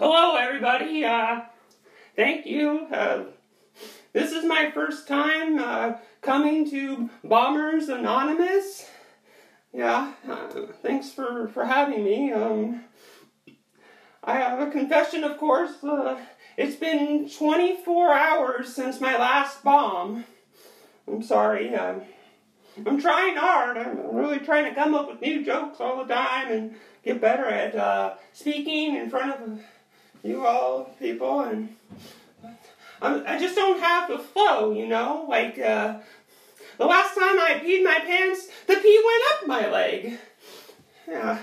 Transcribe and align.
Hello, 0.00 0.34
everybody. 0.34 1.04
Uh, 1.04 1.42
thank 2.16 2.46
you. 2.46 2.86
Uh, 2.90 3.24
this 4.14 4.32
is 4.32 4.46
my 4.46 4.70
first 4.70 5.06
time 5.06 5.58
uh, 5.58 5.98
coming 6.22 6.70
to 6.70 7.10
Bombers 7.22 7.90
Anonymous. 7.90 8.88
Yeah, 9.74 10.14
uh, 10.26 10.48
thanks 10.82 11.12
for, 11.12 11.48
for 11.48 11.66
having 11.66 12.02
me. 12.02 12.32
Um, 12.32 12.84
I 14.24 14.36
have 14.36 14.66
a 14.66 14.70
confession, 14.70 15.22
of 15.22 15.36
course. 15.36 15.84
Uh, 15.84 16.18
it's 16.56 16.76
been 16.76 17.28
24 17.28 18.14
hours 18.14 18.74
since 18.74 19.02
my 19.02 19.18
last 19.18 19.62
bomb. 19.62 20.24
I'm 21.06 21.22
sorry. 21.22 21.74
Uh, 21.74 21.96
I'm 22.86 22.98
trying 22.98 23.36
hard. 23.36 23.76
I'm 23.76 24.16
really 24.16 24.38
trying 24.38 24.64
to 24.64 24.74
come 24.74 24.94
up 24.94 25.10
with 25.10 25.20
new 25.20 25.44
jokes 25.44 25.78
all 25.78 26.02
the 26.02 26.14
time 26.14 26.50
and 26.50 26.74
get 27.04 27.20
better 27.20 27.44
at 27.44 28.18
speaking 28.32 28.96
in 28.96 29.10
front 29.10 29.42
of 29.42 29.60
you 30.22 30.46
all 30.46 30.84
people. 30.98 31.40
And 31.40 31.76
I'm, 33.02 33.24
I 33.26 33.38
just 33.38 33.54
don't 33.54 33.80
have 33.80 34.08
the 34.08 34.18
flow, 34.18 34.72
you 34.72 34.86
know? 34.86 35.26
Like, 35.28 35.58
uh, 35.58 35.98
the 36.78 36.86
last 36.86 37.14
time 37.14 37.38
I 37.38 37.60
peed 37.62 37.84
my 37.84 37.98
pants, 37.98 38.48
the 38.66 38.76
pee 38.76 39.02
went 39.04 39.22
up 39.32 39.48
my 39.48 39.70
leg. 39.70 40.18
Yeah. 41.08 41.38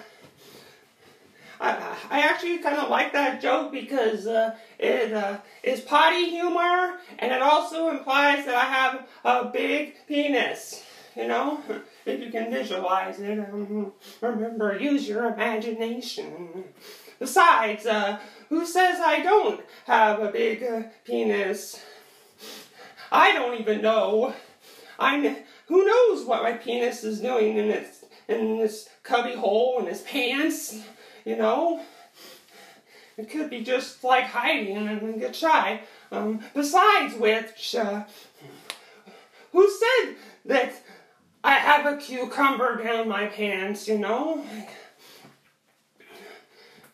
I, 1.60 1.98
I 2.10 2.20
actually 2.22 2.60
kind 2.60 2.78
of 2.78 2.90
like 2.90 3.14
that 3.14 3.42
joke 3.42 3.72
because 3.72 4.28
uh, 4.28 4.56
it 4.78 5.12
uh, 5.14 5.38
is 5.64 5.82
potty 5.82 6.30
humor 6.30 7.00
and 7.18 7.32
it 7.32 7.42
also 7.42 7.90
implies 7.90 8.46
that 8.46 8.56
I 8.56 8.66
have 8.66 9.08
a 9.24 9.50
big 9.50 9.96
penis. 10.08 10.84
You 11.16 11.28
know, 11.28 11.60
if 12.06 12.20
you 12.22 12.32
can 12.32 12.52
visualize 12.52 13.20
it, 13.20 13.40
um, 13.40 13.92
remember, 14.22 14.78
use 14.78 15.08
your 15.08 15.34
imagination. 15.34 16.64
Besides, 17.20 17.86
uh, 17.86 18.20
who 18.50 18.66
says 18.66 19.00
I 19.00 19.22
don't 19.22 19.62
have 19.86 20.22
a 20.22 20.32
big 20.32 20.64
uh, 20.64 20.84
penis? 21.04 21.82
I 23.12 23.34
don't 23.34 23.60
even 23.60 23.82
know. 23.82 24.34
I'm. 25.00 25.38
Who 25.68 25.86
knows 25.86 26.26
what 26.26 26.44
my 26.44 26.54
penis 26.54 27.04
is 27.04 27.20
doing 27.20 27.58
in 27.58 27.70
its 27.70 28.06
in 28.28 28.58
this 28.58 28.90
cubby 29.04 29.36
hole 29.36 29.80
in 29.80 29.88
his 29.88 30.02
pants? 30.02 30.80
You 31.26 31.36
know, 31.36 31.82
it 33.18 33.30
could 33.30 33.50
be 33.50 33.64
just 33.64 34.04
like 34.04 34.26
hiding 34.26 34.78
and 34.78 35.20
get 35.20 35.36
shy. 35.36 35.82
Um, 36.12 36.40
besides 36.54 37.16
which, 37.16 37.76
uh, 37.76 38.04
who 39.52 39.70
said 39.70 40.16
that 40.46 40.74
I 41.44 41.56
have 41.56 41.86
a 41.86 41.98
cucumber 41.98 42.84
down 42.84 43.10
my 43.10 43.26
pants? 43.26 43.88
You 43.88 43.98
know. 43.98 44.46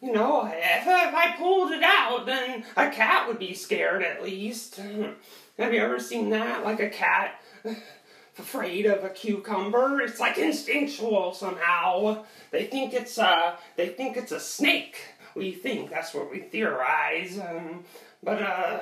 You 0.03 0.11
know, 0.11 0.45
if, 0.45 0.83
if 0.85 1.15
I 1.15 1.33
pulled 1.37 1.71
it 1.71 1.81
out, 1.81 2.25
then 2.25 2.65
a 2.75 2.89
cat 2.89 3.25
would 3.25 3.39
be 3.39 3.53
scared 3.53 4.03
at 4.03 4.21
least. 4.21 4.75
Have 5.57 5.73
you 5.73 5.79
ever 5.79 5.97
seen 5.97 6.29
that? 6.31 6.65
Like 6.65 6.81
a 6.81 6.89
cat 6.89 7.41
afraid 8.37 8.85
of 8.85 9.05
a 9.05 9.09
cucumber? 9.09 10.01
It's 10.01 10.19
like 10.19 10.37
instinctual 10.37 11.33
somehow. 11.33 12.25
They 12.51 12.65
think 12.65 12.93
it's 12.93 13.17
a, 13.17 13.57
they 13.77 13.87
think 13.87 14.17
it's 14.17 14.33
a 14.33 14.41
snake. 14.41 14.97
We 15.35 15.53
think 15.53 15.89
that's 15.89 16.13
what 16.13 16.29
we 16.29 16.39
theorize. 16.39 17.39
Um, 17.39 17.85
but 18.21 18.41
uh, 18.41 18.81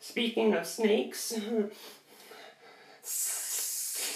speaking 0.00 0.54
of 0.54 0.66
snakes, 0.66 1.32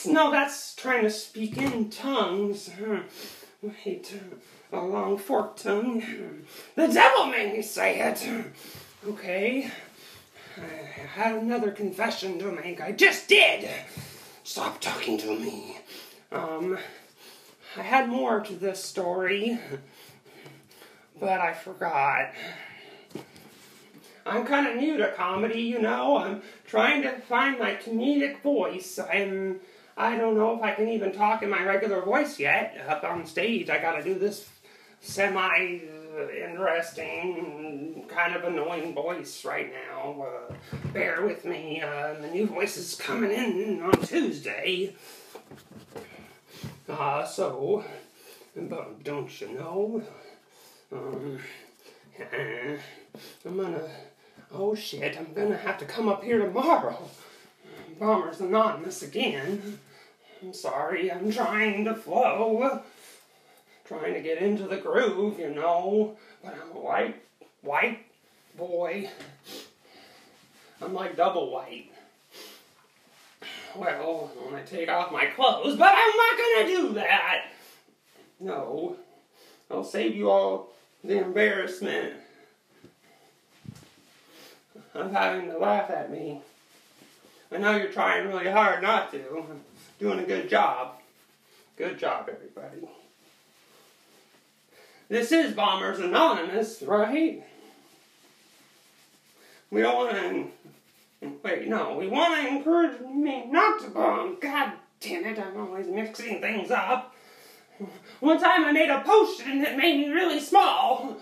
no, 0.05 0.32
that's 0.32 0.74
trying 0.74 1.05
to 1.05 1.10
speak 1.10 1.58
in 1.58 1.90
tongues. 1.90 2.70
Wait 3.62 4.12
a 4.75 4.84
long 4.84 5.17
forked 5.19 5.62
tongue. 5.62 6.03
The 6.75 6.89
devil 6.89 7.27
made 7.27 7.53
me 7.53 7.62
say 7.62 8.00
it. 8.00 8.27
Okay. 9.06 9.70
I 10.56 11.20
had 11.20 11.36
another 11.36 11.70
confession 11.70 12.39
to 12.39 12.50
make. 12.50 12.80
I 12.80 12.92
just 12.92 13.28
did. 13.28 13.69
Stop 14.42 14.80
talking 14.80 15.18
to 15.18 15.39
me. 15.39 15.79
Um, 16.33 16.79
I 17.77 17.83
had 17.83 18.08
more 18.08 18.40
to 18.40 18.55
this 18.55 18.83
story, 18.83 19.58
but 21.18 21.41
I 21.41 21.55
forgot. 21.55 22.33
I'm 24.27 24.46
kind 24.46 24.67
of 24.67 24.77
new 24.77 24.96
to 24.98 25.12
comedy, 25.12 25.62
you 25.62 25.80
know. 25.80 26.18
I'm 26.18 26.42
trying 26.67 27.02
to 27.02 27.12
find 27.20 27.58
my 27.58 27.74
comedic 27.74 28.41
voice. 28.42 28.98
I'm. 28.98 29.61
I 29.96 30.17
don't 30.17 30.36
know 30.36 30.56
if 30.56 30.62
I 30.62 30.73
can 30.73 30.89
even 30.89 31.12
talk 31.12 31.42
in 31.42 31.51
my 31.51 31.62
regular 31.62 32.01
voice 32.01 32.41
yet. 32.41 32.85
Up 32.89 33.05
on 33.05 33.27
stage, 33.27 33.70
I 33.70 33.79
gotta 33.79 34.02
do 34.02 34.14
this 34.14 34.48
semi 35.05 35.81
interesting, 36.42 38.05
kind 38.09 38.37
of 38.37 38.45
annoying 38.45 38.95
voice 38.95 39.45
right 39.45 39.73
now. 39.73 40.27
Uh, 40.27 40.55
bear 40.92 41.25
with 41.25 41.45
me. 41.45 41.83
Uh, 41.83 42.15
the 42.15 42.29
new 42.29 42.47
voice 42.47 42.77
is 42.77 42.95
coming 42.95 43.31
in 43.31 43.83
on 43.83 43.92
Tuesday. 44.03 44.95
Uh, 46.89 47.25
so, 47.25 47.85
but 48.57 49.03
don't 49.03 49.41
you 49.41 49.48
know? 49.53 50.03
Um, 50.92 51.39
I'm 53.45 53.57
gonna. 53.57 53.89
Oh 54.53 54.75
shit, 54.75 55.19
I'm 55.19 55.33
gonna 55.35 55.57
have 55.57 55.79
to 55.79 55.85
come 55.85 56.09
up 56.09 56.23
here 56.23 56.39
tomorrow. 56.39 57.09
Bombers 57.98 58.41
Anonymous 58.41 59.03
again. 59.03 59.79
I'm 60.42 60.53
sorry, 60.53 61.11
I'm 61.11 61.31
trying 61.33 61.85
to 61.86 61.95
flow 61.95 62.83
trying 63.84 64.14
to 64.14 64.20
get 64.20 64.39
into 64.39 64.67
the 64.67 64.77
groove, 64.77 65.39
you 65.39 65.50
know. 65.50 66.17
But 66.42 66.55
I'm 66.55 66.77
a 66.77 66.80
white, 66.80 67.22
white 67.62 68.06
boy. 68.56 69.08
I'm 70.83 70.95
like 70.95 71.17
double 71.17 71.50
white. 71.50 71.90
Well, 73.77 74.30
when 74.44 74.55
I 74.55 74.64
take 74.64 74.89
off 74.89 75.11
my 75.11 75.27
clothes, 75.27 75.77
but 75.77 75.92
I'm 75.92 76.17
not 76.17 76.39
gonna 76.39 76.67
do 76.68 76.92
that. 76.94 77.46
No, 78.39 78.96
I'll 79.70 79.84
save 79.84 80.14
you 80.14 80.30
all 80.30 80.70
the 81.02 81.18
embarrassment 81.18 82.14
of 84.94 85.11
having 85.11 85.50
to 85.50 85.58
laugh 85.58 85.90
at 85.90 86.11
me. 86.11 86.40
I 87.50 87.58
know 87.58 87.77
you're 87.77 87.92
trying 87.92 88.28
really 88.28 88.50
hard 88.50 88.83
not 88.83 89.11
to. 89.12 89.44
Doing 89.98 90.20
a 90.20 90.24
good 90.24 90.48
job. 90.48 91.00
Good 91.77 91.98
job, 91.98 92.28
everybody. 92.33 92.89
This 95.09 95.33
is 95.33 95.53
Bombers 95.53 95.98
Anonymous, 95.98 96.83
right? 96.83 97.45
We 99.70 99.83
don't 99.83 99.97
want 99.97 100.13
to. 100.13 100.48
Wait, 101.42 101.69
no. 101.69 101.97
We 101.97 102.09
want 102.09 102.35
to 102.35 102.48
encourage 102.48 103.01
me 103.01 103.47
not 103.47 103.81
to 103.81 103.91
bomb. 103.91 104.39
God 104.41 104.73
damn 105.01 105.25
it, 105.25 105.39
I'm 105.39 105.57
always 105.59 105.89
mixing 105.89 106.41
things 106.41 106.70
up. 106.70 107.15
One 108.20 108.41
time 108.41 108.65
I 108.65 108.73
made 108.73 108.89
a 108.89 109.01
potion 109.01 109.63
that 109.63 109.77
made 109.77 109.98
me 109.98 110.09
really 110.09 110.41
small. 110.41 111.17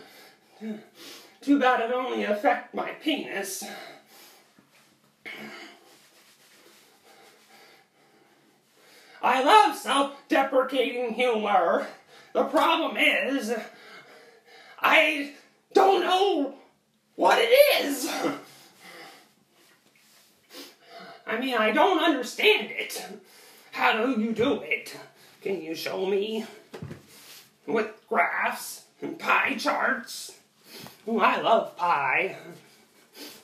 Too 1.40 1.58
bad 1.58 1.80
it 1.80 1.92
only 1.92 2.24
affect 2.24 2.74
my 2.74 2.90
penis. 2.90 3.64
I 9.20 9.42
love 9.42 9.76
self-deprecating 9.76 11.14
humor. 11.14 11.86
The 12.32 12.44
problem 12.44 12.96
is, 12.96 13.54
I 14.80 15.32
don't 15.74 16.00
know 16.00 16.54
what 17.14 17.38
it 17.38 17.50
is. 17.84 18.10
I 21.26 21.38
mean, 21.38 21.54
I 21.54 21.70
don't 21.72 22.02
understand 22.02 22.70
it. 22.70 23.06
How 23.72 24.04
do 24.04 24.20
you 24.20 24.32
do 24.32 24.60
it? 24.62 24.96
Can 25.42 25.62
you 25.62 25.74
show 25.74 26.06
me? 26.06 26.46
With 27.66 27.90
graphs 28.08 28.84
and 29.00 29.18
pie 29.18 29.56
charts? 29.56 30.32
Oh, 31.06 31.18
I 31.18 31.40
love 31.40 31.76
pie. 31.76 32.36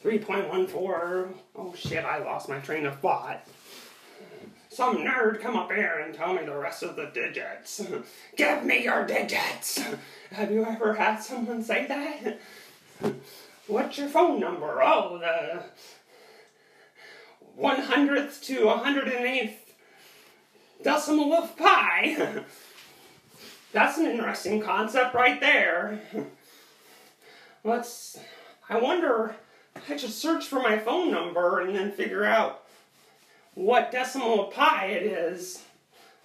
3.14. 0.03 1.35
Oh 1.57 1.75
shit, 1.75 2.05
I 2.05 2.19
lost 2.19 2.49
my 2.49 2.59
train 2.59 2.87
of 2.87 2.99
thought. 3.01 3.47
Some 4.71 4.99
nerd 4.99 5.41
come 5.41 5.57
up 5.57 5.73
here 5.73 6.03
and 6.05 6.15
tell 6.15 6.35
me 6.35 6.45
the 6.45 6.57
rest 6.57 6.83
of 6.83 6.97
the 6.97 7.07
digits. 7.07 7.87
Give 8.37 8.65
me 8.65 8.85
your 8.85 9.07
digits! 9.07 9.83
Have 10.31 10.51
you 10.51 10.65
ever 10.65 10.95
had 10.95 11.19
someone 11.19 11.63
say 11.63 11.87
that? 11.87 12.39
What's 13.67 13.99
your 13.99 14.09
phone 14.09 14.41
number? 14.41 14.83
Oh, 14.83 15.19
the 15.19 15.63
100th 17.61 18.45
to 18.45 18.67
108th 18.67 19.55
decimal 20.83 21.33
of 21.35 21.57
pi. 21.57 22.45
That's 23.73 23.99
an 23.99 24.07
interesting 24.07 24.63
concept 24.63 25.15
right 25.15 25.41
there. 25.41 26.01
Let's. 27.65 28.19
I 28.69 28.79
wonder. 28.79 29.35
I 29.89 29.97
should 29.97 30.11
search 30.11 30.47
for 30.47 30.61
my 30.61 30.79
phone 30.79 31.11
number 31.11 31.61
and 31.61 31.75
then 31.75 31.93
figure 31.93 32.25
out 32.25 32.65
what 33.59 33.91
decimal 33.91 34.47
of 34.47 34.55
pi 34.55 34.87
it 34.87 35.03
is. 35.03 35.65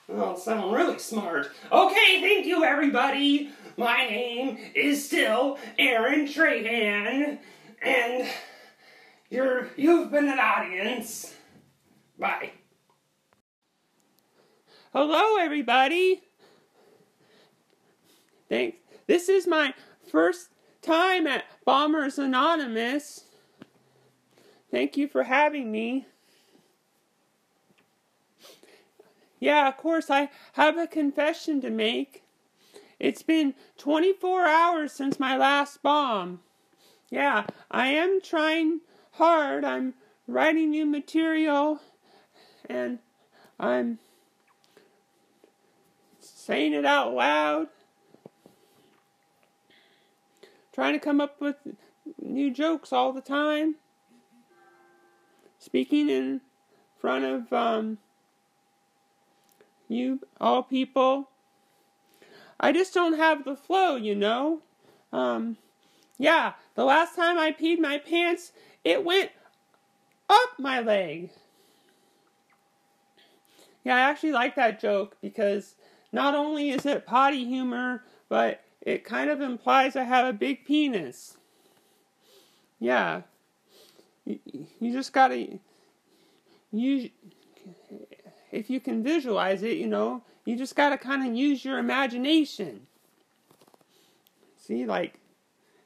Well, 0.07 0.37
sound 0.37 0.71
really 0.71 0.99
smart. 0.99 1.49
Okay, 1.71 2.21
thank 2.21 2.45
you, 2.45 2.63
everybody. 2.63 3.49
my 3.75 4.05
name 4.05 4.59
is 4.75 5.03
still 5.03 5.57
Aaron 5.79 6.27
Trahan, 6.27 7.39
and 7.81 8.29
you're, 9.31 9.69
you've 9.75 10.11
been 10.11 10.29
an 10.29 10.37
audience. 10.37 11.33
Bye. 12.19 12.51
Hello, 14.93 15.37
everybody. 15.37 16.21
Thanks. 18.47 18.77
This 19.07 19.27
is 19.27 19.47
my 19.47 19.73
first 20.11 20.49
time 20.83 21.25
at 21.25 21.45
Bombers 21.65 22.19
Anonymous. 22.19 23.25
Thank 24.69 24.97
you 24.97 25.07
for 25.07 25.23
having 25.23 25.71
me. 25.71 26.05
Yeah, 29.43 29.67
of 29.67 29.75
course, 29.75 30.09
I 30.09 30.29
have 30.53 30.77
a 30.77 30.87
confession 30.87 31.59
to 31.59 31.69
make. 31.69 32.23
It's 32.97 33.23
been 33.23 33.55
24 33.77 34.45
hours 34.45 34.93
since 34.93 35.19
my 35.19 35.35
last 35.35 35.83
bomb. 35.83 36.39
Yeah, 37.09 37.47
I 37.69 37.87
am 37.87 38.21
trying 38.21 38.79
hard. 39.11 39.65
I'm 39.65 39.95
writing 40.29 40.69
new 40.69 40.85
material 40.85 41.81
and 42.69 42.99
I'm 43.59 43.99
saying 46.21 46.71
it 46.71 46.85
out 46.85 47.13
loud. 47.13 47.67
Trying 50.71 50.93
to 50.93 50.99
come 50.99 51.19
up 51.19 51.41
with 51.41 51.57
new 52.17 52.49
jokes 52.49 52.93
all 52.93 53.11
the 53.11 53.19
time. 53.19 53.75
Speaking 55.59 56.07
in 56.07 56.39
front 56.97 57.25
of 57.25 57.51
um, 57.51 57.97
you 59.93 60.19
all 60.41 60.63
people. 60.63 61.29
I 62.59 62.71
just 62.71 62.93
don't 62.93 63.17
have 63.17 63.45
the 63.45 63.55
flow, 63.55 63.95
you 63.95 64.15
know. 64.15 64.61
Um, 65.11 65.57
yeah, 66.17 66.53
the 66.75 66.85
last 66.85 67.15
time 67.15 67.37
I 67.37 67.51
peed 67.51 67.79
my 67.79 67.97
pants, 67.97 68.51
it 68.83 69.03
went 69.03 69.31
up 70.29 70.59
my 70.59 70.79
leg. 70.79 71.31
Yeah, 73.83 73.95
I 73.95 73.99
actually 73.99 74.31
like 74.31 74.55
that 74.55 74.79
joke 74.79 75.17
because 75.21 75.75
not 76.11 76.35
only 76.35 76.69
is 76.69 76.85
it 76.85 77.05
potty 77.05 77.45
humor, 77.45 78.03
but 78.29 78.63
it 78.81 79.03
kind 79.03 79.29
of 79.29 79.41
implies 79.41 79.95
I 79.95 80.03
have 80.03 80.25
a 80.25 80.33
big 80.33 80.65
penis. 80.65 81.37
Yeah. 82.79 83.21
You, 84.25 84.39
you 84.79 84.93
just 84.93 85.11
gotta 85.11 85.59
use 86.71 87.09
if 88.53 88.69
you 88.69 88.79
can 88.79 89.03
visualize 89.03 89.63
it, 89.63 89.77
you 89.77 89.87
know, 89.87 90.21
you 90.45 90.55
just 90.55 90.75
got 90.75 90.89
to 90.89 90.97
kind 90.97 91.27
of 91.27 91.35
use 91.35 91.65
your 91.65 91.79
imagination. 91.79 92.85
See, 94.57 94.85
like, 94.85 95.19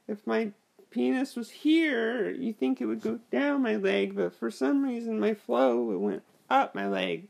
if 0.06 0.26
my 0.26 0.52
penis 0.90 1.34
was 1.34 1.48
here, 1.48 2.28
you 2.28 2.52
think 2.52 2.80
it 2.80 2.86
would 2.86 3.00
go 3.00 3.20
down 3.32 3.62
my 3.62 3.76
leg, 3.76 4.14
but 4.14 4.34
for 4.34 4.50
some 4.50 4.84
reason 4.84 5.18
my 5.18 5.32
flow 5.32 5.90
it 5.92 5.98
went 5.98 6.22
up 6.50 6.74
my 6.74 6.86
leg. 6.86 7.28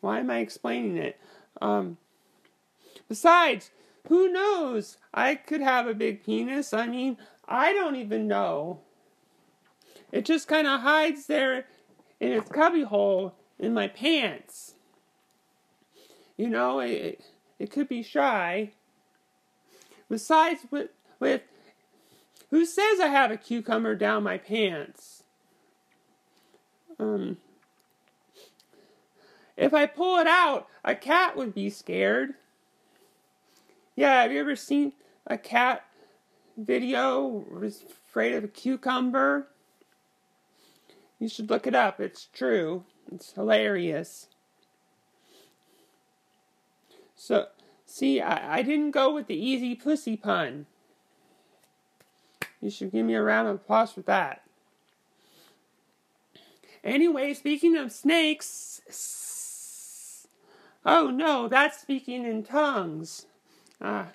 Why 0.00 0.20
am 0.20 0.30
I 0.30 0.38
explaining 0.38 0.96
it? 0.96 1.20
Um, 1.60 1.98
besides, 3.08 3.70
who 4.08 4.32
knows? 4.32 4.96
I 5.12 5.34
could 5.34 5.60
have 5.60 5.86
a 5.86 5.94
big 5.94 6.24
penis. 6.24 6.72
I 6.72 6.86
mean, 6.86 7.18
I 7.46 7.74
don't 7.74 7.96
even 7.96 8.26
know. 8.26 8.80
It 10.10 10.24
just 10.24 10.48
kind 10.48 10.66
of 10.66 10.80
hides 10.80 11.26
there 11.26 11.66
in 12.20 12.32
its 12.32 12.48
cubbyhole 12.50 13.34
in 13.62 13.72
my 13.72 13.86
pants. 13.86 14.74
You 16.36 16.48
know, 16.48 16.80
it, 16.80 17.22
it 17.58 17.70
could 17.70 17.88
be 17.88 18.02
shy. 18.02 18.72
Besides, 20.10 20.66
with, 20.70 20.90
with 21.20 21.42
who 22.50 22.66
says 22.66 23.00
I 23.00 23.06
have 23.06 23.30
a 23.30 23.36
cucumber 23.36 23.94
down 23.94 24.24
my 24.24 24.36
pants? 24.36 25.22
Um, 26.98 27.38
if 29.56 29.72
I 29.72 29.86
pull 29.86 30.18
it 30.18 30.26
out, 30.26 30.66
a 30.84 30.94
cat 30.94 31.36
would 31.36 31.54
be 31.54 31.70
scared. 31.70 32.34
Yeah, 33.94 34.22
have 34.22 34.32
you 34.32 34.40
ever 34.40 34.56
seen 34.56 34.92
a 35.26 35.38
cat 35.38 35.84
video 36.56 37.46
was 37.50 37.84
afraid 37.84 38.34
of 38.34 38.42
a 38.42 38.48
cucumber? 38.48 39.46
You 41.20 41.28
should 41.28 41.48
look 41.48 41.68
it 41.68 41.74
up. 41.74 42.00
It's 42.00 42.26
true. 42.32 42.84
It's 43.14 43.32
hilarious. 43.32 44.28
So, 47.14 47.46
see, 47.86 48.20
I, 48.20 48.58
I 48.58 48.62
didn't 48.62 48.92
go 48.92 49.14
with 49.14 49.26
the 49.26 49.36
easy 49.36 49.74
pussy 49.74 50.16
pun. 50.16 50.66
You 52.60 52.70
should 52.70 52.92
give 52.92 53.04
me 53.06 53.14
a 53.14 53.22
round 53.22 53.48
of 53.48 53.56
applause 53.56 53.92
for 53.92 54.02
that. 54.02 54.42
Anyway, 56.84 57.34
speaking 57.34 57.76
of 57.76 57.92
snakes. 57.92 58.80
Oh 60.84 61.10
no, 61.10 61.48
that's 61.48 61.80
speaking 61.80 62.24
in 62.24 62.42
tongues. 62.42 63.26
Uh, 63.80 64.06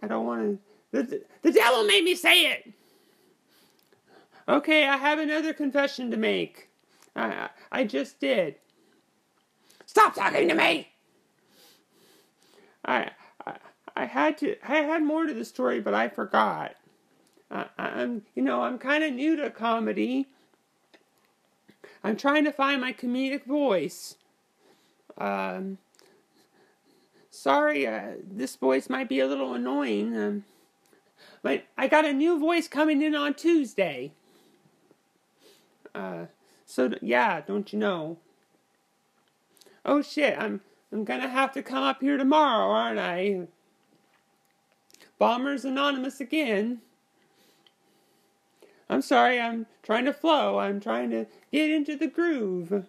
I 0.00 0.06
don't 0.06 0.26
want 0.26 0.60
to. 0.92 1.02
The, 1.02 1.22
the 1.42 1.52
devil 1.52 1.84
made 1.84 2.04
me 2.04 2.14
say 2.14 2.46
it! 2.52 2.72
Okay, 4.48 4.86
I 4.86 4.96
have 4.96 5.18
another 5.18 5.52
confession 5.52 6.10
to 6.12 6.16
make. 6.16 6.65
I, 7.16 7.48
I 7.72 7.84
just 7.84 8.20
did. 8.20 8.56
Stop 9.86 10.14
talking 10.14 10.48
to 10.48 10.54
me! 10.54 10.88
I, 12.84 13.10
I, 13.46 13.56
I 13.96 14.04
had 14.04 14.38
to, 14.38 14.56
I 14.68 14.76
had 14.76 15.02
more 15.02 15.26
to 15.26 15.34
the 15.34 15.44
story, 15.44 15.80
but 15.80 15.94
I 15.94 16.08
forgot. 16.08 16.76
Uh, 17.50 17.64
I'm, 17.78 18.22
you 18.34 18.42
know, 18.42 18.62
I'm 18.62 18.78
kind 18.78 19.02
of 19.02 19.12
new 19.12 19.36
to 19.36 19.50
comedy. 19.50 20.26
I'm 22.04 22.16
trying 22.16 22.44
to 22.44 22.52
find 22.52 22.80
my 22.80 22.92
comedic 22.92 23.44
voice. 23.44 24.16
Um, 25.18 25.78
sorry, 27.30 27.86
uh, 27.86 28.12
this 28.22 28.56
voice 28.56 28.90
might 28.90 29.08
be 29.08 29.20
a 29.20 29.26
little 29.26 29.54
annoying. 29.54 30.16
Um, 30.16 30.44
but 31.42 31.64
I 31.78 31.88
got 31.88 32.04
a 32.04 32.12
new 32.12 32.38
voice 32.38 32.68
coming 32.68 33.00
in 33.02 33.14
on 33.14 33.34
Tuesday. 33.34 34.12
Uh, 35.94 36.26
so 36.66 36.90
yeah, 37.00 37.40
don't 37.40 37.72
you 37.72 37.78
know? 37.78 38.18
Oh 39.84 40.02
shit, 40.02 40.36
I'm 40.38 40.60
I'm 40.92 41.04
gonna 41.04 41.28
have 41.28 41.52
to 41.52 41.62
come 41.62 41.84
up 41.84 42.00
here 42.00 42.16
tomorrow, 42.16 42.68
aren't 42.68 42.98
I? 42.98 43.46
Bombers 45.18 45.64
Anonymous 45.64 46.20
again. 46.20 46.82
I'm 48.88 49.02
sorry, 49.02 49.40
I'm 49.40 49.66
trying 49.82 50.04
to 50.04 50.12
flow. 50.12 50.58
I'm 50.58 50.80
trying 50.80 51.10
to 51.10 51.26
get 51.50 51.70
into 51.70 51.96
the 51.96 52.06
groove. 52.06 52.84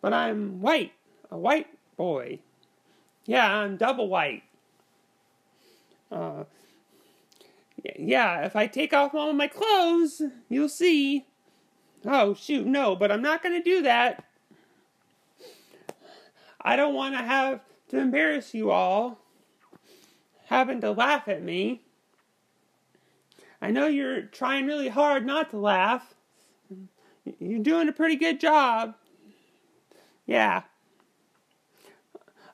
But 0.00 0.12
I'm 0.12 0.60
white, 0.60 0.92
a 1.30 1.36
white 1.36 1.66
boy. 1.96 2.38
Yeah, 3.26 3.58
I'm 3.58 3.76
double 3.76 4.08
white. 4.08 4.44
Uh, 6.10 6.44
yeah, 7.98 8.44
if 8.44 8.54
I 8.54 8.66
take 8.66 8.92
off 8.92 9.14
all 9.14 9.32
my 9.32 9.48
clothes, 9.48 10.22
you'll 10.48 10.68
see. 10.68 11.26
Oh, 12.06 12.34
shoot, 12.34 12.66
no, 12.66 12.94
but 12.94 13.10
I'm 13.10 13.22
not 13.22 13.42
going 13.42 13.60
to 13.60 13.62
do 13.62 13.82
that. 13.82 14.24
I 16.60 16.76
don't 16.76 16.94
want 16.94 17.14
to 17.14 17.22
have 17.22 17.60
to 17.88 17.98
embarrass 17.98 18.54
you 18.54 18.70
all 18.70 19.18
having 20.46 20.80
to 20.80 20.92
laugh 20.92 21.26
at 21.26 21.42
me. 21.42 21.82
I 23.60 23.70
know 23.70 23.86
you're 23.86 24.22
trying 24.22 24.66
really 24.66 24.88
hard 24.88 25.26
not 25.26 25.50
to 25.50 25.58
laugh. 25.58 26.14
You're 27.40 27.62
doing 27.62 27.88
a 27.88 27.92
pretty 27.92 28.16
good 28.16 28.38
job. 28.38 28.94
Yeah. 30.26 30.62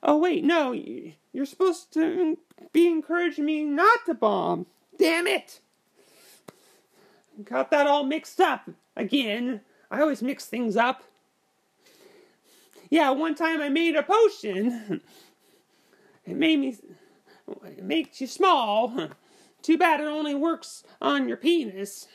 Oh, 0.02 0.16
wait, 0.16 0.44
no. 0.44 0.72
You're 0.72 1.46
supposed 1.46 1.92
to 1.94 2.38
be 2.72 2.86
encouraging 2.86 3.44
me 3.44 3.64
not 3.64 4.06
to 4.06 4.14
bomb. 4.14 4.66
Damn 4.98 5.26
it! 5.26 5.60
Got 7.44 7.70
that 7.70 7.86
all 7.86 8.04
mixed 8.04 8.40
up 8.40 8.68
again. 8.96 9.60
I 9.90 10.00
always 10.00 10.22
mix 10.22 10.46
things 10.46 10.76
up. 10.76 11.02
Yeah, 12.90 13.10
one 13.10 13.34
time 13.34 13.60
I 13.60 13.68
made 13.68 13.96
a 13.96 14.02
potion. 14.02 15.00
It 16.24 16.36
made 16.36 16.60
me. 16.60 16.78
It 17.64 17.82
makes 17.82 18.20
you 18.20 18.28
small. 18.28 19.08
Too 19.62 19.76
bad 19.76 20.00
it 20.00 20.06
only 20.06 20.34
works 20.34 20.84
on 21.00 21.28
your 21.28 21.36
penis. 21.36 22.06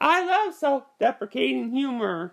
I 0.00 0.24
love 0.24 0.54
self 0.54 0.84
deprecating 0.98 1.70
humor. 1.70 2.32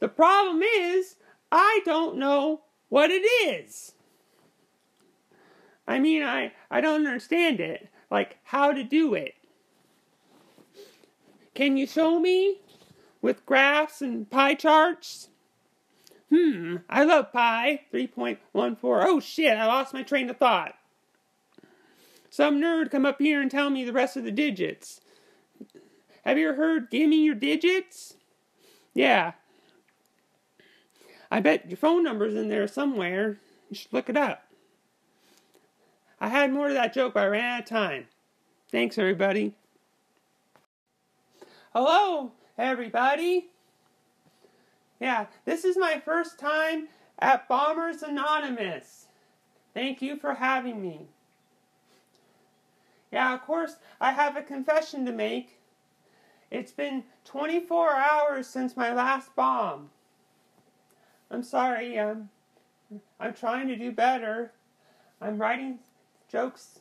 The 0.00 0.08
problem 0.08 0.62
is, 0.62 1.16
I 1.50 1.80
don't 1.84 2.18
know 2.18 2.62
what 2.88 3.10
it 3.10 3.22
is. 3.22 3.92
I 5.86 5.98
mean, 5.98 6.22
I, 6.22 6.52
I 6.70 6.80
don't 6.80 7.06
understand 7.06 7.60
it 7.60 7.88
like 8.10 8.36
how 8.42 8.72
to 8.72 8.82
do 8.82 9.14
it. 9.14 9.34
Can 11.54 11.76
you 11.76 11.86
show 11.86 12.18
me 12.18 12.60
with 13.22 13.46
graphs 13.46 14.02
and 14.02 14.28
pie 14.28 14.54
charts? 14.54 15.28
Hmm, 16.30 16.78
I 16.88 17.04
love 17.04 17.32
pi. 17.32 17.82
3.14. 17.92 18.38
Oh 18.82 19.20
shit, 19.20 19.56
I 19.56 19.66
lost 19.66 19.94
my 19.94 20.02
train 20.02 20.28
of 20.28 20.36
thought. 20.36 20.74
Some 22.28 22.60
nerd 22.60 22.90
come 22.90 23.06
up 23.06 23.20
here 23.20 23.40
and 23.40 23.50
tell 23.50 23.70
me 23.70 23.84
the 23.84 23.92
rest 23.92 24.16
of 24.16 24.24
the 24.24 24.32
digits. 24.32 25.00
Have 26.24 26.38
you 26.38 26.48
ever 26.48 26.56
heard 26.56 26.90
give 26.90 27.08
me 27.08 27.22
your 27.22 27.36
digits? 27.36 28.14
Yeah. 28.94 29.34
I 31.30 31.40
bet 31.40 31.68
your 31.68 31.76
phone 31.76 32.02
number's 32.02 32.34
in 32.34 32.48
there 32.48 32.66
somewhere. 32.66 33.38
You 33.70 33.76
should 33.76 33.92
look 33.92 34.08
it 34.08 34.16
up. 34.16 34.44
I 36.20 36.28
had 36.28 36.52
more 36.52 36.68
to 36.68 36.74
that 36.74 36.94
joke, 36.94 37.14
but 37.14 37.24
I 37.24 37.26
ran 37.26 37.44
out 37.44 37.60
of 37.60 37.66
time. 37.66 38.06
Thanks, 38.72 38.98
everybody. 38.98 39.54
Hello, 41.76 42.30
everybody. 42.56 43.48
Yeah, 45.00 45.26
this 45.44 45.64
is 45.64 45.76
my 45.76 46.00
first 46.04 46.38
time 46.38 46.86
at 47.18 47.48
Bombers 47.48 48.00
Anonymous. 48.00 49.06
Thank 49.74 50.00
you 50.00 50.16
for 50.16 50.34
having 50.34 50.80
me. 50.80 51.08
Yeah, 53.10 53.34
of 53.34 53.42
course, 53.42 53.78
I 54.00 54.12
have 54.12 54.36
a 54.36 54.42
confession 54.42 55.04
to 55.06 55.10
make. 55.10 55.58
It's 56.48 56.70
been 56.70 57.02
24 57.24 57.90
hours 57.90 58.46
since 58.46 58.76
my 58.76 58.94
last 58.94 59.34
bomb. 59.34 59.90
I'm 61.28 61.42
sorry, 61.42 61.98
um, 61.98 62.28
I'm 63.18 63.34
trying 63.34 63.66
to 63.66 63.74
do 63.74 63.90
better. 63.90 64.52
I'm 65.20 65.38
writing 65.38 65.80
jokes 66.30 66.78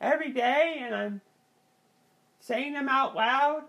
every 0.00 0.32
day 0.32 0.80
and 0.80 0.92
I'm 0.92 1.20
saying 2.40 2.72
them 2.72 2.88
out 2.88 3.14
loud. 3.14 3.66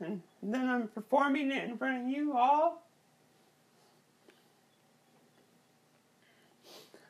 And, 0.00 0.22
and 0.42 0.54
then 0.54 0.68
I'm 0.68 0.88
performing 0.88 1.50
it 1.50 1.64
in 1.64 1.76
front 1.76 2.02
of 2.02 2.08
you 2.08 2.36
all. 2.36 2.82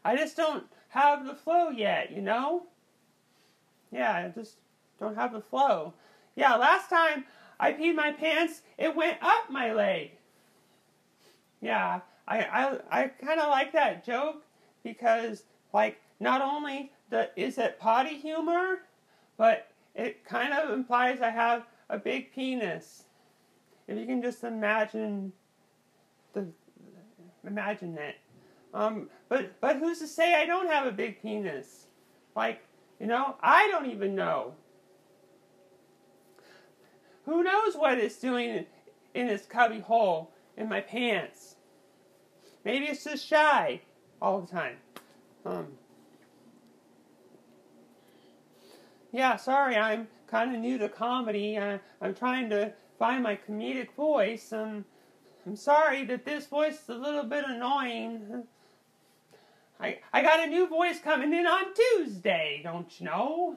I 0.04 0.16
just 0.16 0.36
don't 0.36 0.64
have 0.88 1.26
the 1.26 1.34
flow 1.34 1.70
yet, 1.70 2.12
you 2.12 2.22
know? 2.22 2.64
Yeah, 3.90 4.12
I 4.12 4.28
just 4.28 4.56
don't 4.98 5.16
have 5.16 5.32
the 5.32 5.40
flow. 5.40 5.94
Yeah, 6.34 6.56
last 6.56 6.88
time 6.88 7.24
I 7.60 7.72
peed 7.72 7.94
my 7.94 8.12
pants, 8.12 8.62
it 8.78 8.94
went 8.94 9.18
up 9.22 9.50
my 9.50 9.72
leg. 9.72 10.12
Yeah, 11.60 12.00
I 12.26 12.38
I, 12.40 12.78
I 12.90 13.08
kind 13.08 13.38
of 13.38 13.48
like 13.50 13.72
that 13.72 14.04
joke 14.04 14.42
because 14.82 15.44
like 15.72 16.00
not 16.18 16.42
only 16.42 16.90
the 17.10 17.30
is 17.36 17.58
it 17.58 17.78
potty 17.78 18.16
humor, 18.16 18.80
but 19.36 19.68
it 19.94 20.24
kind 20.24 20.52
of 20.52 20.70
implies 20.70 21.20
I 21.20 21.30
have 21.30 21.64
a 21.88 21.98
big 21.98 22.32
penis. 22.32 23.04
If 23.88 23.98
you 23.98 24.06
can 24.06 24.22
just 24.22 24.44
imagine 24.44 25.32
the 26.32 26.46
imagine 27.46 27.94
that. 27.96 28.16
Um, 28.74 29.08
but 29.28 29.60
but 29.60 29.76
who's 29.76 29.98
to 29.98 30.06
say 30.06 30.34
I 30.34 30.46
don't 30.46 30.68
have 30.68 30.86
a 30.86 30.92
big 30.92 31.20
penis? 31.20 31.86
Like, 32.34 32.62
you 32.98 33.06
know, 33.06 33.36
I 33.42 33.68
don't 33.68 33.90
even 33.90 34.14
know. 34.14 34.54
Who 37.24 37.42
knows 37.42 37.76
what 37.76 37.98
it's 37.98 38.18
doing 38.18 38.66
in 39.14 39.26
this 39.26 39.44
cubby 39.44 39.80
hole 39.80 40.30
in 40.56 40.68
my 40.68 40.80
pants? 40.80 41.56
Maybe 42.64 42.86
it's 42.86 43.04
just 43.04 43.26
shy 43.26 43.80
all 44.20 44.40
the 44.40 44.46
time. 44.50 44.76
Um, 45.44 45.66
yeah, 49.12 49.36
sorry, 49.36 49.76
I'm 49.76 50.08
kind 50.32 50.54
of 50.54 50.60
new 50.62 50.78
to 50.78 50.88
comedy. 50.88 51.58
I, 51.58 51.78
I'm 52.00 52.14
trying 52.14 52.48
to 52.50 52.72
find 52.98 53.22
my 53.22 53.38
comedic 53.46 53.94
voice. 53.94 54.50
I'm 54.52 54.84
sorry 55.54 56.04
that 56.06 56.24
this 56.24 56.46
voice 56.46 56.80
is 56.82 56.88
a 56.88 56.94
little 56.94 57.24
bit 57.24 57.44
annoying. 57.46 58.44
I, 59.78 59.98
I 60.12 60.22
got 60.22 60.40
a 60.40 60.46
new 60.46 60.66
voice 60.66 60.98
coming 61.00 61.34
in 61.34 61.46
on 61.46 61.64
Tuesday, 61.74 62.62
don't 62.64 62.98
you 62.98 63.06
know? 63.06 63.56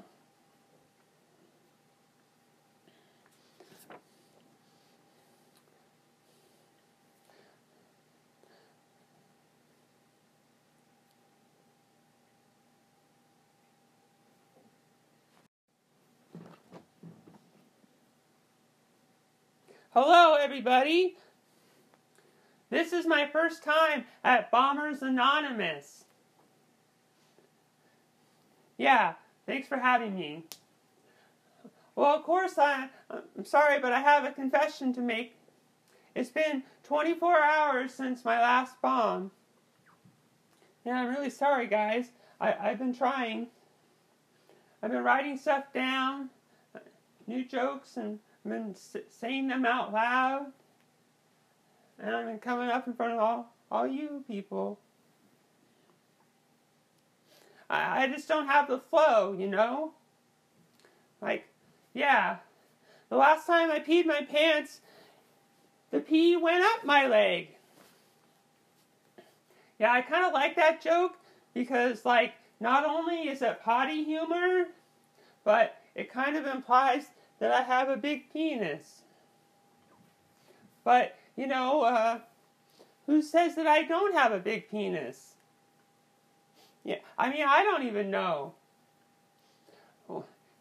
Hello, 19.95 20.33
everybody. 20.33 21.15
This 22.69 22.91
is 22.91 23.07
my 23.07 23.25
first 23.25 23.63
time 23.63 24.03
at 24.25 24.51
Bombers 24.51 25.01
Anonymous. 25.01 26.03
Yeah, 28.77 29.13
thanks 29.45 29.69
for 29.69 29.77
having 29.77 30.13
me. 30.13 30.43
Well, 31.95 32.13
of 32.13 32.23
course, 32.23 32.57
I, 32.57 32.89
I'm 33.09 33.45
sorry, 33.45 33.79
but 33.79 33.93
I 33.93 34.01
have 34.01 34.25
a 34.25 34.33
confession 34.33 34.91
to 34.95 34.99
make. 34.99 35.37
It's 36.13 36.29
been 36.29 36.63
24 36.83 37.41
hours 37.41 37.93
since 37.93 38.25
my 38.25 38.37
last 38.41 38.75
bomb. 38.81 39.31
Yeah, 40.85 40.95
I'm 40.95 41.07
really 41.07 41.29
sorry, 41.29 41.67
guys. 41.67 42.07
I, 42.41 42.53
I've 42.59 42.79
been 42.79 42.93
trying. 42.93 43.47
I've 44.83 44.91
been 44.91 45.05
writing 45.05 45.37
stuff 45.37 45.71
down, 45.73 46.31
new 47.27 47.45
jokes, 47.45 47.95
and 47.95 48.19
been 48.49 48.75
saying 49.09 49.47
them 49.47 49.65
out 49.65 49.93
loud. 49.93 50.47
And 51.99 52.15
I've 52.15 52.25
been 52.25 52.39
coming 52.39 52.69
up 52.69 52.87
in 52.87 52.93
front 52.93 53.13
of 53.13 53.19
all, 53.19 53.53
all 53.71 53.87
you 53.87 54.23
people. 54.27 54.79
I, 57.69 58.03
I 58.03 58.07
just 58.07 58.27
don't 58.27 58.47
have 58.47 58.67
the 58.67 58.79
flow, 58.79 59.35
you 59.37 59.47
know? 59.47 59.93
Like, 61.21 61.47
yeah. 61.93 62.37
The 63.09 63.17
last 63.17 63.47
time 63.47 63.71
I 63.71 63.79
peed 63.79 64.05
my 64.05 64.21
pants, 64.21 64.81
the 65.91 65.99
pee 65.99 66.35
went 66.35 66.63
up 66.63 66.85
my 66.85 67.07
leg. 67.07 67.49
Yeah, 69.79 69.91
I 69.91 70.01
kind 70.01 70.25
of 70.25 70.33
like 70.33 70.55
that 70.55 70.81
joke 70.81 71.13
because, 71.53 72.05
like, 72.05 72.33
not 72.59 72.85
only 72.85 73.27
is 73.29 73.41
it 73.41 73.61
potty 73.63 74.03
humor, 74.03 74.65
but 75.43 75.77
it 75.95 76.11
kind 76.11 76.35
of 76.35 76.45
implies 76.45 77.05
that 77.39 77.51
I 77.51 77.61
have 77.61 77.89
a 77.89 77.97
big 77.97 78.31
penis. 78.31 79.01
But, 80.83 81.17
you 81.35 81.47
know, 81.47 81.81
uh, 81.81 82.19
who 83.05 83.21
says 83.21 83.55
that 83.55 83.67
I 83.67 83.83
don't 83.83 84.13
have 84.13 84.31
a 84.31 84.39
big 84.39 84.69
penis? 84.69 85.33
Yeah, 86.83 86.97
I 87.17 87.29
mean, 87.29 87.45
I 87.47 87.63
don't 87.63 87.83
even 87.83 88.11
know. 88.11 88.53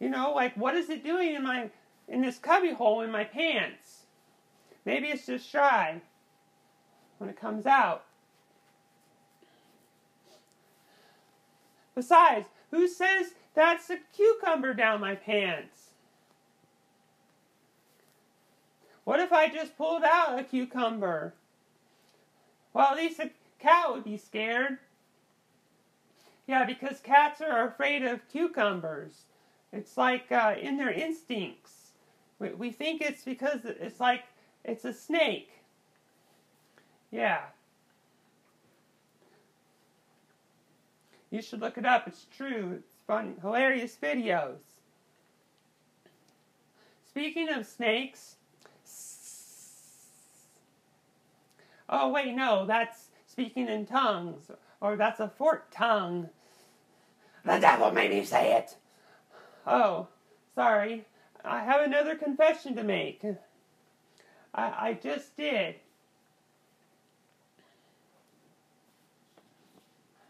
You 0.00 0.09
know, 0.09 0.33
like, 0.35 0.57
what 0.57 0.75
is 0.75 0.90
it 0.90 1.04
doing 1.04 1.35
in 1.35 1.43
my, 1.43 1.71
in 2.09 2.21
this 2.21 2.38
cubby 2.38 2.73
hole 2.73 3.02
in 3.02 3.11
my 3.11 3.25
pants? 3.25 4.04
Maybe 4.85 5.09
it's 5.09 5.26
just 5.26 5.49
shy 5.49 6.00
when 7.19 7.31
it 7.31 7.40
comes 7.40 7.66
out. 7.66 8.04
Besides, 11.95 12.49
who 12.71 12.88
says 12.88 13.35
that's 13.54 13.88
a 13.88 13.99
cucumber 14.14 14.75
down 14.75 15.00
my 15.00 15.14
pants? 15.14 15.83
What 19.04 19.20
if 19.20 19.32
I 19.32 19.49
just 19.49 19.76
pulled 19.76 20.02
out 20.02 20.38
a 20.38 20.44
cucumber? 20.44 21.34
Well, 22.73 22.88
at 22.88 22.96
least 22.96 23.20
a 23.20 23.30
cat 23.58 23.92
would 23.92 24.04
be 24.04 24.16
scared. 24.16 24.78
Yeah, 26.46 26.64
because 26.64 27.00
cats 27.00 27.40
are 27.40 27.66
afraid 27.66 28.02
of 28.02 28.28
cucumbers. 28.28 29.25
It's 29.73 29.96
like 29.96 30.30
uh, 30.30 30.54
in 30.61 30.76
their 30.76 30.90
instincts. 30.90 31.92
We, 32.38 32.50
we 32.50 32.70
think 32.70 33.00
it's 33.00 33.25
because 33.25 33.61
it's 33.64 34.00
like 34.00 34.25
it's 34.64 34.84
a 34.84 34.92
snake. 34.92 35.50
Yeah. 37.11 37.42
You 41.30 41.42
should 41.42 41.61
look 41.61 41.78
it 41.78 41.87
up. 41.87 42.06
It's 42.06 42.26
true. 42.37 42.78
It's 42.78 42.94
fun, 43.06 43.37
hilarious 43.40 43.96
videos. 44.00 44.58
Speaking 47.08 47.49
of 47.49 47.66
snakes, 47.66 48.37
oh 51.88 52.10
wait, 52.10 52.34
no, 52.34 52.66
that's 52.66 53.08
speaking 53.26 53.68
in 53.68 53.86
tongues, 53.86 54.50
or 54.80 54.96
that's 54.96 55.20
a 55.20 55.28
forked 55.28 55.72
tongue. 55.72 56.28
The 57.44 57.58
devil 57.58 57.90
made 57.90 58.10
me 58.10 58.24
say 58.24 58.54
it. 58.54 58.76
Oh, 59.66 60.08
sorry. 60.54 61.04
I 61.44 61.60
have 61.62 61.82
another 61.82 62.16
confession 62.16 62.74
to 62.76 62.82
make. 62.82 63.22
I, 64.54 64.88
I 64.88 64.98
just 65.02 65.36
did. 65.36 65.76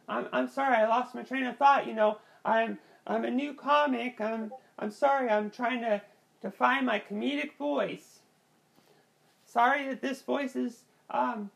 I'm, 0.09 0.29
I'm 0.33 0.49
sorry, 0.49 0.77
I 0.77 0.87
lost 0.87 1.15
my 1.15 1.23
train 1.23 1.45
of 1.45 1.57
thought. 1.57 1.87
You 1.87 1.95
know, 1.95 2.19
I'm 2.45 2.79
I'm 3.07 3.25
a 3.25 3.31
new 3.31 3.55
comic. 3.55 4.21
I'm 4.21 4.53
I'm 4.79 4.91
sorry. 4.91 5.29
I'm 5.31 5.51
trying 5.51 5.81
to 5.83 6.03
to 6.43 6.51
find 6.51 6.87
my 6.87 7.01
comedic 7.01 7.57
voice. 7.59 8.21
sorry 9.47 9.89
that 9.89 10.03
this 10.03 10.23
voice 10.23 10.57
is 10.57 10.83
um, 11.11 11.51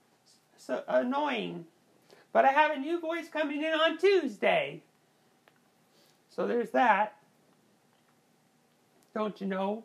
so 0.57 0.83
annoying. 0.89 1.65
But 2.33 2.45
I 2.45 2.53
have 2.53 2.71
a 2.71 2.79
new 2.79 3.01
voice 3.01 3.29
coming 3.29 3.63
in 3.63 3.73
on 3.73 3.99
Tuesday. 3.99 4.83
So 6.29 6.47
there's 6.47 6.71
that. 6.71 7.17
Don't 9.15 9.41
you 9.41 9.47
know? 9.47 9.85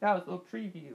That 0.00 0.14
was 0.14 0.22
a 0.26 0.30
little 0.30 0.44
preview. 0.50 0.94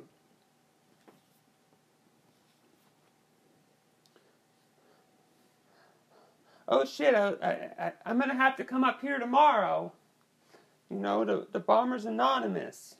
Oh 6.67 6.85
shit, 6.85 7.13
I, 7.13 7.69
I, 7.77 7.91
I'm 8.05 8.17
gonna 8.17 8.33
have 8.33 8.55
to 8.55 8.63
come 8.63 8.83
up 8.85 9.01
here 9.01 9.19
tomorrow. 9.19 9.91
You 10.89 10.97
know, 10.99 11.25
the, 11.25 11.47
the 11.51 11.59
Bombers 11.59 12.05
Anonymous. 12.05 12.95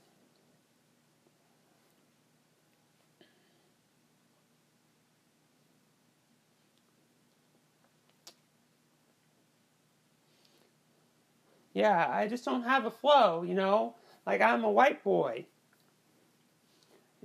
Yeah, 11.73 12.07
I 12.09 12.27
just 12.27 12.45
don't 12.45 12.63
have 12.63 12.85
a 12.85 12.91
flow, 12.91 13.43
you 13.43 13.53
know? 13.53 13.95
Like 14.25 14.41
I'm 14.41 14.63
a 14.63 14.71
white 14.71 15.03
boy. 15.03 15.45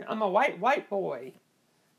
I'm 0.06 0.22
a 0.22 0.28
white 0.28 0.58
white 0.60 0.88
boy. 0.88 1.32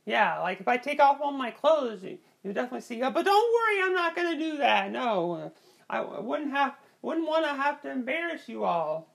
Yeah, 0.06 0.40
like 0.40 0.62
if 0.62 0.68
I 0.68 0.78
take 0.78 1.02
off 1.02 1.20
all 1.22 1.32
my 1.32 1.52
clothes, 1.52 2.04
you, 2.04 2.18
you 2.44 2.54
definitely 2.54 2.82
see. 2.82 3.02
Oh, 3.04 3.12
but 3.12 3.26
don't 3.26 3.54
worry, 3.54 3.84
I'm 3.84 3.94
not 3.94 4.16
gonna 4.16 4.38
do 4.38 4.58
that. 4.58 4.92
No, 4.92 5.34
uh, 5.34 5.50
I 5.90 6.02
wouldn't 6.02 6.52
have, 6.52 6.76
wouldn't 7.02 7.28
want 7.28 7.46
to 7.46 7.52
have 7.52 7.82
to 7.82 7.92
embarrass 7.92 8.48
you 8.48 8.64
all. 8.64 9.14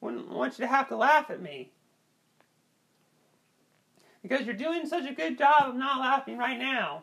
Wouldn't 0.00 0.30
want 0.30 0.58
you 0.58 0.64
to 0.64 0.70
have 0.70 0.88
to 0.88 0.96
laugh 0.96 1.30
at 1.30 1.42
me 1.42 1.70
because 4.22 4.46
you're 4.46 4.54
doing 4.54 4.86
such 4.86 5.08
a 5.08 5.12
good 5.12 5.36
job 5.36 5.68
of 5.68 5.74
not 5.74 6.00
laughing 6.00 6.38
right 6.38 6.58
now. 6.58 7.02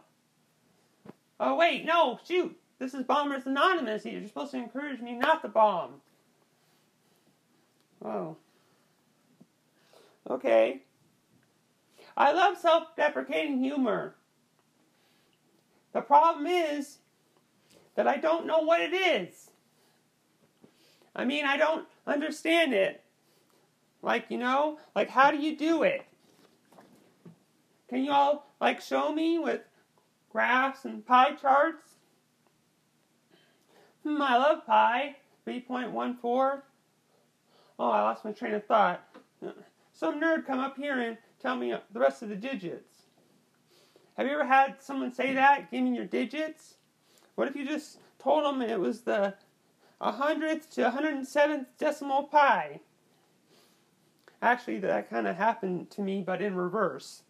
Oh 1.40 1.56
wait, 1.56 1.86
no, 1.86 2.20
shoot. 2.26 2.58
This 2.80 2.94
is 2.94 3.04
Bombers 3.04 3.46
Anonymous. 3.46 4.06
You're 4.06 4.26
supposed 4.26 4.52
to 4.52 4.58
encourage 4.58 5.02
me 5.02 5.14
not 5.14 5.42
to 5.42 5.50
bomb. 5.50 5.96
Oh. 8.04 8.38
Okay. 10.30 10.82
I 12.16 12.32
love 12.32 12.58
self 12.58 12.96
deprecating 12.96 13.62
humor. 13.62 14.16
The 15.92 16.02
problem 16.02 16.48
is 16.48 17.00
that 17.96 18.08
I 18.08 18.16
don't 18.16 18.46
know 18.46 18.60
what 18.60 18.80
it 18.82 18.94
is. 18.94 19.52
I 21.16 21.26
mean, 21.26 21.46
I 21.46 21.58
don't 21.58 21.86
understand 22.08 22.74
it. 22.74 23.04
Like, 24.02 24.26
you 24.30 24.38
know, 24.38 24.80
like 24.96 25.10
how 25.10 25.32
do 25.32 25.38
you 25.38 25.58
do 25.58 25.84
it? 25.84 26.06
Can 27.90 28.06
you 28.06 28.12
all 28.12 28.48
like 28.62 28.80
show 28.80 29.12
me 29.12 29.38
with 29.40 29.62
graphs 30.30 30.86
and 30.86 31.06
pie 31.06 31.34
charts? 31.34 31.89
I 34.06 34.38
love 34.38 34.66
pi. 34.66 35.16
3.14. 35.48 36.62
Oh, 37.80 37.90
I 37.90 38.02
lost 38.02 38.26
my 38.26 38.32
train 38.32 38.54
of 38.54 38.66
thought. 38.66 39.04
Some 39.94 40.22
nerd 40.22 40.46
come 40.46 40.60
up 40.60 40.78
here 40.78 41.00
and 41.00 41.18
tell 41.42 41.56
me 41.56 41.74
the 41.92 42.00
rest 42.00 42.22
of 42.22 42.30
the 42.30 42.36
digits. 42.36 43.04
Have 44.18 44.28
you 44.28 44.34
ever 44.34 44.46
had 44.46 44.82
someone 44.82 45.14
say 45.14 45.34
that? 45.34 45.72
Give 45.72 45.84
me 45.84 45.96
your 45.96 46.06
digits? 46.06 46.76
What 47.36 47.48
if 47.48 47.56
you 47.56 47.66
just 47.66 48.00
told 48.20 48.44
them 48.44 48.62
it 48.62 48.80
was 48.80 49.02
the 49.02 49.34
100th 50.02 50.70
to 50.72 50.92
107th 50.92 51.66
decimal 51.78 52.24
pi? 52.24 52.82
Actually, 54.42 54.80
that 54.80 55.10
kind 55.10 55.28
of 55.28 55.36
happened 55.36 55.90
to 55.92 56.02
me, 56.02 56.22
but 56.22 56.42
in 56.42 56.56
reverse. 56.56 57.24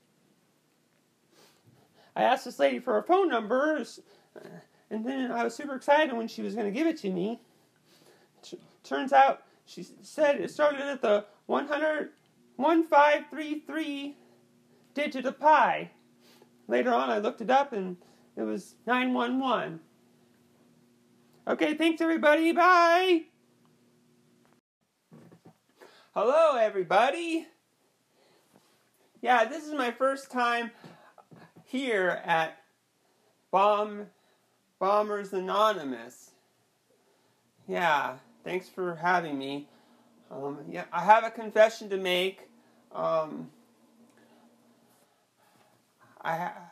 I 2.15 2.23
asked 2.23 2.45
this 2.45 2.59
lady 2.59 2.79
for 2.79 2.93
her 2.93 3.03
phone 3.03 3.29
number, 3.29 3.83
and 4.91 5.05
then 5.05 5.31
I 5.31 5.43
was 5.43 5.55
super 5.55 5.75
excited 5.75 6.13
when 6.15 6.27
she 6.27 6.41
was 6.41 6.55
going 6.55 6.65
to 6.65 6.72
give 6.72 6.88
it 6.88 6.98
to 7.01 7.12
me. 7.12 7.41
T- 8.42 8.59
turns 8.83 9.13
out 9.13 9.44
she 9.66 9.85
said 10.01 10.42
it 10.42 10.50
started 10.50 10.81
at 10.81 11.01
the 11.01 11.25
100, 11.46 12.09
1533 12.55 14.18
digit 14.94 15.25
of 15.25 15.40
pi. 15.40 15.92
Later 16.68 16.94
on, 16.94 17.09
I 17.09 17.20
looked 17.20 17.42
it 17.42 17.50
up 17.50 17.74
and 17.74 17.98
it 18.35 18.42
was 18.42 18.75
911. 18.87 19.79
Okay, 21.48 21.74
thanks 21.75 22.01
everybody. 22.01 22.51
Bye. 22.51 23.24
Hello, 26.13 26.57
everybody. 26.57 27.48
Yeah, 29.22 29.46
this 29.46 29.66
is 29.66 29.74
my 29.74 29.92
first 29.92 30.31
time 30.31 30.72
here 31.63 32.22
at 32.24 32.57
Bomb 33.51 34.07
Bombers 34.79 35.33
Anonymous. 35.33 36.31
Yeah, 37.68 38.15
thanks 38.46 38.70
for 38.70 38.96
having 38.96 39.37
me. 39.37 39.68
Um, 40.31 40.59
yeah, 40.70 40.85
I 40.92 41.03
have 41.03 41.25
a 41.25 41.29
confession 41.29 41.89
to 41.89 41.98
make. 41.98 42.50
Um, 42.94 43.50
I 46.22 46.35
ha- 46.37 46.72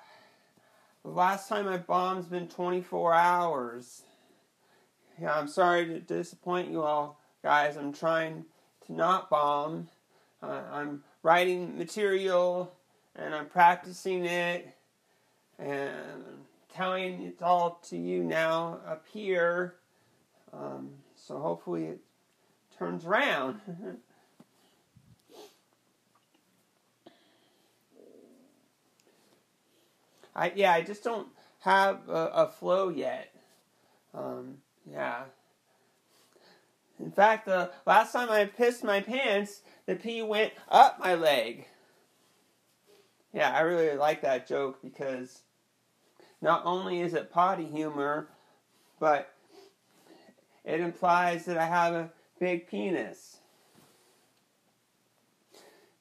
the 1.04 1.10
last 1.10 1.50
time 1.50 1.68
I 1.68 1.78
bombed's 1.78 2.28
been 2.28 2.48
24 2.48 3.14
hours. 3.14 4.04
Yeah, 5.22 5.34
I'm 5.34 5.48
sorry 5.48 5.86
to 5.88 6.00
disappoint 6.00 6.72
you 6.72 6.84
all, 6.84 7.20
guys. 7.44 7.76
I'm 7.76 7.92
trying 7.92 8.46
to 8.86 8.94
not 8.94 9.30
bomb. 9.30 9.90
Uh, 10.42 10.62
I'm 10.72 11.04
writing 11.24 11.78
material 11.78 12.72
and 13.16 13.34
I'm 13.34 13.48
practicing 13.48 14.26
it 14.26 14.74
and 15.60 16.24
telling 16.78 17.24
it 17.24 17.42
all 17.42 17.82
to 17.90 17.98
you 17.98 18.24
now 18.24 18.80
up 18.88 19.04
here. 19.12 19.78
Um, 20.54 20.92
so 21.16 21.40
hopefully 21.40 21.86
it 21.86 22.00
turns 22.78 23.04
around. 23.04 23.60
I 30.36 30.54
yeah, 30.56 30.72
I 30.74 30.82
just 30.84 31.04
don't 31.04 31.30
have 31.62 32.08
a, 32.08 32.28
a 32.28 32.48
flow 32.48 32.90
yet. 32.90 33.34
Um, 34.14 34.58
yeah. 34.90 35.24
In 37.00 37.12
fact, 37.12 37.48
the 37.48 37.72
last 37.88 38.12
time 38.12 38.30
I 38.30 38.46
pissed 38.46 38.84
my 38.84 39.02
pants, 39.02 39.62
the 39.88 39.96
pee 39.96 40.22
went 40.22 40.54
up 40.70 41.00
my 41.00 41.16
leg. 41.16 41.66
Yeah, 43.34 43.52
I 43.52 43.62
really 43.62 43.98
like 43.98 44.22
that 44.22 44.48
joke 44.48 44.80
because 44.84 45.42
not 46.42 46.64
only 46.66 47.02
is 47.02 47.14
it 47.14 47.32
potty 47.32 47.66
humor, 47.66 48.28
but 49.00 49.34
it 50.64 50.80
implies 50.80 51.46
that 51.46 51.58
I 51.58 51.66
have 51.66 51.94
a 51.94 52.10
big 52.40 52.68
penis. 52.68 53.38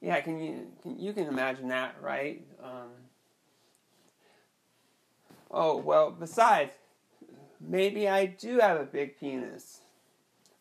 Yeah, 0.00 0.20
can 0.20 0.38
you 0.38 0.66
can, 0.82 0.98
you 0.98 1.12
can 1.12 1.26
imagine 1.26 1.68
that, 1.68 1.96
right? 2.02 2.44
Um, 2.62 2.90
oh 5.50 5.78
well. 5.78 6.10
Besides, 6.10 6.72
maybe 7.60 8.08
I 8.08 8.26
do 8.26 8.58
have 8.58 8.80
a 8.80 8.84
big 8.84 9.18
penis. 9.18 9.80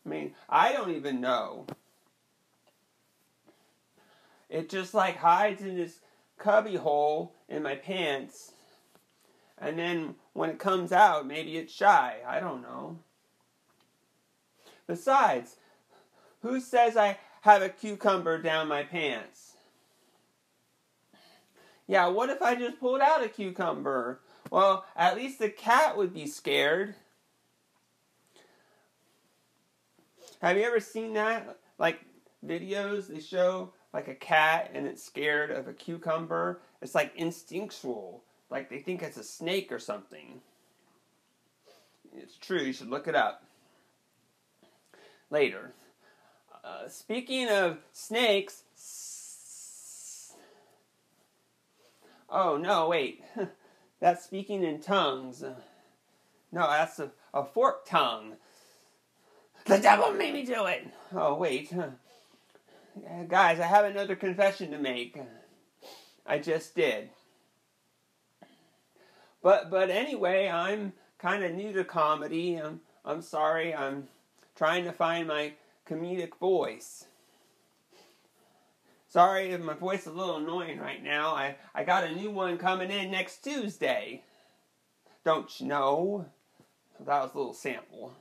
I 0.04 0.08
mean, 0.08 0.34
I 0.48 0.72
don't 0.72 0.90
even 0.90 1.20
know. 1.20 1.66
It 4.48 4.68
just 4.68 4.94
like 4.94 5.16
hides 5.16 5.60
in 5.62 5.76
this 5.76 6.00
cubby 6.38 6.76
hole 6.76 7.34
in 7.48 7.62
my 7.62 7.74
pants 7.74 8.52
and 9.58 9.78
then 9.78 10.14
when 10.32 10.50
it 10.50 10.58
comes 10.58 10.92
out, 10.92 11.26
maybe 11.26 11.56
it's 11.56 11.72
shy. 11.72 12.16
I 12.26 12.40
don't 12.40 12.62
know. 12.62 12.98
Besides, 14.86 15.56
who 16.42 16.60
says 16.60 16.96
I 16.96 17.18
have 17.40 17.62
a 17.62 17.68
cucumber 17.68 18.40
down 18.40 18.68
my 18.68 18.82
pants? 18.82 19.54
Yeah, 21.86 22.08
what 22.08 22.30
if 22.30 22.42
I 22.42 22.54
just 22.54 22.80
pulled 22.80 23.00
out 23.00 23.24
a 23.24 23.28
cucumber? 23.28 24.20
Well, 24.50 24.84
at 24.96 25.16
least 25.16 25.38
the 25.38 25.48
cat 25.48 25.96
would 25.96 26.12
be 26.12 26.26
scared. 26.26 26.94
Have 30.42 30.56
you 30.56 30.64
ever 30.64 30.80
seen 30.80 31.14
that? 31.14 31.58
Like 31.78 32.00
videos, 32.44 33.08
they 33.08 33.20
show 33.20 33.72
like 33.92 34.08
a 34.08 34.14
cat 34.14 34.70
and 34.74 34.86
it's 34.86 35.02
scared 35.02 35.50
of 35.50 35.68
a 35.68 35.72
cucumber. 35.72 36.60
It's 36.82 36.94
like 36.94 37.12
instinctual 37.16 38.22
like 38.50 38.68
they 38.68 38.78
think 38.78 39.02
it's 39.02 39.16
a 39.16 39.24
snake 39.24 39.72
or 39.72 39.78
something. 39.78 40.40
It's 42.16 42.36
true, 42.36 42.62
you 42.62 42.72
should 42.72 42.88
look 42.88 43.08
it 43.08 43.14
up 43.14 43.44
later. 45.30 45.72
Uh, 46.64 46.88
speaking 46.88 47.48
of 47.48 47.78
snakes, 47.92 48.62
oh 52.28 52.56
no, 52.56 52.88
wait, 52.88 53.22
that's 54.00 54.24
speaking 54.24 54.62
in 54.62 54.80
tongues. 54.80 55.42
No, 56.52 56.62
that's 56.68 56.98
a, 56.98 57.10
a 57.34 57.44
forked 57.44 57.88
tongue. 57.88 58.34
The 59.66 59.78
devil 59.78 60.12
made 60.12 60.32
me 60.32 60.44
do 60.44 60.66
it. 60.66 60.86
Oh, 61.12 61.34
wait. 61.34 61.72
guys, 63.28 63.60
I 63.60 63.66
have 63.66 63.84
another 63.84 64.14
confession 64.14 64.70
to 64.70 64.78
make. 64.78 65.18
I 66.24 66.38
just 66.38 66.74
did. 66.74 67.10
But 69.46 69.70
but 69.70 69.90
anyway, 69.90 70.48
I'm 70.48 70.92
kind 71.20 71.44
of 71.44 71.54
new 71.54 71.72
to 71.74 71.84
comedy. 71.84 72.56
I'm 72.56 72.80
I'm 73.04 73.22
sorry. 73.22 73.72
I'm 73.72 74.08
trying 74.56 74.82
to 74.86 74.90
find 74.90 75.28
my 75.28 75.52
comedic 75.88 76.36
voice. 76.40 77.04
Sorry 79.06 79.52
if 79.52 79.60
my 79.60 79.74
voice 79.74 80.00
is 80.00 80.08
a 80.08 80.10
little 80.10 80.38
annoying 80.38 80.80
right 80.80 81.00
now. 81.00 81.28
I, 81.36 81.58
I 81.76 81.84
got 81.84 82.02
a 82.02 82.16
new 82.16 82.32
one 82.32 82.58
coming 82.58 82.90
in 82.90 83.12
next 83.12 83.44
Tuesday. 83.44 84.24
Don't 85.24 85.60
you 85.60 85.68
know? 85.68 86.26
That 86.98 87.22
was 87.22 87.30
a 87.32 87.38
little 87.38 87.54
sample. 87.54 88.14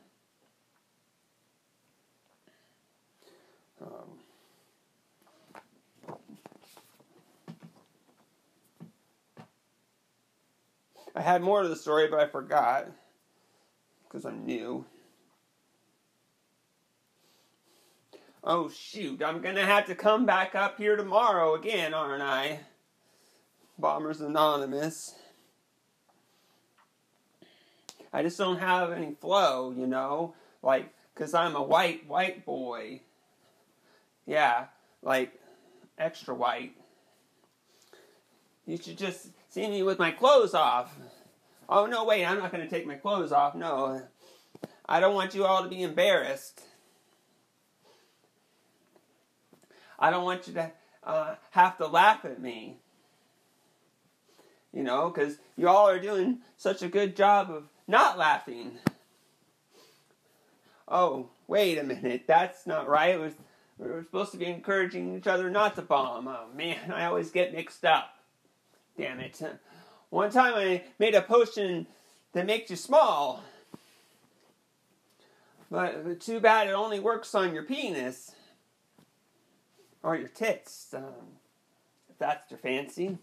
I 11.15 11.21
had 11.21 11.41
more 11.41 11.63
to 11.63 11.69
the 11.69 11.75
story, 11.77 12.07
but 12.09 12.19
I 12.19 12.27
forgot 12.27 12.87
because 14.03 14.25
I'm 14.25 14.45
new. 14.45 14.85
Oh 18.43 18.69
shoot, 18.69 19.23
I'm 19.23 19.41
gonna 19.41 19.65
have 19.65 19.85
to 19.87 19.95
come 19.95 20.25
back 20.25 20.53
up 20.53 20.77
here 20.77 20.97
tomorrow 20.97 21.55
again, 21.55 21.93
aren't 21.93 22.21
I? 22.21 22.59
Bombers 23.79 24.21
Anonymous. 24.21 25.15
I 28.13 28.21
just 28.21 28.37
don't 28.37 28.59
have 28.59 28.91
any 28.91 29.13
flow, 29.13 29.73
you 29.75 29.87
know? 29.87 30.35
Like, 30.61 30.93
because 31.13 31.33
I'm 31.33 31.55
a 31.55 31.61
white, 31.61 32.07
white 32.07 32.45
boy. 32.45 33.01
Yeah, 34.25 34.67
like, 35.01 35.33
extra 35.97 36.33
white. 36.33 36.75
You 38.65 38.77
should 38.77 38.97
just 38.97 39.27
see 39.55 39.69
me 39.69 39.83
with 39.83 39.97
my 39.97 40.11
clothes 40.11 40.53
off. 40.53 40.93
Oh, 41.69 41.85
no, 41.85 42.03
wait, 42.03 42.25
I'm 42.25 42.39
not 42.39 42.51
going 42.51 42.63
to 42.63 42.69
take 42.69 42.85
my 42.85 42.95
clothes 42.95 43.31
off. 43.31 43.55
No. 43.55 44.01
I 44.85 44.99
don't 44.99 45.15
want 45.15 45.33
you 45.33 45.45
all 45.45 45.63
to 45.63 45.69
be 45.69 45.81
embarrassed. 45.81 46.61
I 49.97 50.11
don't 50.11 50.25
want 50.25 50.49
you 50.49 50.55
to 50.55 50.71
uh, 51.05 51.35
have 51.51 51.77
to 51.77 51.87
laugh 51.87 52.25
at 52.25 52.41
me. 52.41 52.79
You 54.73 54.83
know, 54.83 55.09
because 55.09 55.37
you 55.55 55.69
all 55.69 55.87
are 55.87 56.01
doing 56.01 56.39
such 56.57 56.81
a 56.81 56.89
good 56.89 57.15
job 57.15 57.49
of 57.49 57.63
not 57.87 58.17
laughing. 58.17 58.73
Oh, 60.85 61.29
wait 61.47 61.77
a 61.77 61.83
minute. 61.83 62.25
That's 62.27 62.67
not 62.67 62.89
right. 62.89 63.17
Was, 63.17 63.33
we 63.77 63.87
were 63.87 64.03
supposed 64.03 64.33
to 64.33 64.37
be 64.37 64.47
encouraging 64.47 65.15
each 65.15 65.27
other 65.27 65.49
not 65.49 65.75
to 65.75 65.81
bomb. 65.81 66.27
Oh, 66.27 66.47
man, 66.53 66.91
I 66.91 67.05
always 67.05 67.31
get 67.31 67.53
mixed 67.53 67.85
up. 67.85 68.11
Damn 68.97 69.19
it. 69.19 69.41
One 70.09 70.31
time 70.31 70.53
I 70.55 70.83
made 70.99 71.15
a 71.15 71.21
potion 71.21 71.87
that 72.33 72.45
makes 72.45 72.69
you 72.69 72.75
small. 72.75 73.43
But 75.69 76.21
too 76.21 76.39
bad 76.39 76.67
it 76.67 76.73
only 76.73 76.99
works 76.99 77.35
on 77.35 77.53
your 77.53 77.63
penis. 77.63 78.31
Or 80.03 80.15
your 80.15 80.27
tits, 80.27 80.93
um, 80.93 81.03
if 82.09 82.17
that's 82.19 82.51
your 82.51 82.59
fancy. 82.59 83.17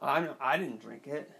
I 0.00 0.28
I 0.40 0.56
didn't 0.56 0.80
drink 0.80 1.08
it. 1.08 1.30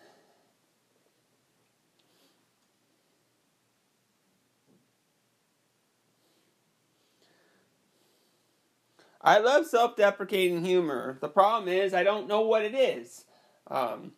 I 9.26 9.38
love 9.38 9.66
self-deprecating 9.66 10.64
humor. 10.64 11.18
The 11.20 11.28
problem 11.28 11.68
is 11.68 11.92
I 11.92 12.04
don't 12.04 12.28
know 12.28 12.42
what 12.42 12.64
it 12.64 12.76
is. 12.76 13.24
Um, 13.66 14.12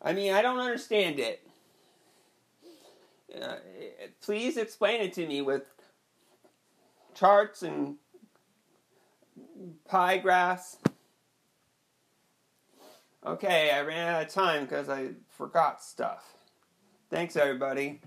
I 0.00 0.14
mean, 0.14 0.32
I 0.32 0.40
don't 0.40 0.58
understand 0.58 1.18
it. 1.18 1.46
Uh, 3.38 3.56
please 4.22 4.56
explain 4.56 5.02
it 5.02 5.12
to 5.12 5.26
me 5.26 5.42
with 5.42 5.64
charts 7.14 7.62
and 7.62 7.96
pie 9.86 10.16
graphs. 10.16 10.78
Okay, 13.26 13.70
I 13.72 13.82
ran 13.82 14.14
out 14.14 14.22
of 14.22 14.28
time 14.32 14.62
because 14.62 14.88
I 14.88 15.10
forgot 15.28 15.82
stuff. 15.82 16.24
Thanks, 17.10 17.36
everybody. 17.36 18.00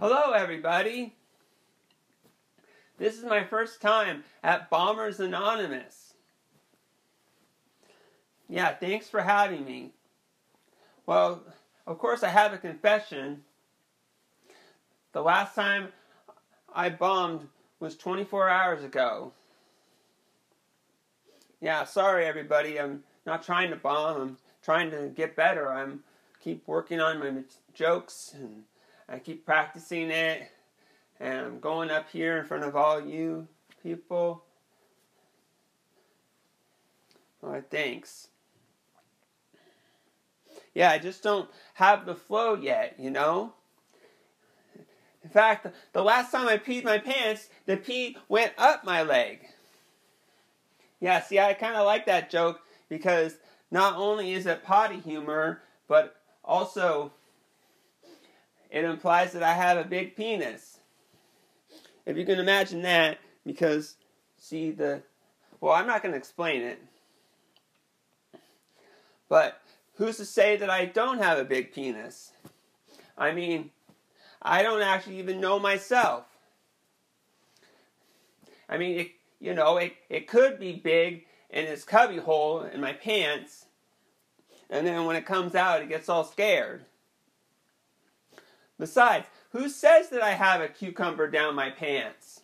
Hello, 0.00 0.32
everybody. 0.32 1.14
This 2.98 3.18
is 3.18 3.24
my 3.24 3.44
first 3.44 3.82
time 3.82 4.24
at 4.42 4.70
Bombers 4.70 5.20
Anonymous. 5.20 6.14
Yeah, 8.48 8.74
thanks 8.74 9.08
for 9.08 9.20
having 9.20 9.64
me. 9.64 9.92
Well, 11.04 11.42
of 11.86 11.98
course, 11.98 12.22
I 12.22 12.28
have 12.28 12.52
a 12.52 12.58
confession. 12.58 13.42
The 15.12 15.20
last 15.20 15.54
time 15.54 15.88
I 16.74 16.88
bombed 16.88 17.48
was 17.80 17.96
24 17.96 18.48
hours 18.48 18.82
ago. 18.82 19.32
Yeah, 21.60 21.84
sorry 21.84 22.26
everybody. 22.26 22.80
I'm 22.80 23.02
not 23.26 23.42
trying 23.42 23.70
to 23.70 23.76
bomb. 23.76 24.20
I'm 24.20 24.36
trying 24.62 24.90
to 24.90 25.08
get 25.14 25.36
better. 25.36 25.70
I'm 25.70 26.00
keep 26.40 26.66
working 26.66 27.00
on 27.00 27.18
my 27.18 27.42
jokes 27.74 28.34
and 28.34 28.62
I 29.08 29.18
keep 29.18 29.44
practicing 29.44 30.10
it. 30.10 30.50
And 31.20 31.38
I'm 31.38 31.60
going 31.60 31.90
up 31.90 32.10
here 32.10 32.38
in 32.38 32.44
front 32.44 32.64
of 32.64 32.76
all 32.76 33.00
you 33.00 33.48
people. 33.82 34.44
Right, 37.42 37.64
thanks 37.70 38.28
yeah, 40.76 40.90
I 40.90 40.98
just 40.98 41.22
don't 41.22 41.48
have 41.72 42.04
the 42.04 42.14
flow 42.14 42.54
yet, 42.54 42.96
you 42.98 43.08
know? 43.08 43.54
In 45.24 45.30
fact, 45.30 45.66
the 45.94 46.04
last 46.04 46.30
time 46.30 46.46
I 46.46 46.58
peed 46.58 46.84
my 46.84 46.98
pants, 46.98 47.48
the 47.64 47.78
pee 47.78 48.18
went 48.28 48.52
up 48.58 48.84
my 48.84 49.02
leg. 49.02 49.40
Yeah, 51.00 51.22
see, 51.22 51.40
I 51.40 51.54
kind 51.54 51.76
of 51.76 51.86
like 51.86 52.04
that 52.04 52.28
joke 52.28 52.60
because 52.90 53.36
not 53.70 53.96
only 53.96 54.34
is 54.34 54.44
it 54.44 54.64
potty 54.64 55.00
humor, 55.00 55.62
but 55.88 56.16
also 56.44 57.10
it 58.70 58.84
implies 58.84 59.32
that 59.32 59.42
I 59.42 59.54
have 59.54 59.78
a 59.78 59.84
big 59.84 60.14
penis. 60.14 60.78
If 62.06 62.16
you 62.16 62.24
can 62.24 62.38
imagine 62.38 62.82
that, 62.82 63.18
because 63.44 63.96
see 64.38 64.70
the. 64.70 65.02
Well, 65.60 65.72
I'm 65.72 65.86
not 65.86 66.02
going 66.02 66.12
to 66.12 66.18
explain 66.18 66.62
it. 66.62 66.80
But 69.28 69.60
who's 69.94 70.16
to 70.18 70.24
say 70.24 70.56
that 70.56 70.70
I 70.70 70.84
don't 70.84 71.18
have 71.18 71.38
a 71.38 71.44
big 71.44 71.72
penis? 71.72 72.32
I 73.18 73.32
mean, 73.32 73.70
I 74.40 74.62
don't 74.62 74.82
actually 74.82 75.18
even 75.18 75.40
know 75.40 75.58
myself. 75.58 76.26
I 78.68 78.78
mean, 78.78 79.00
it, 79.00 79.10
you 79.40 79.54
know, 79.54 79.78
it, 79.78 79.94
it 80.08 80.28
could 80.28 80.60
be 80.60 80.74
big 80.74 81.24
in 81.50 81.64
its 81.64 81.84
cubby 81.84 82.18
hole 82.18 82.62
in 82.62 82.80
my 82.80 82.92
pants, 82.92 83.66
and 84.70 84.86
then 84.86 85.04
when 85.06 85.16
it 85.16 85.26
comes 85.26 85.54
out, 85.54 85.82
it 85.82 85.88
gets 85.88 86.08
all 86.08 86.24
scared. 86.24 86.84
Besides, 88.78 89.26
who 89.56 89.68
says 89.68 90.10
that 90.10 90.22
I 90.22 90.32
have 90.32 90.60
a 90.60 90.68
cucumber 90.68 91.30
down 91.30 91.54
my 91.54 91.70
pants? 91.70 92.40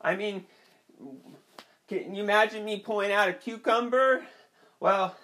I 0.00 0.16
mean, 0.16 0.44
can 1.88 2.14
you 2.14 2.22
imagine 2.22 2.64
me 2.64 2.80
pulling 2.80 3.10
out 3.10 3.28
a 3.28 3.32
cucumber? 3.32 4.24
Well, 4.80 5.16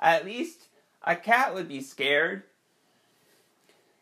at 0.00 0.24
least 0.24 0.66
a 1.04 1.14
cat 1.14 1.54
would 1.54 1.68
be 1.68 1.80
scared. 1.80 2.42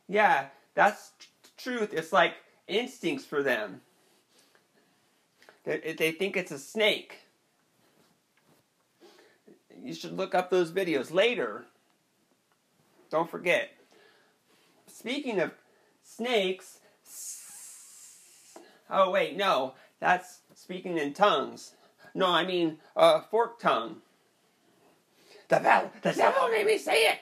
Yeah, 0.08 0.46
that's 0.74 1.12
truth. 1.58 1.92
It's 1.92 2.12
like 2.12 2.34
instincts 2.66 3.24
for 3.24 3.42
them. 3.42 3.82
They, 5.64 5.94
they 5.98 6.12
think 6.12 6.36
it's 6.36 6.52
a 6.52 6.58
snake. 6.58 7.18
You 9.82 9.92
should 9.92 10.16
look 10.16 10.34
up 10.34 10.48
those 10.48 10.72
videos 10.72 11.12
later. 11.12 11.66
Don't 13.10 13.30
forget. 13.30 13.75
Speaking 15.06 15.38
of 15.38 15.52
snakes, 16.02 16.80
oh 18.90 19.12
wait, 19.12 19.36
no, 19.36 19.74
that's 20.00 20.40
speaking 20.56 20.98
in 20.98 21.12
tongues. 21.12 21.74
No, 22.12 22.26
I 22.26 22.44
mean 22.44 22.78
uh, 22.96 23.20
fork 23.20 23.60
tongue. 23.60 23.98
The 25.46 25.60
bell, 25.60 25.92
the 26.02 26.12
devil 26.12 26.48
made 26.48 26.66
me 26.66 26.76
say 26.76 27.02
it. 27.02 27.18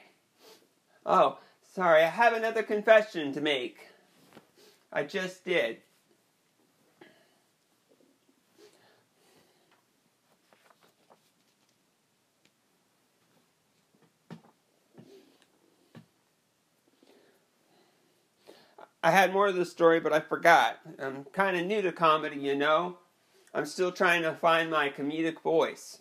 Oh, 1.04 1.36
sorry, 1.74 2.04
I 2.04 2.08
have 2.08 2.32
another 2.32 2.62
confession 2.62 3.34
to 3.34 3.42
make. 3.42 3.76
I 4.90 5.02
just 5.02 5.44
did. 5.44 5.82
I 19.04 19.10
had 19.10 19.34
more 19.34 19.48
of 19.48 19.54
the 19.54 19.66
story, 19.66 20.00
but 20.00 20.14
I 20.14 20.20
forgot. 20.20 20.78
I'm 20.98 21.24
kind 21.24 21.58
of 21.58 21.66
new 21.66 21.82
to 21.82 21.92
comedy, 21.92 22.40
you 22.40 22.54
know. 22.54 22.96
I'm 23.52 23.66
still 23.66 23.92
trying 23.92 24.22
to 24.22 24.32
find 24.32 24.70
my 24.70 24.88
comedic 24.88 25.42
voice. 25.42 25.98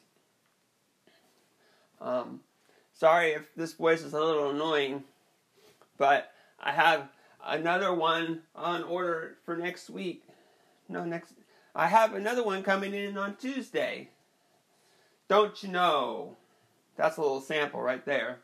Um, 1.99 2.39
sorry 2.93 3.31
if 3.31 3.53
this 3.57 3.73
voice 3.73 4.03
is 4.03 4.13
a 4.13 4.21
little 4.21 4.51
annoying, 4.51 5.03
but 5.97 6.31
I 6.57 6.71
have 6.71 7.09
another 7.45 7.93
one 7.93 8.43
on 8.55 8.83
order 8.83 9.35
for 9.43 9.57
next 9.57 9.89
week. 9.89 10.23
No, 10.87 11.03
next. 11.03 11.33
I 11.75 11.87
have 11.87 12.13
another 12.13 12.45
one 12.45 12.63
coming 12.63 12.93
in 12.93 13.17
on 13.17 13.35
Tuesday. 13.35 14.11
Don't 15.27 15.61
you 15.61 15.67
know? 15.67 16.37
That's 16.95 17.17
a 17.17 17.21
little 17.21 17.41
sample 17.41 17.81
right 17.81 18.05
there. 18.05 18.39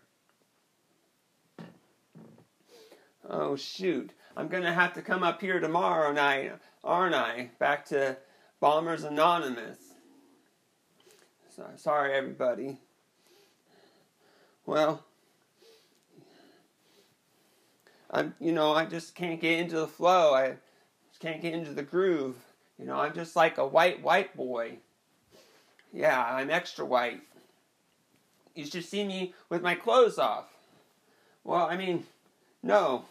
Oh, 3.30 3.56
shoot. 3.56 4.12
I'm 4.40 4.48
going 4.48 4.64
to 4.64 4.72
have 4.72 4.94
to 4.94 5.02
come 5.02 5.22
up 5.22 5.42
here 5.42 5.60
tomorrow 5.60 6.14
night, 6.14 6.54
aren't 6.82 7.14
I? 7.14 7.50
Back 7.60 7.84
to 7.88 8.16
Bombers 8.62 9.04
Anonymous. 9.04 9.78
So, 11.54 11.66
sorry, 11.76 12.14
everybody. 12.14 12.78
Well, 14.66 15.04
I'm, 18.10 18.34
you 18.40 18.54
know, 18.54 18.72
I 18.72 18.86
just 18.86 19.14
can't 19.14 19.42
get 19.42 19.60
into 19.60 19.76
the 19.76 19.88
flow. 19.90 20.34
I 20.34 20.54
just 21.10 21.20
can't 21.20 21.42
get 21.42 21.54
into 21.54 21.74
the 21.74 21.84
groove. 21.84 22.38
You 22.78 22.86
know, 22.86 22.96
I'm 22.96 23.14
just 23.14 23.36
like 23.36 23.58
a 23.58 23.68
white, 23.68 24.02
white 24.02 24.38
boy. 24.38 24.78
Yeah, 25.92 26.18
I'm 26.18 26.50
extra 26.50 26.86
white. 26.86 27.20
You 28.56 28.66
should 28.66 28.86
see 28.86 29.04
me 29.04 29.34
with 29.50 29.62
my 29.62 29.76
clothes 29.76 30.18
off. 30.18 30.46
Well, 31.44 31.66
I 31.66 31.76
mean, 31.76 32.06
no. 32.64 33.04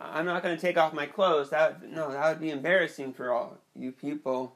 I'm 0.00 0.26
not 0.26 0.42
going 0.42 0.54
to 0.54 0.60
take 0.60 0.78
off 0.78 0.92
my 0.92 1.06
clothes. 1.06 1.50
That 1.50 1.82
no, 1.90 2.12
that 2.12 2.28
would 2.28 2.40
be 2.40 2.50
embarrassing 2.50 3.12
for 3.12 3.32
all 3.32 3.58
you 3.74 3.92
people. 3.92 4.54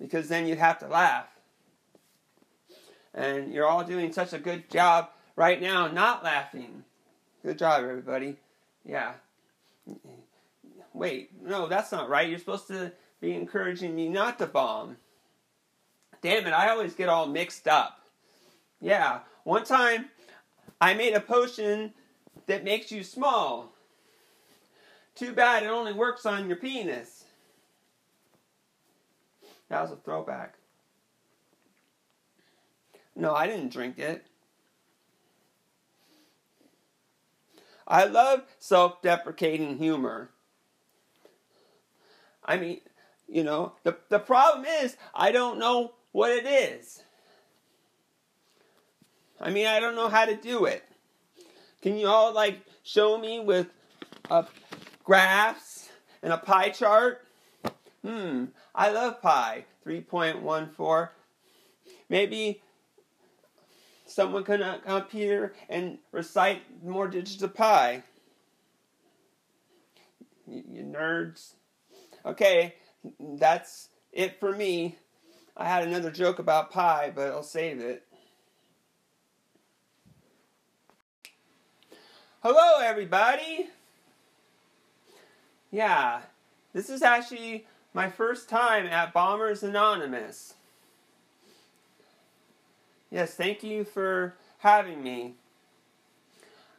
Because 0.00 0.28
then 0.28 0.46
you'd 0.46 0.58
have 0.58 0.78
to 0.78 0.86
laugh. 0.86 1.26
And 3.14 3.52
you're 3.52 3.66
all 3.66 3.82
doing 3.82 4.12
such 4.12 4.32
a 4.32 4.38
good 4.38 4.70
job 4.70 5.08
right 5.34 5.60
now 5.60 5.88
not 5.88 6.22
laughing. 6.22 6.84
Good 7.42 7.58
job, 7.58 7.82
everybody. 7.82 8.36
Yeah. 8.84 9.12
Wait, 10.92 11.30
no, 11.42 11.66
that's 11.68 11.92
not 11.92 12.08
right. 12.08 12.28
You're 12.28 12.38
supposed 12.38 12.68
to 12.68 12.92
be 13.20 13.34
encouraging 13.34 13.94
me 13.94 14.08
not 14.08 14.38
to 14.38 14.46
bomb. 14.46 14.96
Damn 16.22 16.46
it, 16.46 16.52
I 16.52 16.70
always 16.70 16.94
get 16.94 17.08
all 17.08 17.26
mixed 17.26 17.68
up. 17.68 18.00
Yeah, 18.80 19.20
one 19.44 19.64
time 19.64 20.06
I 20.80 20.94
made 20.94 21.14
a 21.14 21.20
potion 21.20 21.92
that 22.48 22.64
makes 22.64 22.90
you 22.90 23.04
small. 23.04 23.72
Too 25.14 25.32
bad 25.32 25.62
it 25.62 25.68
only 25.68 25.92
works 25.92 26.26
on 26.26 26.48
your 26.48 26.56
penis. 26.56 27.24
That 29.68 29.82
was 29.82 29.92
a 29.92 29.96
throwback. 29.96 30.54
No, 33.14 33.34
I 33.34 33.46
didn't 33.46 33.72
drink 33.72 33.98
it. 33.98 34.24
I 37.86 38.04
love 38.04 38.42
self 38.58 39.02
deprecating 39.02 39.78
humor. 39.78 40.30
I 42.44 42.56
mean, 42.56 42.80
you 43.28 43.44
know, 43.44 43.72
the, 43.82 43.96
the 44.08 44.18
problem 44.18 44.66
is 44.82 44.96
I 45.14 45.32
don't 45.32 45.58
know 45.58 45.92
what 46.12 46.30
it 46.30 46.46
is. 46.46 47.02
I 49.40 49.50
mean, 49.50 49.66
I 49.66 49.80
don't 49.80 49.96
know 49.96 50.08
how 50.08 50.24
to 50.24 50.34
do 50.34 50.64
it. 50.64 50.87
Can 51.88 51.96
you 51.96 52.06
all 52.06 52.34
like 52.34 52.60
show 52.82 53.16
me 53.16 53.40
with 53.40 53.68
uh, 54.30 54.42
graphs 55.04 55.88
and 56.22 56.34
a 56.34 56.36
pie 56.36 56.68
chart? 56.68 57.26
Hmm, 58.04 58.44
I 58.74 58.90
love 58.90 59.22
pi. 59.22 59.64
3.14. 59.86 61.08
Maybe 62.10 62.60
someone 64.04 64.44
can 64.44 64.60
come 64.60 64.80
up 64.86 65.10
here 65.10 65.54
and 65.70 65.96
recite 66.12 66.60
more 66.84 67.08
digits 67.08 67.40
of 67.40 67.54
pi. 67.54 68.02
You, 70.46 70.82
nerds. 70.82 71.54
Okay, 72.26 72.74
that's 73.18 73.88
it 74.12 74.38
for 74.38 74.54
me. 74.54 74.98
I 75.56 75.64
had 75.64 75.88
another 75.88 76.10
joke 76.10 76.38
about 76.38 76.70
pi, 76.70 77.10
but 77.16 77.28
I'll 77.28 77.42
save 77.42 77.80
it. 77.80 78.07
Hello, 82.40 82.78
everybody! 82.80 83.66
Yeah, 85.72 86.20
this 86.72 86.88
is 86.88 87.02
actually 87.02 87.66
my 87.92 88.08
first 88.08 88.48
time 88.48 88.86
at 88.86 89.12
Bombers 89.12 89.64
Anonymous. 89.64 90.54
Yes, 93.10 93.34
thank 93.34 93.64
you 93.64 93.82
for 93.82 94.36
having 94.58 95.02
me. 95.02 95.34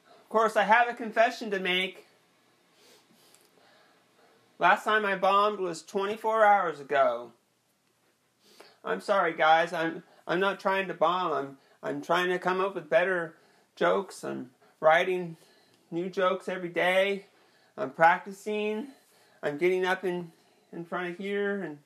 Of 0.08 0.30
course, 0.30 0.56
I 0.56 0.64
have 0.64 0.88
a 0.88 0.94
confession 0.94 1.52
to 1.52 1.60
make. 1.60 2.06
Last 4.60 4.86
time 4.86 5.06
I 5.06 5.18
bombed 5.18 5.60
was 5.60 5.84
24 5.84 6.46
hours 6.46 6.80
ago. 6.80 7.34
I'm 8.86 9.02
sorry, 9.02 9.34
guys. 9.34 9.74
I'm 9.74 10.04
I'm 10.26 10.40
not 10.40 10.62
trying 10.62 10.88
to 10.88 10.94
bomb. 10.94 11.34
I'm 11.34 11.58
I'm 11.84 12.02
trying 12.02 12.30
to 12.30 12.40
come 12.40 12.62
up 12.62 12.76
with 12.76 12.90
better 12.90 13.36
jokes. 13.76 14.24
I'm 14.24 14.52
writing 14.80 15.36
new 15.92 16.10
jokes 16.10 16.48
every 16.48 16.70
day. 16.70 17.26
I'm 17.78 17.92
practicing. 17.92 18.88
I'm 19.42 19.58
getting 19.58 19.86
up 19.86 20.04
in, 20.04 20.32
in 20.74 20.86
front 20.86 21.12
of 21.12 21.18
here 21.18 21.62
and 21.62 21.78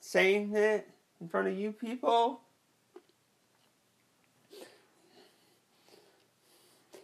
saying 0.00 0.54
it 0.54 0.88
in 1.20 1.28
front 1.28 1.48
of 1.48 1.58
you 1.58 1.72
people. 1.72 2.40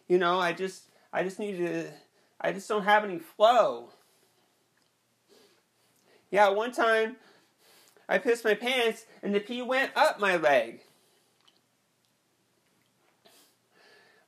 You 0.09 0.19
know, 0.19 0.39
I 0.39 0.53
just 0.53 0.85
I 1.13 1.25
just 1.25 1.39
need 1.39 1.57
to 1.59 1.89
I 2.41 2.53
just 2.53 2.69
don't 2.69 2.85
have 2.85 3.05
any 3.05 3.19
flow. 3.19 3.91
Yeah, 6.31 6.51
one 6.51 6.73
time 6.73 7.17
I 8.09 8.19
pissed 8.19 8.45
my 8.45 8.55
pants 8.55 9.07
and 9.23 9.35
the 9.35 9.41
pee 9.41 9.63
went 9.63 9.91
up 9.97 10.21
my 10.21 10.37
leg. 10.37 10.81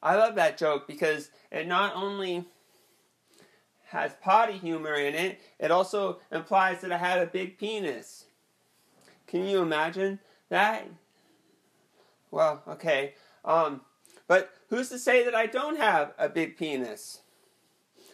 I 0.03 0.17
love 0.17 0.35
that 0.37 0.59
joke 0.59 0.87
because 0.87 1.31
it 1.51 1.67
not 1.67 1.95
only 1.97 2.45
has 3.87 4.13
potty 4.23 4.53
humor 4.53 4.95
in 4.95 5.15
it, 5.15 5.41
it 5.59 5.71
also 5.71 6.21
implies 6.31 6.81
that 6.83 6.93
I 6.93 6.99
have 6.99 7.23
a 7.23 7.27
big 7.27 7.59
penis. 7.59 8.27
Can 9.27 9.47
you 9.47 9.61
imagine 9.61 10.19
that? 10.51 10.87
Well, 12.31 12.63
okay. 12.69 13.15
Um, 13.45 13.81
but 14.27 14.51
who's 14.69 14.91
to 14.91 14.99
say 14.99 15.25
that 15.25 15.35
I 15.35 15.47
don't 15.47 15.79
have 15.79 16.13
a 16.19 16.29
big 16.29 16.57
penis? 16.57 17.21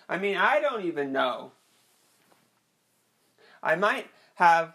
I 0.09 0.19
mean, 0.19 0.37
I 0.37 0.61
don't 0.61 0.85
even 0.85 1.13
know. 1.13 1.53
I 3.63 3.77
might 3.77 4.09
have 4.35 4.75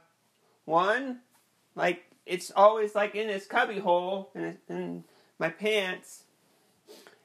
one, 0.65 1.19
like, 1.75 2.03
it's 2.25 2.51
always 2.55 2.93
like 2.95 3.15
in 3.15 3.27
this 3.27 3.45
cubby 3.45 3.79
hole 3.79 4.31
in, 4.35 4.57
in 4.67 5.03
my 5.37 5.49
pants. 5.49 6.23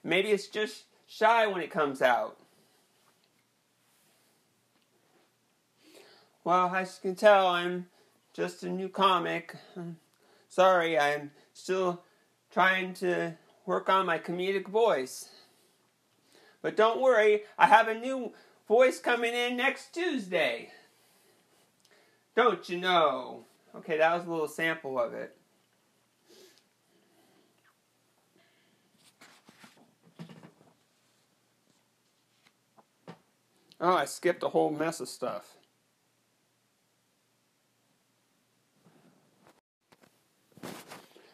Maybe 0.04 0.28
it's 0.28 0.46
just 0.48 0.84
shy 1.06 1.46
when 1.46 1.62
it 1.62 1.70
comes 1.70 2.02
out. 2.02 2.36
Well, 6.44 6.74
as 6.74 7.00
you 7.02 7.10
can 7.10 7.16
tell, 7.16 7.46
I'm 7.46 7.86
just 8.34 8.62
a 8.62 8.68
new 8.68 8.90
comic. 8.90 9.56
I'm 9.74 9.96
sorry, 10.50 10.98
I'm 10.98 11.30
still 11.54 12.02
trying 12.52 12.92
to 12.94 13.34
work 13.64 13.88
on 13.88 14.04
my 14.04 14.18
comedic 14.18 14.68
voice. 14.68 15.30
But 16.60 16.76
don't 16.76 17.00
worry, 17.00 17.42
I 17.58 17.66
have 17.66 17.88
a 17.88 17.94
new 17.94 18.34
voice 18.68 19.00
coming 19.00 19.32
in 19.32 19.56
next 19.56 19.94
Tuesday. 19.94 20.70
Don't 22.36 22.68
you 22.68 22.78
know? 22.78 23.44
Okay, 23.74 23.96
that 23.96 24.14
was 24.14 24.26
a 24.26 24.30
little 24.30 24.48
sample 24.48 24.98
of 24.98 25.14
it. 25.14 25.34
Oh, 33.87 33.97
I 33.97 34.07
skipped 34.07 34.42
a 34.42 34.49
whole 34.49 34.70
mess 34.70 34.99
of 35.01 35.11
stuff. 35.11 35.59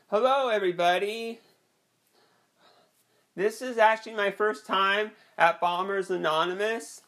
Hello, 0.08 0.48
everybody. 0.48 1.38
This 3.36 3.62
is 3.62 3.78
actually 3.78 4.14
my 4.14 4.32
first 4.32 4.66
time 4.66 5.12
at 5.38 5.60
Bombers 5.60 6.10
Anonymous. 6.10 7.02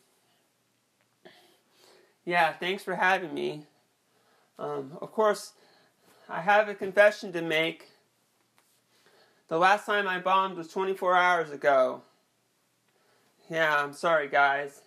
Yeah, 2.24 2.52
thanks 2.52 2.84
for 2.84 2.94
having 2.94 3.34
me. 3.34 3.66
Um, 4.60 4.96
of 5.00 5.10
course, 5.10 5.54
I 6.28 6.40
have 6.40 6.68
a 6.68 6.74
confession 6.76 7.32
to 7.32 7.42
make. 7.42 7.88
The 9.48 9.58
last 9.58 9.86
time 9.86 10.06
I 10.06 10.20
bombed 10.20 10.56
was 10.56 10.68
24 10.68 11.16
hours 11.16 11.50
ago. 11.50 12.02
Yeah, 13.50 13.82
I'm 13.82 13.92
sorry, 13.92 14.28
guys. 14.28 14.82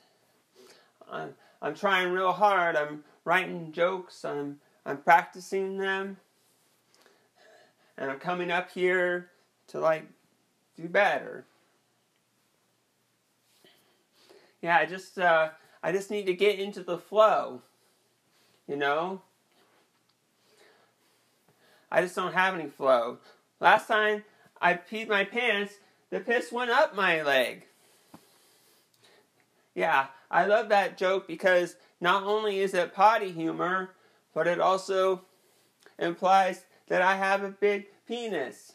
I'm, 1.12 1.34
I'm 1.62 1.76
trying 1.76 2.12
real 2.12 2.32
hard. 2.32 2.76
I'm 2.76 3.04
writing 3.24 3.72
jokes. 3.72 4.24
I'm, 4.26 4.60
I'm 4.86 4.98
practicing 4.98 5.78
them. 5.78 6.18
And 7.98 8.12
I'm 8.12 8.20
coming 8.20 8.52
up 8.52 8.72
here 8.72 9.30
to 9.68 9.80
like 9.80 10.06
do 10.76 10.88
better. 10.88 11.46
Yeah, 14.62 14.78
I 14.78 14.86
just 14.86 15.18
uh, 15.18 15.50
I 15.84 15.92
just 15.92 16.12
need 16.12 16.26
to 16.26 16.34
get 16.34 16.60
into 16.60 16.84
the 16.84 16.98
flow. 16.98 17.62
You 18.68 18.76
know? 18.76 19.22
I 21.92 22.02
just 22.02 22.16
don't 22.16 22.34
have 22.34 22.56
any 22.56 22.68
flow. 22.68 23.20
Last 23.60 23.88
time 23.88 24.24
I 24.60 24.74
peed 24.74 25.08
my 25.08 25.24
pants, 25.24 25.76
the 26.10 26.20
piss 26.20 26.52
went 26.52 26.72
up 26.72 26.96
my 26.96 27.22
leg. 27.22 27.68
Yeah, 29.76 30.08
I 30.32 30.46
love 30.46 30.70
that 30.70 30.98
joke 30.98 31.28
because 31.28 31.76
not 32.00 32.24
only 32.24 32.60
is 32.62 32.74
it 32.74 32.94
potty 32.96 33.32
humor, 33.32 33.92
but 34.34 34.48
it 34.48 34.60
also 34.60 35.22
implies 36.00 36.66
that 36.88 37.02
I 37.02 37.18
have 37.18 37.44
a 37.44 37.50
big 37.50 37.88
penis. 38.08 38.74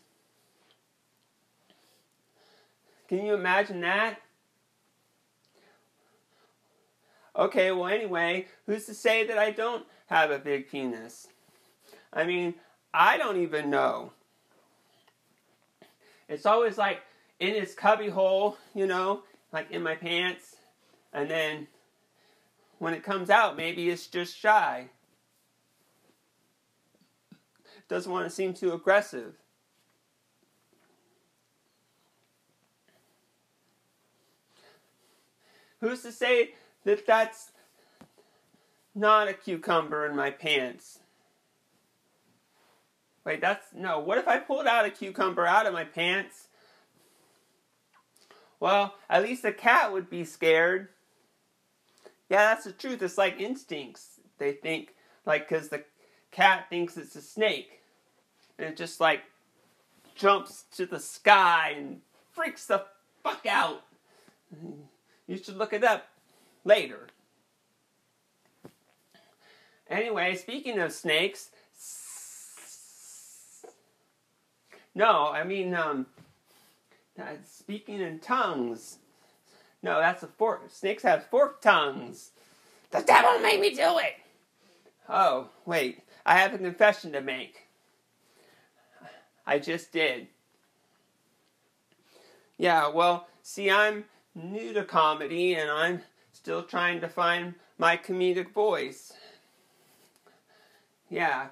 Can 3.09 3.25
you 3.25 3.35
imagine 3.35 3.81
that? 3.81 4.21
Okay, 7.35 7.73
well, 7.73 7.87
anyway, 7.87 8.47
who's 8.67 8.85
to 8.87 8.95
say 8.95 9.27
that 9.27 9.39
I 9.39 9.51
don't 9.51 9.87
have 10.07 10.31
a 10.31 10.39
big 10.39 10.69
penis? 10.69 11.29
I 12.13 12.25
mean, 12.25 12.55
I 12.93 13.17
don't 13.17 13.41
even 13.41 13.71
know. 13.71 14.13
It's 16.29 16.47
always 16.47 16.77
like 16.77 17.01
in 17.39 17.55
its 17.55 17.75
cubby 17.75 18.09
hole, 18.09 18.59
you 18.75 18.87
know, 18.87 19.23
like 19.53 19.71
in 19.71 19.83
my 19.83 19.95
pants. 19.95 20.50
And 21.13 21.31
then 21.31 21.67
when 22.79 22.95
it 22.95 23.03
comes 23.03 23.31
out, 23.31 23.57
maybe 23.57 23.91
it's 23.91 24.07
just 24.07 24.37
shy. 24.37 24.89
Doesn't 27.89 28.13
want 28.13 28.29
to 28.29 28.35
seem 28.35 28.55
too 28.55 28.73
aggressive. 28.73 29.35
Who's 35.81 36.03
to 36.03 36.13
say 36.13 36.55
that 36.85 37.07
that's 37.07 37.53
not 38.95 39.29
a 39.29 39.35
cucumber 39.35 40.07
in 40.07 40.15
my 40.15 40.31
pants? 40.31 41.01
Wait, 43.25 43.41
that's 43.41 43.67
no. 43.75 43.99
What 43.99 44.19
if 44.19 44.29
I 44.29 44.39
pulled 44.39 44.67
out 44.67 44.85
a 44.85 44.91
cucumber 44.91 45.47
out 45.47 45.67
of 45.67 45.73
my 45.73 45.85
pants? 45.85 46.49
Well, 48.59 48.95
at 49.09 49.23
least 49.23 49.45
a 49.45 49.53
cat 49.53 49.93
would 49.93 50.11
be 50.11 50.25
scared. 50.25 50.89
Yeah, 52.31 52.55
that's 52.55 52.65
the 52.65 52.73
truth. 52.73 53.03
It's 53.03 53.19
like 53.19 53.41
instincts. 53.41 54.21
They 54.39 54.53
think, 54.53 54.95
like, 55.27 55.49
because 55.49 55.69
the 55.69 55.85
cat 56.31 56.67
thinks 56.71 56.97
it's 56.97 57.17
a 57.17 57.21
snake. 57.21 57.81
And 58.57 58.69
it 58.69 58.77
just, 58.77 59.01
like, 59.01 59.23
jumps 60.15 60.65
to 60.77 60.87
the 60.87 61.01
sky 61.01 61.75
and 61.77 62.01
freaks 62.31 62.67
the 62.67 62.85
fuck 63.25 63.45
out. 63.47 63.83
You 65.27 65.37
should 65.37 65.57
look 65.57 65.73
it 65.73 65.83
up 65.83 66.07
later. 66.65 67.09
Anyway, 69.89 70.37
speaking 70.37 70.79
of 70.79 70.93
snakes, 70.93 71.51
no, 74.95 75.29
I 75.29 75.43
mean, 75.43 75.75
um, 75.75 76.07
speaking 77.45 78.01
in 78.01 78.21
tongues. 78.21 78.99
No, 79.83 79.99
that's 79.99 80.23
a 80.23 80.27
fork. 80.27 80.63
Snakes 80.71 81.03
have 81.03 81.27
forked 81.27 81.63
tongues. 81.63 82.31
The 82.91 83.01
devil 83.03 83.39
made 83.41 83.61
me 83.61 83.71
do 83.71 83.99
it. 83.99 84.15
Oh, 85.09 85.49
wait. 85.65 86.03
I 86.27 86.39
have 86.39 86.55
a 86.55 86.59
confession 86.59 87.13
to 87.13 87.21
make. 87.21 87.67
I 89.47 89.59
just 89.59 89.91
did. 89.93 90.29
Yeah, 92.59 92.89
well, 92.89 93.27
see, 93.43 93.71
I'm 93.71 94.05
new 94.35 94.73
to 94.75 94.85
comedy 94.85 95.55
and 95.55 95.71
I'm 95.71 96.03
still 96.33 96.63
trying 96.63 97.01
to 97.01 97.09
find 97.09 97.55
my 97.79 97.97
comedic 97.97 98.53
voice. 98.53 99.15
Yeah. 101.09 101.49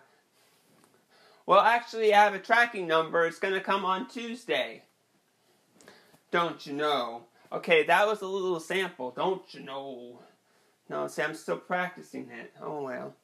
Well, 1.46 1.60
actually, 1.60 2.12
I 2.12 2.22
have 2.22 2.34
a 2.34 2.38
tracking 2.38 2.86
number. 2.86 3.26
It's 3.26 3.38
going 3.38 3.54
to 3.54 3.60
come 3.60 3.84
on 3.84 4.06
Tuesday. 4.06 4.82
Don't 6.30 6.66
you 6.66 6.74
know? 6.74 7.22
Okay, 7.50 7.84
that 7.84 8.06
was 8.06 8.20
a 8.20 8.26
little 8.26 8.60
sample. 8.60 9.10
Don't 9.10 9.42
you 9.54 9.60
know? 9.60 10.20
No, 10.90 11.06
see, 11.08 11.22
I'm 11.22 11.34
still 11.34 11.56
practicing 11.56 12.28
it. 12.30 12.52
Oh 12.62 12.82
well. 12.82 13.14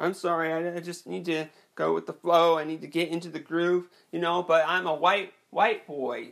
I'm 0.00 0.14
sorry, 0.14 0.52
I, 0.52 0.78
just 0.78 1.08
need 1.08 1.24
to 1.24 1.46
go 1.74 1.92
with 1.92 2.06
the 2.06 2.12
flow. 2.12 2.56
I 2.56 2.62
need 2.62 2.82
to 2.82 2.86
get 2.86 3.08
into 3.08 3.28
the 3.28 3.40
groove, 3.40 3.88
you 4.12 4.20
know, 4.20 4.44
but 4.44 4.64
I'm 4.66 4.86
a 4.86 4.94
white 4.94 5.32
white 5.50 5.88
boy. 5.88 6.28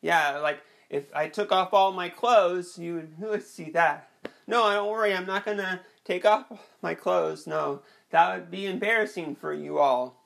Yeah, 0.00 0.38
like 0.38 0.60
if 0.88 1.04
I 1.14 1.28
took 1.28 1.52
off 1.52 1.72
all 1.72 1.92
my 1.92 2.08
clothes, 2.08 2.76
you 2.76 2.94
would, 2.94 3.12
you 3.20 3.26
would 3.30 3.44
see 3.44 3.70
that. 3.70 4.10
No, 4.48 4.68
don't 4.72 4.90
worry, 4.90 5.14
I'm 5.14 5.26
not 5.26 5.44
gonna 5.44 5.80
take 6.10 6.24
off 6.24 6.46
my 6.82 6.92
clothes. 6.92 7.46
No, 7.46 7.82
that 8.10 8.34
would 8.34 8.50
be 8.50 8.66
embarrassing 8.66 9.36
for 9.36 9.52
you 9.52 9.78
all. 9.78 10.16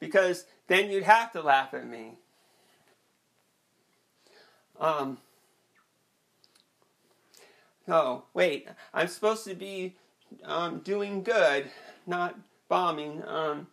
Because 0.00 0.46
then 0.66 0.90
you'd 0.90 1.04
have 1.04 1.32
to 1.32 1.42
laugh 1.42 1.74
at 1.74 1.86
me. 1.86 2.14
Um, 4.80 5.18
no, 7.86 8.24
wait, 8.34 8.68
I'm 8.92 9.06
supposed 9.06 9.44
to 9.44 9.54
be 9.54 9.94
um, 10.44 10.80
doing 10.80 11.22
good, 11.22 11.70
not 12.04 12.36
bombing. 12.68 13.22
Um, 13.26 13.68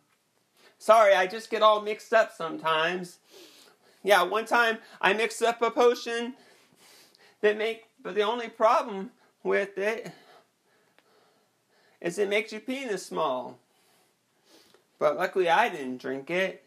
sorry, 0.77 1.15
I 1.15 1.25
just 1.25 1.49
get 1.49 1.63
all 1.63 1.81
mixed 1.81 2.13
up 2.13 2.31
sometimes. 2.31 3.17
Yeah, 4.03 4.21
one 4.21 4.45
time 4.45 4.77
I 5.01 5.13
mixed 5.13 5.41
up 5.41 5.63
a 5.63 5.71
potion 5.71 6.35
that 7.41 7.57
make, 7.57 7.85
but 8.03 8.13
the 8.13 8.21
only 8.21 8.49
problem 8.49 9.09
with 9.43 9.79
it 9.79 10.11
is 12.05 12.19
it 12.19 12.29
makes 12.29 12.51
your 12.51 12.61
penis 12.61 13.03
small. 13.03 13.57
But 14.99 15.17
luckily 15.17 15.49
I 15.49 15.69
didn't 15.69 15.97
drink 15.97 16.29
it. 16.29 16.63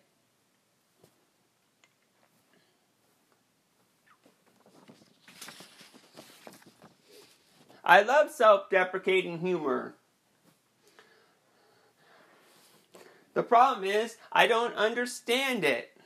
I 7.84 8.02
love 8.02 8.32
self 8.32 8.68
deprecating 8.68 9.38
humor. 9.38 9.94
The 13.34 13.44
problem 13.44 13.88
is, 13.88 14.16
I 14.32 14.48
don't 14.48 14.74
understand 14.74 15.62
it. 15.62 15.96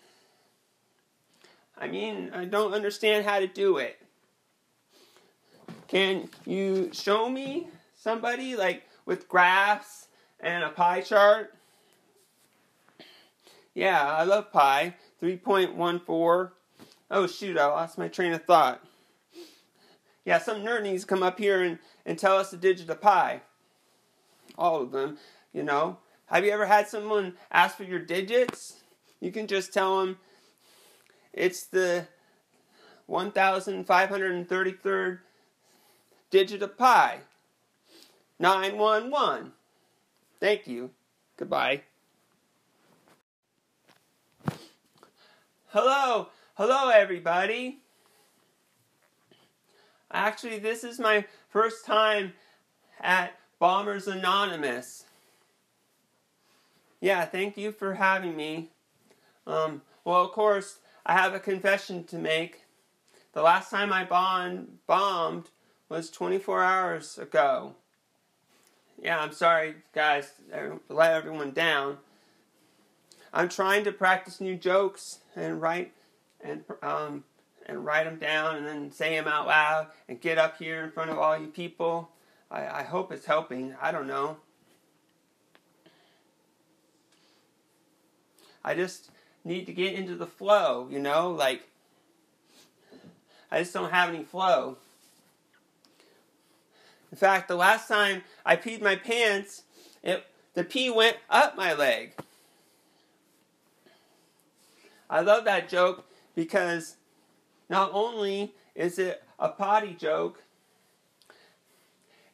I 1.78 1.86
mean, 1.88 2.30
I 2.34 2.44
don't 2.44 2.74
understand 2.74 3.24
how 3.24 3.40
to 3.40 3.46
do 3.46 3.78
it. 3.78 3.98
Can 5.88 6.28
you 6.44 6.90
show 6.92 7.30
me 7.30 7.68
somebody 7.96 8.54
like 8.54 8.82
with 9.06 9.28
graphs 9.28 10.08
and 10.40 10.64
a 10.64 10.70
pie 10.70 11.00
chart? 11.00 11.54
Yeah, 13.74 14.04
I 14.04 14.24
love 14.24 14.52
pi. 14.52 14.94
3.14. 15.22 16.50
Oh 17.10 17.26
shoot, 17.26 17.58
I 17.58 17.66
lost 17.66 17.98
my 17.98 18.08
train 18.08 18.32
of 18.32 18.44
thought. 18.44 18.82
Yeah, 20.24 20.38
some 20.38 20.58
nerd 20.58 20.82
needs 20.82 21.02
to 21.02 21.08
come 21.08 21.22
up 21.22 21.38
here 21.38 21.62
and, 21.62 21.78
and 22.06 22.18
tell 22.18 22.36
us 22.36 22.50
the 22.50 22.56
digit 22.56 22.90
of 22.90 23.00
pi. 23.00 23.42
All 24.56 24.82
of 24.82 24.92
them, 24.92 25.18
you 25.52 25.62
know. 25.62 25.98
Have 26.26 26.44
you 26.44 26.52
ever 26.52 26.66
had 26.66 26.88
someone 26.88 27.34
ask 27.50 27.76
for 27.76 27.84
your 27.84 27.98
digits? 27.98 28.82
You 29.20 29.32
can 29.32 29.46
just 29.46 29.72
tell 29.72 30.00
them 30.00 30.18
it's 31.32 31.64
the 31.64 32.06
1533rd 33.08 35.18
digit 36.30 36.62
of 36.62 36.78
pi. 36.78 37.18
911. 38.42 39.52
Thank 40.40 40.66
you. 40.66 40.90
Goodbye. 41.36 41.82
Hello, 45.68 46.26
hello 46.54 46.88
everybody. 46.88 47.78
Actually, 50.10 50.58
this 50.58 50.82
is 50.82 50.98
my 50.98 51.24
first 51.50 51.86
time 51.86 52.32
at 53.00 53.38
Bombers 53.60 54.08
Anonymous. 54.08 55.04
Yeah, 57.00 57.24
thank 57.24 57.56
you 57.56 57.70
for 57.70 57.94
having 57.94 58.36
me. 58.36 58.70
Um, 59.46 59.82
well, 60.04 60.24
of 60.24 60.32
course, 60.32 60.80
I 61.06 61.12
have 61.12 61.32
a 61.32 61.38
confession 61.38 62.02
to 62.06 62.18
make. 62.18 62.62
The 63.34 63.42
last 63.42 63.70
time 63.70 63.92
I 63.92 64.04
bond, 64.04 64.78
bombed 64.88 65.50
was 65.88 66.10
24 66.10 66.64
hours 66.64 67.18
ago. 67.18 67.76
Yeah, 69.02 69.18
I'm 69.18 69.32
sorry, 69.32 69.74
guys, 69.92 70.30
to 70.52 70.78
let 70.88 71.12
everyone 71.12 71.50
down. 71.50 71.98
I'm 73.34 73.48
trying 73.48 73.82
to 73.84 73.90
practice 73.90 74.40
new 74.40 74.54
jokes 74.54 75.18
and 75.34 75.60
write 75.60 75.92
and 76.40 76.62
um, 76.82 77.24
and 77.66 77.84
write 77.84 78.04
them 78.04 78.18
down 78.18 78.56
and 78.56 78.66
then 78.66 78.92
say 78.92 79.16
them 79.16 79.26
out 79.26 79.48
loud 79.48 79.88
and 80.08 80.20
get 80.20 80.38
up 80.38 80.56
here 80.58 80.84
in 80.84 80.92
front 80.92 81.10
of 81.10 81.18
all 81.18 81.36
you 81.36 81.48
people. 81.48 82.10
I, 82.48 82.66
I 82.68 82.82
hope 82.84 83.10
it's 83.10 83.26
helping. 83.26 83.74
I 83.82 83.90
don't 83.90 84.06
know. 84.06 84.36
I 88.62 88.76
just 88.76 89.10
need 89.44 89.66
to 89.66 89.72
get 89.72 89.94
into 89.94 90.14
the 90.14 90.26
flow, 90.28 90.86
you 90.88 91.00
know, 91.00 91.32
like 91.32 91.68
I 93.50 93.58
just 93.58 93.74
don't 93.74 93.90
have 93.90 94.10
any 94.10 94.22
flow. 94.22 94.76
In 97.12 97.18
fact, 97.18 97.46
the 97.46 97.56
last 97.56 97.86
time 97.86 98.22
I 98.44 98.56
peed 98.56 98.80
my 98.80 98.96
pants, 98.96 99.62
it 100.02 100.24
the 100.54 100.64
pee 100.64 100.90
went 100.90 101.18
up 101.30 101.56
my 101.56 101.74
leg. 101.74 102.14
I 105.08 105.20
love 105.20 105.44
that 105.44 105.68
joke 105.68 106.06
because 106.34 106.96
not 107.68 107.90
only 107.92 108.54
is 108.74 108.98
it 108.98 109.22
a 109.38 109.50
potty 109.50 109.94
joke, 109.94 110.42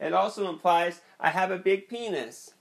it 0.01 0.13
also 0.13 0.49
implies 0.49 1.01
I 1.19 1.31
have 1.31 1.51
a 1.51 1.59
big 1.59 1.89
penis. 1.89 2.53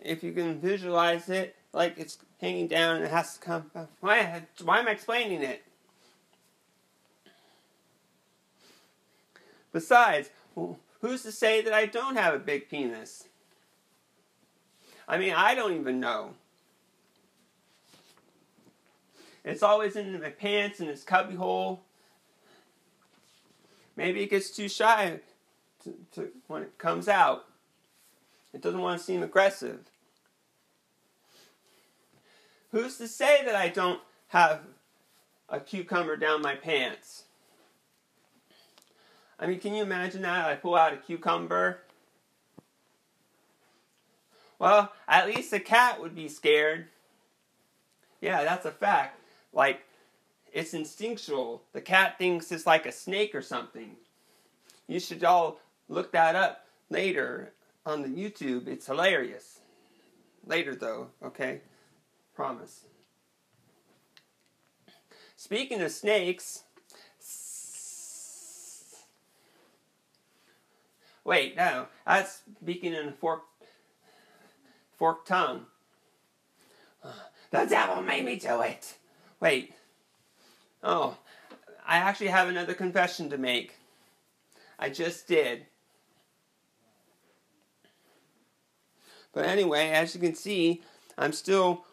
If 0.00 0.22
you 0.22 0.32
can 0.32 0.60
visualize 0.60 1.28
it 1.28 1.56
like 1.72 1.98
it's 1.98 2.18
hanging 2.40 2.68
down 2.68 2.96
and 2.96 3.04
it 3.04 3.10
has 3.10 3.34
to 3.34 3.40
come. 3.40 3.70
Why, 4.00 4.44
why 4.62 4.78
am 4.78 4.86
I 4.86 4.92
explaining 4.92 5.42
it? 5.42 5.64
Besides, 9.72 10.30
who's 11.00 11.22
to 11.22 11.32
say 11.32 11.62
that 11.62 11.72
I 11.72 11.86
don't 11.86 12.16
have 12.16 12.34
a 12.34 12.38
big 12.38 12.68
penis? 12.68 13.28
I 15.06 15.18
mean, 15.18 15.32
I 15.34 15.54
don't 15.54 15.74
even 15.74 16.00
know. 16.00 16.34
It's 19.44 19.62
always 19.62 19.96
in 19.96 20.20
my 20.20 20.30
pants 20.30 20.80
in 20.80 20.86
this 20.86 21.04
cubby 21.04 21.34
hole. 21.34 21.80
Maybe 23.96 24.22
it 24.22 24.30
gets 24.30 24.50
too 24.50 24.68
shy 24.68 25.20
to, 25.84 25.94
to, 26.12 26.28
when 26.46 26.62
it 26.62 26.76
comes 26.78 27.08
out. 27.08 27.46
It 28.52 28.60
doesn't 28.60 28.80
want 28.80 28.98
to 28.98 29.04
seem 29.04 29.22
aggressive. 29.22 29.80
Who's 32.70 32.98
to 32.98 33.08
say 33.08 33.42
that 33.44 33.54
I 33.54 33.68
don't 33.68 34.00
have 34.28 34.60
a 35.48 35.60
cucumber 35.60 36.16
down 36.16 36.42
my 36.42 36.54
pants? 36.54 37.24
I 39.38 39.46
mean, 39.46 39.60
can 39.60 39.74
you 39.74 39.82
imagine 39.82 40.22
that? 40.22 40.46
I 40.46 40.56
pull 40.56 40.74
out 40.74 40.92
a 40.92 40.96
cucumber. 40.96 41.80
Well, 44.58 44.92
at 45.06 45.26
least 45.26 45.52
a 45.52 45.60
cat 45.60 46.00
would 46.00 46.14
be 46.14 46.28
scared. 46.28 46.86
Yeah, 48.20 48.42
that's 48.42 48.66
a 48.66 48.72
fact. 48.72 49.20
Like, 49.52 49.82
it's 50.52 50.74
instinctual. 50.74 51.62
The 51.72 51.80
cat 51.80 52.18
thinks 52.18 52.50
it's 52.50 52.66
like 52.66 52.86
a 52.86 52.92
snake 52.92 53.34
or 53.34 53.42
something. 53.42 53.96
You 54.88 54.98
should 54.98 55.22
all 55.22 55.60
look 55.88 56.12
that 56.12 56.34
up 56.34 56.66
later 56.90 57.52
on 57.86 58.02
the 58.02 58.08
YouTube. 58.08 58.66
It's 58.66 58.86
hilarious. 58.86 59.60
Later, 60.44 60.74
though, 60.74 61.08
okay? 61.22 61.60
Promise. 62.34 62.86
Speaking 65.36 65.80
of 65.82 65.92
snakes, 65.92 66.64
wait, 71.28 71.54
no, 71.56 71.86
that's 72.06 72.40
speaking 72.62 72.94
in 72.94 73.08
a 73.08 73.12
forked, 73.12 73.46
forked 74.96 75.28
tongue. 75.28 75.66
The 77.50 77.66
devil 77.66 78.02
made 78.02 78.24
me 78.24 78.36
do 78.36 78.62
it. 78.62 78.96
Wait. 79.38 79.74
Oh, 80.82 81.18
I 81.86 81.98
actually 81.98 82.28
have 82.28 82.48
another 82.48 82.72
confession 82.72 83.28
to 83.30 83.38
make. 83.38 83.74
I 84.78 84.88
just 84.88 85.28
did. 85.28 85.66
But 89.34 89.44
anyway, 89.44 89.90
as 89.90 90.14
you 90.14 90.20
can 90.20 90.34
see, 90.34 90.82
I'm 91.18 91.32
still 91.32 91.84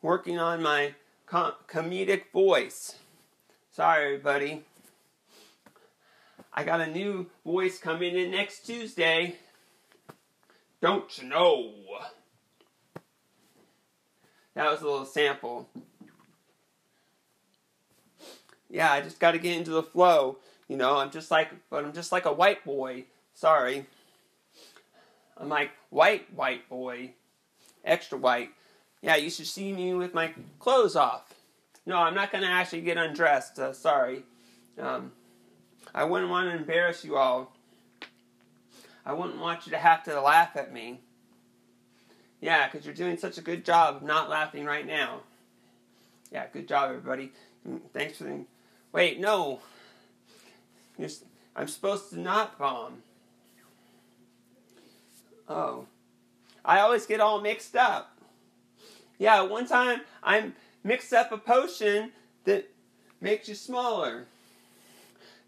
working 0.00 0.38
on 0.38 0.62
my 0.62 0.94
com- 1.26 1.54
comedic 1.68 2.30
voice. 2.32 2.96
Sorry, 3.72 4.04
everybody. 4.04 4.64
I 6.54 6.64
got 6.64 6.80
a 6.80 6.86
new 6.86 7.30
voice 7.44 7.78
coming 7.78 8.16
in 8.16 8.30
next 8.30 8.60
Tuesday. 8.60 9.36
Don't 10.80 11.18
you 11.18 11.28
know? 11.28 11.72
That 14.54 14.70
was 14.70 14.82
a 14.82 14.84
little 14.84 15.04
sample 15.04 15.68
yeah, 18.74 18.90
I 18.90 19.00
just 19.00 19.20
got 19.20 19.32
to 19.32 19.38
get 19.38 19.56
into 19.56 19.70
the 19.70 19.84
flow. 19.84 20.38
You 20.66 20.76
know, 20.76 20.96
I'm 20.96 21.12
just 21.12 21.30
like, 21.30 21.50
but 21.70 21.84
I'm 21.84 21.92
just 21.92 22.10
like 22.10 22.26
a 22.26 22.32
white 22.32 22.64
boy. 22.64 23.04
Sorry. 23.32 23.86
I'm 25.36 25.48
like 25.48 25.70
white, 25.90 26.34
white 26.34 26.68
boy. 26.68 27.12
Extra 27.84 28.18
white. 28.18 28.50
Yeah, 29.00 29.14
you 29.14 29.30
should 29.30 29.46
see 29.46 29.72
me 29.72 29.94
with 29.94 30.12
my 30.12 30.34
clothes 30.58 30.96
off. 30.96 31.34
No, 31.86 31.98
I'm 31.98 32.14
not 32.14 32.32
going 32.32 32.42
to 32.42 32.50
actually 32.50 32.80
get 32.80 32.96
undressed. 32.96 33.60
Uh, 33.60 33.72
sorry. 33.72 34.24
Um, 34.76 35.12
I 35.94 36.04
wouldn't 36.04 36.30
want 36.30 36.50
to 36.50 36.56
embarrass 36.56 37.04
you 37.04 37.16
all. 37.16 37.54
I 39.06 39.12
wouldn't 39.12 39.38
want 39.38 39.66
you 39.66 39.72
to 39.72 39.78
have 39.78 40.02
to 40.04 40.20
laugh 40.20 40.56
at 40.56 40.72
me. 40.72 41.00
Yeah, 42.40 42.66
because 42.66 42.84
you're 42.84 42.94
doing 42.94 43.16
such 43.16 43.38
a 43.38 43.42
good 43.42 43.64
job 43.64 43.96
of 43.96 44.02
not 44.02 44.28
laughing 44.28 44.64
right 44.64 44.86
now. 44.86 45.20
Yeah, 46.32 46.46
good 46.52 46.66
job, 46.66 46.90
everybody. 46.90 47.32
Mm, 47.68 47.80
thanks 47.92 48.18
for 48.18 48.24
the 48.24 48.40
Wait, 48.92 49.20
no. 49.20 49.60
I'm 51.56 51.68
supposed 51.68 52.10
to 52.10 52.20
not 52.20 52.58
bomb. 52.58 53.02
Oh. 55.48 55.86
I 56.64 56.80
always 56.80 57.06
get 57.06 57.20
all 57.20 57.40
mixed 57.40 57.76
up. 57.76 58.18
Yeah, 59.18 59.42
one 59.42 59.66
time 59.66 60.00
I 60.22 60.52
mixed 60.82 61.12
up 61.12 61.30
a 61.30 61.38
potion 61.38 62.12
that 62.44 62.70
makes 63.20 63.48
you 63.48 63.54
smaller. 63.54 64.26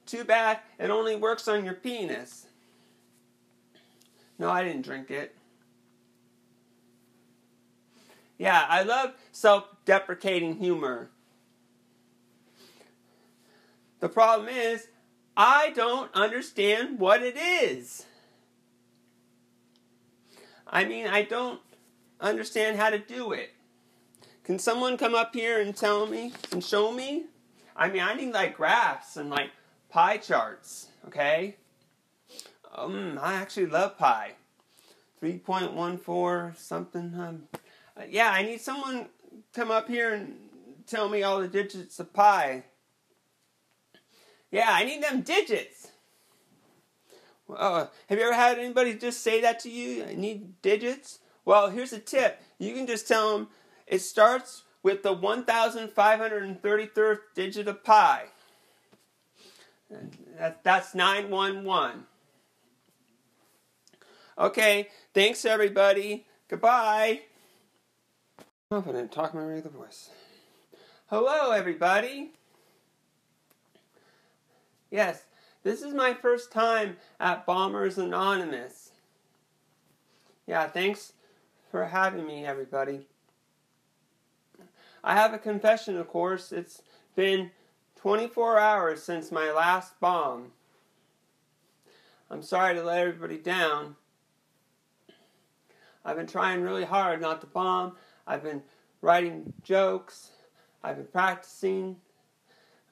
Too 0.07 0.25
bad 0.25 0.61
it 0.79 0.91
only 0.91 1.17
works 1.17 1.49
on 1.49 1.65
your 1.65 1.75
penis. 1.75 2.47
No, 4.39 4.51
I 4.51 4.63
didn't 4.63 4.83
drink 4.83 5.11
it. 5.11 5.35
Yeah, 8.39 8.65
I 8.69 8.83
love 8.83 9.15
self 9.33 9.65
deprecating 9.85 10.57
humor. 10.57 11.11
The 14.01 14.09
problem 14.09 14.49
is, 14.49 14.89
I 15.37 15.71
don't 15.71 16.15
understand 16.15 16.99
what 16.99 17.23
it 17.23 17.37
is. 17.37 18.05
I 20.67 20.85
mean, 20.85 21.07
I 21.07 21.23
don't 21.23 21.61
understand 22.21 22.77
how 22.77 22.91
to 22.91 22.99
do 22.99 23.33
it. 23.33 23.51
Can 24.45 24.59
someone 24.59 24.97
come 24.97 25.15
up 25.15 25.35
here 25.35 25.61
and 25.61 25.75
tell 25.75 26.07
me 26.07 26.33
and 26.53 26.63
show 26.63 26.93
me? 26.93 27.25
I 27.75 27.89
mean, 27.89 28.03
I 28.03 28.15
need 28.15 28.33
like 28.33 28.57
graphs 28.57 29.17
and 29.17 29.31
like 29.31 29.51
pie 29.97 30.19
charts, 30.19 30.89
okay? 31.07 31.57
Um, 32.75 33.19
I 33.19 33.37
actually 33.37 33.65
love 33.65 33.97
pie. 33.97 34.33
3.14 35.23 36.55
something. 36.55 37.15
Um, 37.19 37.45
yeah, 38.11 38.29
I 38.29 38.43
need 38.43 38.61
someone 38.61 39.07
come 39.55 39.71
up 39.71 39.89
here 39.89 40.13
and 40.13 40.35
tell 40.87 41.09
me 41.09 41.23
all 41.23 41.41
the 41.41 41.49
digits 41.49 41.99
of 41.99 42.13
pi. 42.13 42.65
Yeah, 44.51 44.67
I 44.69 44.85
need 44.85 45.03
them 45.03 45.23
digits. 45.23 45.89
Uh, 47.49 47.87
have 48.11 48.19
you 48.19 48.25
ever 48.27 48.35
had 48.35 48.59
anybody 48.59 48.93
just 48.97 49.23
say 49.23 49.41
that 49.41 49.61
to 49.61 49.71
you? 49.71 50.05
I 50.05 50.15
need 50.15 50.61
digits. 50.61 51.21
Well, 51.47 51.71
here's 51.71 51.95
a 51.95 51.99
tip. 51.99 52.43
You 52.59 52.75
can 52.75 52.87
just 52.87 53.09
tell 53.09 53.33
them 53.33 53.49
it 53.87 54.01
starts 54.01 54.65
with 54.83 55.03
the 55.03 55.17
1,533rd 55.17 57.19
digit 57.35 57.67
of 57.67 57.83
pi. 57.83 58.27
That, 59.91 60.63
that's 60.65 60.95
911. 60.95 62.05
Okay, 64.39 64.89
thanks 65.15 65.45
everybody. 65.45 66.27
Goodbye. 66.49 67.23
Confident, 68.71 69.13
talk 69.13 69.33
my 69.33 69.45
regular 69.45 69.71
voice. 69.71 70.11
Hello, 71.09 71.53
everybody. 71.53 72.33
Yes, 74.91 75.23
this 75.63 75.83
is 75.83 75.95
my 75.95 76.15
first 76.15 76.53
time 76.53 76.97
at 77.21 77.47
Bombers 77.47 77.97
Anonymous. 77.97 78.91
Yeah, 80.47 80.69
thanks 80.69 81.13
for 81.71 81.85
having 81.87 82.27
me, 82.27 82.45
everybody. 82.45 83.07
I 85.03 85.15
have 85.15 85.33
a 85.33 85.39
confession, 85.39 85.97
of 85.97 86.09
course. 86.09 86.53
It's 86.53 86.83
been 87.15 87.51
24 87.97 88.59
hours 88.59 89.03
since 89.03 89.33
my 89.33 89.51
last 89.51 89.99
bomb. 90.01 90.53
I'm 92.31 92.43
sorry 92.43 92.75
to 92.75 92.83
let 92.83 93.01
everybody 93.01 93.39
down. 93.39 93.97
I've 96.05 96.17
been 96.17 96.27
trying 96.27 96.63
really 96.63 96.85
hard 96.85 97.21
not 97.21 97.41
to 97.41 97.47
bomb. 97.47 97.97
I've 98.27 98.43
been 98.43 98.63
writing 99.01 99.53
jokes. 99.63 100.31
I've 100.83 100.97
been 100.97 101.07
practicing. 101.07 101.97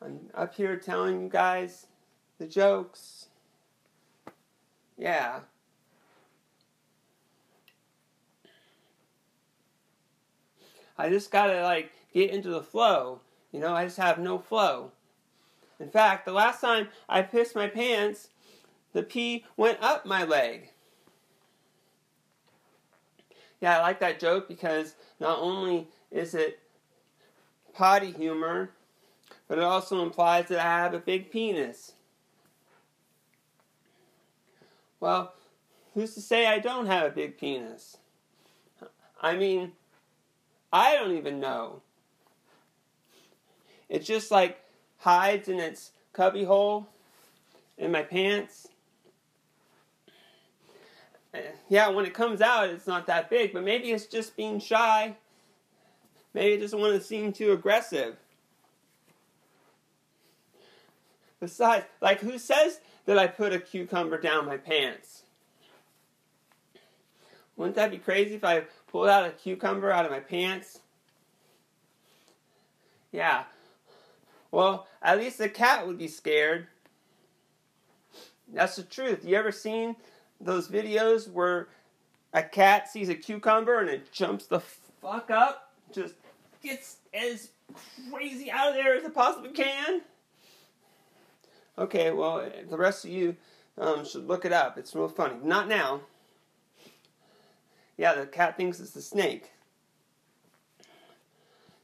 I'm 0.02 0.20
up 0.34 0.54
here 0.54 0.76
telling 0.76 1.20
you 1.20 1.28
guys 1.28 1.86
the 2.38 2.46
jokes. 2.46 3.28
Yeah. 4.98 5.40
I 10.96 11.08
just 11.08 11.30
gotta 11.30 11.62
like 11.62 11.92
get 12.12 12.30
into 12.30 12.50
the 12.50 12.62
flow. 12.62 13.20
You 13.54 13.60
know, 13.60 13.72
I 13.72 13.84
just 13.84 13.98
have 13.98 14.18
no 14.18 14.36
flow. 14.36 14.90
In 15.78 15.88
fact, 15.88 16.24
the 16.24 16.32
last 16.32 16.60
time 16.60 16.88
I 17.08 17.22
pissed 17.22 17.54
my 17.54 17.68
pants, 17.68 18.30
the 18.92 19.04
pee 19.04 19.44
went 19.56 19.80
up 19.80 20.04
my 20.04 20.24
leg. 20.24 20.70
Yeah, 23.60 23.78
I 23.78 23.80
like 23.80 24.00
that 24.00 24.18
joke 24.18 24.48
because 24.48 24.96
not 25.20 25.38
only 25.38 25.86
is 26.10 26.34
it 26.34 26.58
potty 27.72 28.10
humor, 28.10 28.72
but 29.46 29.58
it 29.58 29.64
also 29.64 30.02
implies 30.02 30.48
that 30.48 30.58
I 30.58 30.82
have 30.82 30.92
a 30.92 30.98
big 30.98 31.30
penis. 31.30 31.92
Well, 34.98 35.32
who's 35.94 36.12
to 36.14 36.20
say 36.20 36.48
I 36.48 36.58
don't 36.58 36.86
have 36.86 37.06
a 37.06 37.14
big 37.14 37.38
penis? 37.38 37.98
I 39.22 39.36
mean, 39.36 39.74
I 40.72 40.96
don't 40.96 41.16
even 41.16 41.38
know. 41.38 41.82
It 43.88 44.04
just 44.04 44.30
like 44.30 44.60
hides 44.98 45.48
in 45.48 45.60
its 45.60 45.92
cubby 46.12 46.44
hole 46.44 46.88
in 47.76 47.92
my 47.92 48.02
pants. 48.02 48.68
Yeah, 51.68 51.88
when 51.88 52.06
it 52.06 52.14
comes 52.14 52.40
out, 52.40 52.68
it's 52.68 52.86
not 52.86 53.06
that 53.06 53.28
big, 53.28 53.52
but 53.52 53.64
maybe 53.64 53.90
it's 53.90 54.06
just 54.06 54.36
being 54.36 54.60
shy. 54.60 55.16
Maybe 56.32 56.54
it 56.54 56.60
doesn't 56.60 56.78
want 56.78 56.94
to 56.94 57.00
seem 57.00 57.32
too 57.32 57.52
aggressive. 57.52 58.16
Besides, 61.40 61.84
like, 62.00 62.20
who 62.20 62.38
says 62.38 62.80
that 63.06 63.18
I 63.18 63.26
put 63.26 63.52
a 63.52 63.58
cucumber 63.58 64.18
down 64.18 64.46
my 64.46 64.56
pants? 64.56 65.22
Wouldn't 67.56 67.76
that 67.76 67.90
be 67.90 67.98
crazy 67.98 68.34
if 68.34 68.44
I 68.44 68.64
pulled 68.90 69.08
out 69.08 69.26
a 69.26 69.30
cucumber 69.30 69.90
out 69.90 70.04
of 70.04 70.10
my 70.10 70.20
pants? 70.20 70.80
Yeah. 73.12 73.44
Well, 74.54 74.86
at 75.02 75.18
least 75.18 75.38
the 75.38 75.48
cat 75.48 75.84
would 75.84 75.98
be 75.98 76.06
scared. 76.06 76.68
That's 78.52 78.76
the 78.76 78.84
truth. 78.84 79.24
You 79.24 79.34
ever 79.34 79.50
seen 79.50 79.96
those 80.40 80.68
videos 80.68 81.28
where 81.28 81.66
a 82.32 82.44
cat 82.44 82.88
sees 82.88 83.08
a 83.08 83.16
cucumber 83.16 83.80
and 83.80 83.90
it 83.90 84.12
jumps 84.12 84.46
the 84.46 84.60
fuck 84.60 85.32
up? 85.32 85.72
Just 85.92 86.14
gets 86.62 86.98
as 87.12 87.48
crazy 88.12 88.48
out 88.48 88.68
of 88.68 88.74
there 88.76 88.94
as 88.94 89.02
it 89.02 89.12
possibly 89.12 89.50
can? 89.50 90.02
Okay, 91.76 92.12
well, 92.12 92.48
the 92.70 92.76
rest 92.76 93.04
of 93.04 93.10
you 93.10 93.34
um, 93.76 94.04
should 94.04 94.28
look 94.28 94.44
it 94.44 94.52
up. 94.52 94.78
It's 94.78 94.94
real 94.94 95.08
funny. 95.08 95.34
Not 95.42 95.66
now. 95.66 96.02
Yeah, 97.96 98.14
the 98.14 98.26
cat 98.26 98.56
thinks 98.56 98.78
it's 98.78 98.94
a 98.94 99.02
snake. 99.02 99.50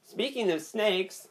Speaking 0.05 0.53
of 0.53 0.63
snakes, 0.63 1.27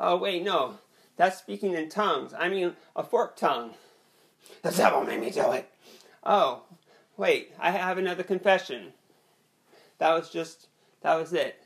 oh 0.00 0.16
wait, 0.16 0.42
no, 0.42 0.78
that's 1.16 1.38
speaking 1.38 1.74
in 1.74 1.88
tongues. 1.88 2.34
I 2.36 2.48
mean 2.48 2.74
a 2.96 3.04
forked 3.04 3.38
tongue. 3.38 3.74
The 4.62 4.70
devil 4.72 5.04
made 5.04 5.20
me 5.20 5.30
do 5.30 5.52
it. 5.52 5.70
Oh, 6.24 6.62
wait, 7.16 7.52
I 7.60 7.70
have 7.70 7.98
another 7.98 8.22
confession. 8.22 8.92
That 9.98 10.14
was 10.14 10.30
just, 10.30 10.68
that 11.02 11.14
was 11.14 11.32
it. 11.32 11.62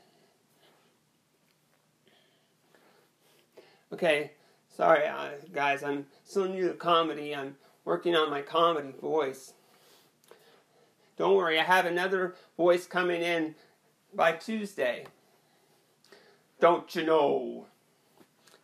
Okay, 3.92 4.32
sorry 4.76 5.06
uh, 5.06 5.30
guys, 5.52 5.84
I'm 5.84 6.06
so 6.24 6.46
new 6.46 6.68
to 6.68 6.74
comedy. 6.74 7.34
I'm 7.34 7.54
working 7.84 8.16
on 8.16 8.28
my 8.28 8.42
comedy 8.42 8.92
voice. 9.00 9.52
Don't 11.16 11.36
worry, 11.36 11.60
I 11.60 11.62
have 11.62 11.86
another 11.86 12.34
voice 12.56 12.86
coming 12.86 13.22
in 13.22 13.54
by 14.12 14.32
Tuesday. 14.32 15.06
Don't 16.58 16.92
you 16.94 17.04
know? 17.04 17.66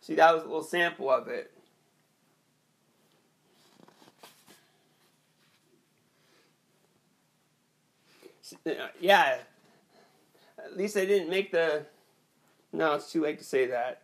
See, 0.01 0.15
that 0.15 0.33
was 0.33 0.43
a 0.43 0.47
little 0.47 0.63
sample 0.63 1.09
of 1.09 1.27
it. 1.27 1.51
Uh, 8.65 8.87
yeah, 8.99 9.37
at 10.57 10.75
least 10.75 10.97
I 10.97 11.05
didn't 11.05 11.29
make 11.29 11.51
the. 11.51 11.85
No, 12.73 12.95
it's 12.95 13.11
too 13.11 13.21
late 13.21 13.37
to 13.39 13.45
say 13.45 13.67
that. 13.67 14.01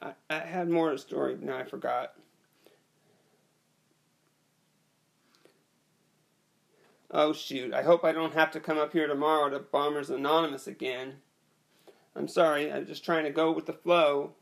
I, 0.00 0.12
I 0.30 0.38
had 0.40 0.68
more 0.68 0.92
a 0.92 0.98
story, 0.98 1.36
now 1.40 1.56
I 1.56 1.64
forgot. 1.64 2.14
Oh 7.16 7.32
shoot, 7.32 7.72
I 7.72 7.84
hope 7.84 8.04
I 8.04 8.10
don't 8.10 8.34
have 8.34 8.50
to 8.50 8.60
come 8.60 8.76
up 8.76 8.92
here 8.92 9.06
tomorrow 9.06 9.48
to 9.48 9.60
Bombers 9.60 10.10
Anonymous 10.10 10.66
again. 10.66 11.14
I'm 12.16 12.26
sorry, 12.26 12.72
I'm 12.72 12.86
just 12.86 13.04
trying 13.04 13.22
to 13.22 13.30
go 13.30 13.52
with 13.52 13.66
the 13.66 13.72
flow, 13.72 14.32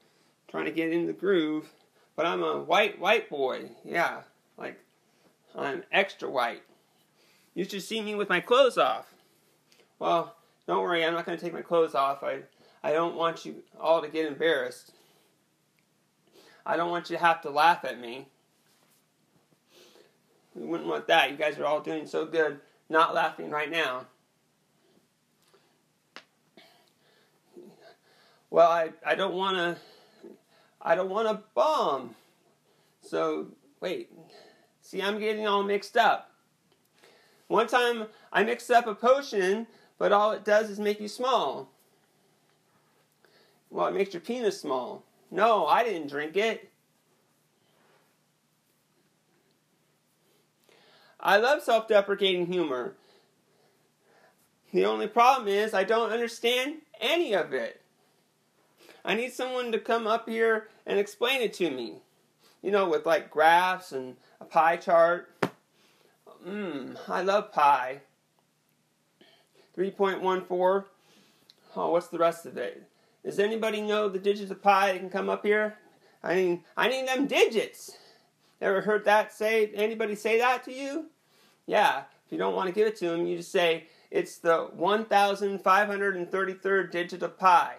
trying 0.49 0.65
to 0.65 0.71
get 0.71 0.91
in 0.91 1.07
the 1.07 1.13
groove. 1.13 1.71
But 2.17 2.25
I'm 2.25 2.43
a 2.43 2.63
white, 2.63 2.99
white 2.99 3.29
boy. 3.29 3.73
Yeah, 3.85 4.23
like 4.57 4.81
I'm 5.55 5.85
extra 5.93 6.31
white. 6.31 6.63
You 7.55 7.65
should 7.65 7.83
see 7.83 8.01
me 8.01 8.15
with 8.15 8.31
my 8.31 8.41
clothes 8.41 8.79
off. 8.79 9.13
Well, 9.99 10.35
don't 10.67 10.83
worry, 10.83 11.05
I'm 11.05 11.13
not 11.13 11.27
going 11.27 11.37
to 11.37 11.45
take 11.45 11.53
my 11.53 11.61
clothes 11.61 11.95
off. 11.95 12.23
I, 12.23 12.39
I 12.83 12.93
don't 12.93 13.17
want 13.17 13.45
you 13.45 13.63
all 13.79 14.01
to 14.01 14.09
get 14.09 14.25
embarrassed. 14.25 14.93
I 16.65 16.79
don't 16.79 16.91
want 16.91 17.11
you 17.11 17.19
to 17.19 17.23
have 17.23 17.43
to 17.43 17.51
laugh 17.51 17.85
at 17.85 18.01
me. 18.01 18.29
We 20.55 20.67
wouldn't 20.67 20.89
want 20.89 21.07
that. 21.09 21.31
You 21.31 21.37
guys 21.37 21.59
are 21.59 21.65
all 21.65 21.81
doing 21.81 22.07
so 22.07 22.27
good 22.27 22.61
not 22.89 23.15
laughing 23.15 23.51
right 23.51 23.71
now. 23.71 24.07
Well, 28.51 28.71
I, 28.71 28.91
I 29.05 29.15
don't 29.15 29.35
want 29.35 29.57
to 29.57 29.77
I 30.83 30.95
don't 30.95 31.11
want 31.11 31.29
to 31.29 31.43
bomb. 31.55 32.15
So, 33.01 33.49
wait. 33.81 34.11
See, 34.81 35.01
I'm 35.01 35.21
getting 35.21 35.47
all 35.47 35.63
mixed 35.63 35.97
up. 35.97 36.33
One 37.47 37.69
time 37.69 38.07
I 38.33 38.43
mixed 38.43 38.71
up 38.71 38.87
a 38.87 38.95
potion, 38.95 39.69
but 39.97 40.13
all 40.13 40.33
it 40.33 40.45
does 40.45 40.71
is 40.71 40.81
make 40.81 41.01
you 41.01 41.09
small. 41.09 41.71
Well, 43.71 43.87
it 43.87 43.95
makes 43.95 44.13
your 44.13 44.21
penis 44.21 44.61
small. 44.61 45.05
No, 45.31 45.67
I 45.67 45.85
didn't 45.85 46.09
drink 46.09 46.37
it. 46.37 46.72
I 51.23 51.37
love 51.37 51.63
self 51.63 51.87
deprecating 51.87 52.47
humor. 52.47 52.95
The 54.73 54.87
only 54.87 55.07
problem 55.07 55.49
is 55.49 55.75
I 55.75 55.85
don't 55.85 56.11
understand 56.11 56.77
any 57.01 57.35
of 57.35 57.53
it. 57.53 57.81
I 59.05 59.15
need 59.15 59.33
someone 59.33 59.71
to 59.73 59.79
come 59.79 60.07
up 60.07 60.29
here 60.29 60.69
and 60.87 60.99
explain 60.99 61.41
it 61.41 61.53
to 61.55 61.71
me. 61.71 61.97
You 62.63 62.71
know, 62.71 62.89
with 62.89 63.07
like 63.07 63.31
graphs 63.31 63.93
and 63.93 64.17
a 64.41 64.45
pie 64.45 64.77
chart. 64.77 65.29
Mmm, 66.47 66.97
I 67.09 67.23
love 67.23 67.53
pie. 67.53 68.01
3.14. 69.77 70.85
Oh, 71.75 71.91
what's 71.91 72.09
the 72.09 72.19
rest 72.19 72.47
of 72.47 72.57
it? 72.57 72.83
Does 73.25 73.39
anybody 73.39 73.81
know 73.81 74.09
the 74.09 74.19
digits 74.19 74.51
of 74.51 74.63
pi 74.63 74.93
that 74.93 74.99
can 74.99 75.11
come 75.11 75.31
up 75.31 75.45
here? 75.45 75.79
I 76.23 76.35
mean, 76.35 76.65
I 76.77 76.89
need 76.89 77.09
them 77.09 77.27
digits. 77.27 77.97
Ever 78.61 78.81
heard 78.81 79.05
that 79.07 79.33
say 79.33 79.71
anybody 79.75 80.15
say 80.15 80.39
that 80.39 80.65
to 80.65 80.73
you? 80.73 81.07
Yeah, 81.67 82.05
if 82.27 82.33
you 82.33 82.39
don't 82.39 82.55
want 82.55 82.69
to 82.69 82.75
give 82.75 82.87
it 82.87 82.97
to 82.97 83.09
them, 83.09 83.27
you 83.27 83.37
just 83.37 83.53
say 83.53 83.85
it's 84.11 84.39
the 84.39 84.71
1533rd 84.79 86.91
digit 86.91 87.23
of 87.23 87.39
pi. 87.39 87.75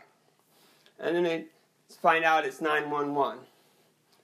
And 1.00 1.16
then 1.16 1.24
they 1.24 1.46
find 2.02 2.24
out 2.24 2.46
it's 2.46 2.62
911. 2.62 3.40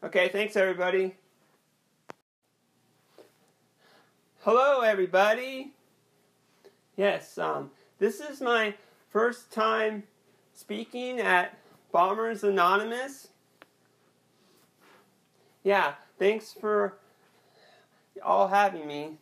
Okay, 0.03 0.29
thanks 0.29 0.55
everybody. 0.55 1.15
Hello 4.43 4.81
everybody. 4.81 5.73
Yes, 6.95 7.37
um, 7.37 7.71
this 7.97 8.21
is 8.21 8.39
my 8.39 8.73
first 9.09 9.51
time 9.51 10.03
speaking 10.53 11.19
at 11.19 11.57
Bombers 11.91 12.43
Anonymous. 12.43 13.29
Yeah, 15.63 15.95
thanks 16.17 16.53
for 16.53 16.97
all 18.23 18.47
having 18.47 18.87
me. 18.87 19.17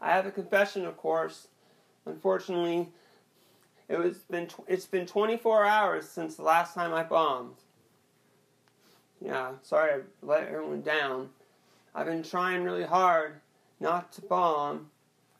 I 0.00 0.10
have 0.12 0.26
a 0.26 0.30
confession, 0.30 0.86
of 0.86 0.96
course. 0.96 1.48
Unfortunately, 2.06 2.88
it 3.88 3.98
was 3.98 4.18
been 4.30 4.48
it's 4.66 4.86
been 4.86 5.06
24 5.06 5.64
hours 5.64 6.08
since 6.08 6.36
the 6.36 6.42
last 6.42 6.74
time 6.74 6.94
I 6.94 7.02
bombed. 7.02 7.56
Yeah, 9.20 9.52
sorry 9.62 9.92
I 9.92 9.98
let 10.22 10.46
everyone 10.46 10.82
down. 10.82 11.30
I've 11.94 12.06
been 12.06 12.22
trying 12.22 12.62
really 12.62 12.84
hard 12.84 13.40
not 13.80 14.12
to 14.12 14.22
bomb, 14.22 14.90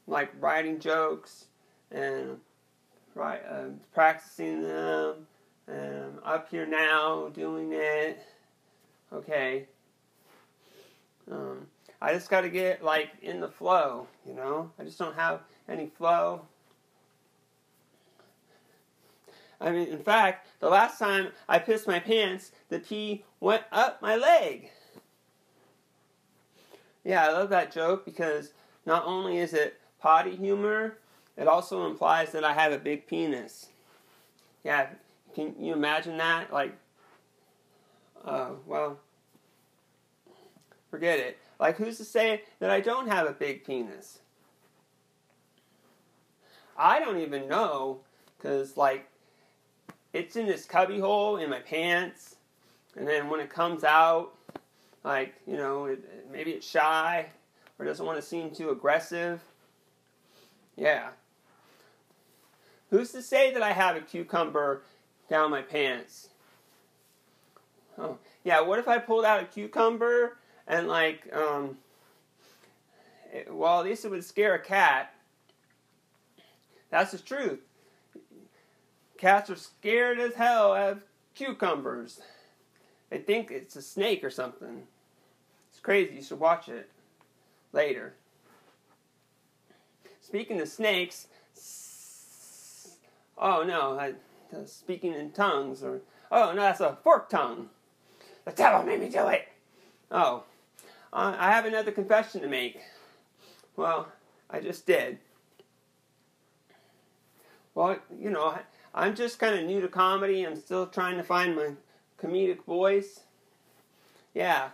like 0.07 0.31
writing 0.41 0.81
jokes 0.81 1.47
and 1.91 2.39
right, 3.15 3.41
uh, 3.49 3.65
practicing 3.95 4.63
them, 4.63 5.27
and 5.67 6.19
I'm 6.25 6.35
up 6.35 6.51
here 6.51 6.67
now 6.67 7.29
doing 7.29 7.73
it. 7.73 8.21
Okay. 9.13 9.67
Um, 11.31 11.67
I 12.01 12.13
just 12.13 12.31
got 12.31 12.43
to 12.43 12.49
get 12.49 12.85
like 12.85 13.11
in 13.23 13.41
the 13.41 13.49
flow, 13.49 14.07
you 14.27 14.35
know. 14.35 14.71
I 14.79 14.85
just 14.85 14.99
don't 14.99 15.17
have 15.17 15.41
any 15.69 15.87
flow. 15.87 16.43
I 19.61 19.73
mean, 19.73 19.89
in 19.89 19.99
fact, 19.99 20.47
the 20.61 20.69
last 20.69 20.99
time 20.99 21.29
I 21.49 21.59
pissed 21.59 21.89
my 21.89 21.99
pants, 21.99 22.53
the 22.69 22.79
pee 22.79 23.25
went 23.41 23.65
up 23.73 24.01
my 24.01 24.15
leg. 24.15 24.71
Yeah, 27.05 27.27
I 27.27 27.33
love 27.33 27.51
that 27.51 27.73
joke 27.73 28.05
because 28.05 28.53
not 28.87 29.05
only 29.05 29.39
is 29.39 29.53
it 29.53 29.81
potty 30.01 30.37
humor, 30.37 30.99
it 31.37 31.49
also 31.49 31.87
implies 31.87 32.31
that 32.33 32.45
I 32.45 32.53
have 32.53 32.73
a 32.73 32.79
big 32.79 33.07
penis. 33.07 33.69
Yeah, 34.63 34.89
can 35.35 35.55
you 35.59 35.73
imagine 35.73 36.17
that? 36.19 36.53
Like, 36.53 36.77
uh, 38.25 38.51
well, 38.67 38.99
forget 40.91 41.19
it. 41.19 41.39
Like, 41.59 41.77
who's 41.77 41.99
to 41.99 42.05
say 42.05 42.43
that 42.61 42.71
I 42.71 42.81
don't 42.81 43.09
have 43.09 43.27
a 43.27 43.33
big 43.33 43.65
penis? 43.65 44.21
I 46.77 47.01
don't 47.01 47.19
even 47.19 47.49
know, 47.49 48.01
because, 48.37 48.77
like, 48.77 49.09
it's 50.13 50.37
in 50.37 50.47
this 50.47 50.65
cubby 50.65 51.01
hole 51.01 51.37
in 51.37 51.51
my 51.51 51.59
pants, 51.59 52.37
and 52.97 53.07
then 53.07 53.29
when 53.29 53.41
it 53.41 53.51
comes 53.51 53.83
out, 53.83 54.35
like, 55.05 55.35
you 55.47 55.57
know, 55.57 55.87
it, 55.87 56.31
maybe 56.33 56.53
it's 56.53 56.69
shy 56.69 57.27
or 57.79 57.85
doesn't 57.85 58.05
want 58.05 58.19
to 58.19 58.27
seem 58.27 58.51
too 58.51 58.71
aggressive. 58.71 59.41
Yeah. 60.77 61.09
Who's 62.91 63.13
to 63.13 63.23
say 63.23 63.53
that 63.53 63.63
I 63.63 63.73
have 63.73 63.97
a 63.97 64.01
cucumber 64.01 64.83
down 65.29 65.51
my 65.51 65.63
pants? 65.63 66.29
Oh, 67.99 68.19
yeah, 68.45 68.61
what 68.61 68.79
if 68.79 68.89
I 68.89 68.99
pulled 68.99 69.25
out 69.25 69.43
a 69.43 69.47
cucumber 69.47 70.38
and, 70.69 70.87
like, 70.87 71.29
um, 71.35 71.79
at 73.35 73.53
least 73.85 74.05
it 74.05 74.11
would 74.11 74.25
scare 74.25 74.55
a 74.55 74.61
cat. 74.61 75.13
That's 76.91 77.11
the 77.11 77.19
truth. 77.19 77.59
Cats 79.17 79.51
are 79.51 79.57
scared 79.57 80.21
as 80.21 80.35
hell 80.35 80.73
of 80.75 81.03
cucumbers. 81.35 82.21
They 83.11 83.19
think 83.19 83.51
it's 83.51 83.75
a 83.75 83.83
snake 83.83 84.23
or 84.23 84.31
something. 84.31 84.83
It's 85.71 85.81
crazy. 85.81 86.15
You 86.15 86.23
should 86.23 86.41
watch 86.41 86.69
it 86.69 86.89
later. 87.73 88.15
Speaking 90.21 90.61
of 90.61 90.69
snakes, 90.69 91.27
oh 93.39 93.63
no, 93.63 93.99
I, 93.99 94.13
speaking 94.67 95.15
in 95.15 95.31
tongues, 95.31 95.83
or 95.83 96.01
oh 96.31 96.53
no, 96.53 96.61
that's 96.61 96.81
a 96.81 96.99
fork 97.03 97.31
tongue. 97.31 97.71
The 98.45 98.53
devil 98.53 98.83
made 98.83 99.01
me 99.01 99.09
do 99.09 99.27
it. 99.29 99.49
Oh, 100.11 100.45
uh, 101.13 101.37
I 101.39 101.51
have 101.51 101.65
another 101.65 101.93
confession 101.93 102.41
to 102.43 102.49
make. 102.49 102.81
Well, 103.77 104.09
I 104.51 104.61
just 104.61 104.87
did. 104.87 105.19
Well, 107.75 107.99
you 108.19 108.31
know, 108.31 108.59
I'm 108.95 109.15
just 109.15 109.39
kind 109.39 109.59
of 109.59 109.65
new 109.65 109.81
to 109.81 109.89
comedy. 109.89 110.45
I'm 110.45 110.57
still 110.57 110.87
trying 110.87 111.17
to 111.17 111.23
find 111.23 111.55
my 111.55 111.73
comedic 112.21 112.65
voice. 112.65 113.21
Yeah. 114.35 114.71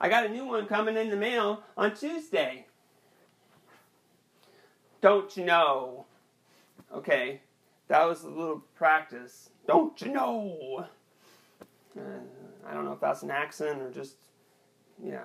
I 0.00 0.08
got 0.08 0.26
a 0.26 0.28
new 0.28 0.46
one 0.46 0.66
coming 0.66 0.96
in 0.96 1.10
the 1.10 1.16
mail 1.16 1.62
on 1.76 1.94
Tuesday. 1.94 2.66
Don't 5.00 5.36
you 5.36 5.44
know? 5.44 6.06
Okay, 6.92 7.40
that 7.88 8.04
was 8.06 8.24
a 8.24 8.28
little 8.28 8.64
practice. 8.74 9.50
Don't 9.66 10.00
you 10.00 10.12
know? 10.12 10.86
Uh, 11.96 12.00
I 12.66 12.74
don't 12.74 12.84
know 12.84 12.92
if 12.92 13.00
that's 13.00 13.22
an 13.22 13.30
accent 13.30 13.80
or 13.80 13.90
just, 13.90 14.16
yeah. 15.04 15.20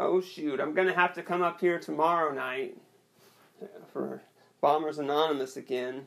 oh 0.00 0.20
shoot, 0.20 0.60
I'm 0.60 0.74
gonna 0.74 0.94
have 0.94 1.12
to 1.14 1.22
come 1.22 1.42
up 1.42 1.60
here 1.60 1.78
tomorrow 1.78 2.32
night 2.32 2.76
for 3.92 4.22
Bombers 4.60 4.98
Anonymous 4.98 5.56
again. 5.56 6.06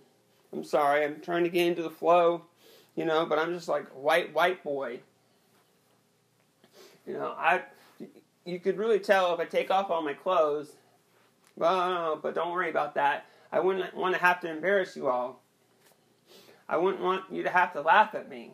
I'm 0.51 0.63
sorry, 0.63 1.05
I'm 1.05 1.21
trying 1.21 1.43
to 1.43 1.49
get 1.49 1.67
into 1.67 1.83
the 1.83 1.89
flow, 1.89 2.43
you 2.95 3.05
know, 3.05 3.25
but 3.25 3.39
I'm 3.39 3.53
just 3.53 3.67
like 3.67 3.87
white 3.89 4.33
white 4.33 4.63
boy. 4.63 4.99
You 7.05 7.13
know, 7.13 7.35
I 7.37 7.61
you 8.45 8.59
could 8.59 8.77
really 8.77 8.99
tell 8.99 9.33
if 9.33 9.39
I 9.39 9.45
take 9.45 9.71
off 9.71 9.91
all 9.91 10.01
my 10.01 10.13
clothes. 10.13 10.73
Well, 11.55 12.19
but 12.21 12.35
don't 12.35 12.51
worry 12.51 12.69
about 12.69 12.95
that. 12.95 13.25
I 13.51 13.59
wouldn't 13.59 13.93
want 13.95 14.15
to 14.15 14.21
have 14.21 14.39
to 14.41 14.49
embarrass 14.49 14.95
you 14.95 15.07
all. 15.07 15.41
I 16.67 16.77
wouldn't 16.77 17.03
want 17.03 17.25
you 17.31 17.43
to 17.43 17.49
have 17.49 17.73
to 17.73 17.81
laugh 17.81 18.15
at 18.15 18.29
me. 18.29 18.53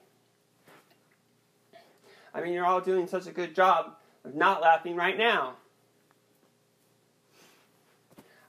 I 2.33 2.41
mean, 2.41 2.53
you're 2.53 2.65
all 2.65 2.81
doing 2.81 3.07
such 3.07 3.27
a 3.27 3.31
good 3.31 3.55
job 3.55 3.95
of 4.25 4.35
not 4.35 4.61
laughing 4.61 4.95
right 4.95 5.17
now. 5.17 5.55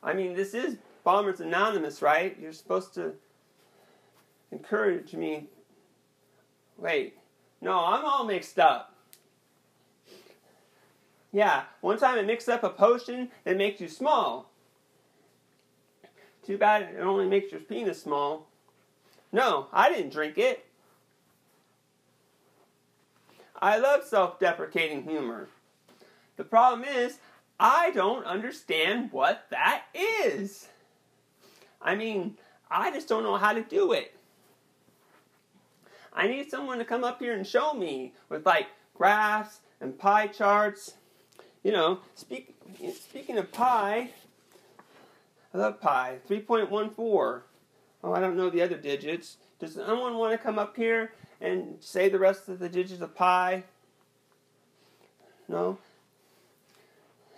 I 0.02 0.12
mean, 0.12 0.34
this 0.34 0.54
is 0.54 0.76
Bombers 1.04 1.40
Anonymous, 1.40 2.02
right? 2.02 2.36
You're 2.40 2.52
supposed 2.52 2.94
to 2.94 3.12
encourage 4.50 5.14
me. 5.14 5.46
Wait, 6.76 7.16
no, 7.60 7.84
I'm 7.84 8.04
all 8.04 8.24
mixed 8.24 8.58
up. 8.58 8.89
Yeah, 11.32 11.64
one 11.80 11.98
time 11.98 12.18
I 12.18 12.22
mixed 12.22 12.48
up 12.48 12.64
a 12.64 12.70
potion 12.70 13.30
that 13.44 13.56
makes 13.56 13.80
you 13.80 13.88
small. 13.88 14.50
Too 16.44 16.58
bad 16.58 16.94
it 16.94 17.00
only 17.00 17.26
makes 17.28 17.52
your 17.52 17.60
penis 17.60 18.02
small. 18.02 18.48
No, 19.32 19.68
I 19.72 19.90
didn't 19.90 20.12
drink 20.12 20.38
it. 20.38 20.66
I 23.62 23.78
love 23.78 24.04
self 24.04 24.40
deprecating 24.40 25.04
humor. 25.04 25.48
The 26.36 26.44
problem 26.44 26.88
is, 26.88 27.18
I 27.60 27.90
don't 27.90 28.24
understand 28.24 29.12
what 29.12 29.46
that 29.50 29.84
is. 29.94 30.68
I 31.82 31.94
mean, 31.94 32.38
I 32.70 32.90
just 32.90 33.08
don't 33.08 33.22
know 33.22 33.36
how 33.36 33.52
to 33.52 33.62
do 33.62 33.92
it. 33.92 34.16
I 36.12 36.26
need 36.26 36.50
someone 36.50 36.78
to 36.78 36.84
come 36.84 37.04
up 37.04 37.20
here 37.20 37.34
and 37.34 37.46
show 37.46 37.74
me 37.74 38.14
with 38.28 38.46
like 38.46 38.68
graphs 38.94 39.60
and 39.80 39.98
pie 39.98 40.26
charts. 40.26 40.94
You 41.62 41.72
know, 41.72 41.98
speak, 42.14 42.56
speaking 42.94 43.36
of 43.36 43.52
pi, 43.52 44.10
I 45.52 45.58
love 45.58 45.80
pi, 45.80 46.18
3.14. 46.28 47.42
Oh, 48.02 48.14
I 48.14 48.20
don't 48.20 48.36
know 48.36 48.48
the 48.48 48.62
other 48.62 48.78
digits. 48.78 49.36
Does 49.58 49.76
anyone 49.76 50.16
want 50.16 50.32
to 50.32 50.38
come 50.38 50.58
up 50.58 50.74
here 50.74 51.12
and 51.40 51.76
say 51.80 52.08
the 52.08 52.18
rest 52.18 52.48
of 52.48 52.60
the 52.60 52.68
digits 52.68 53.02
of 53.02 53.14
pi? 53.14 53.64
No? 55.48 55.76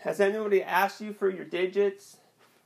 Has 0.03 0.21
anybody 0.21 0.63
asked 0.63 1.01
you 1.01 1.13
for 1.13 1.29
your 1.29 1.45
digits? 1.45 2.19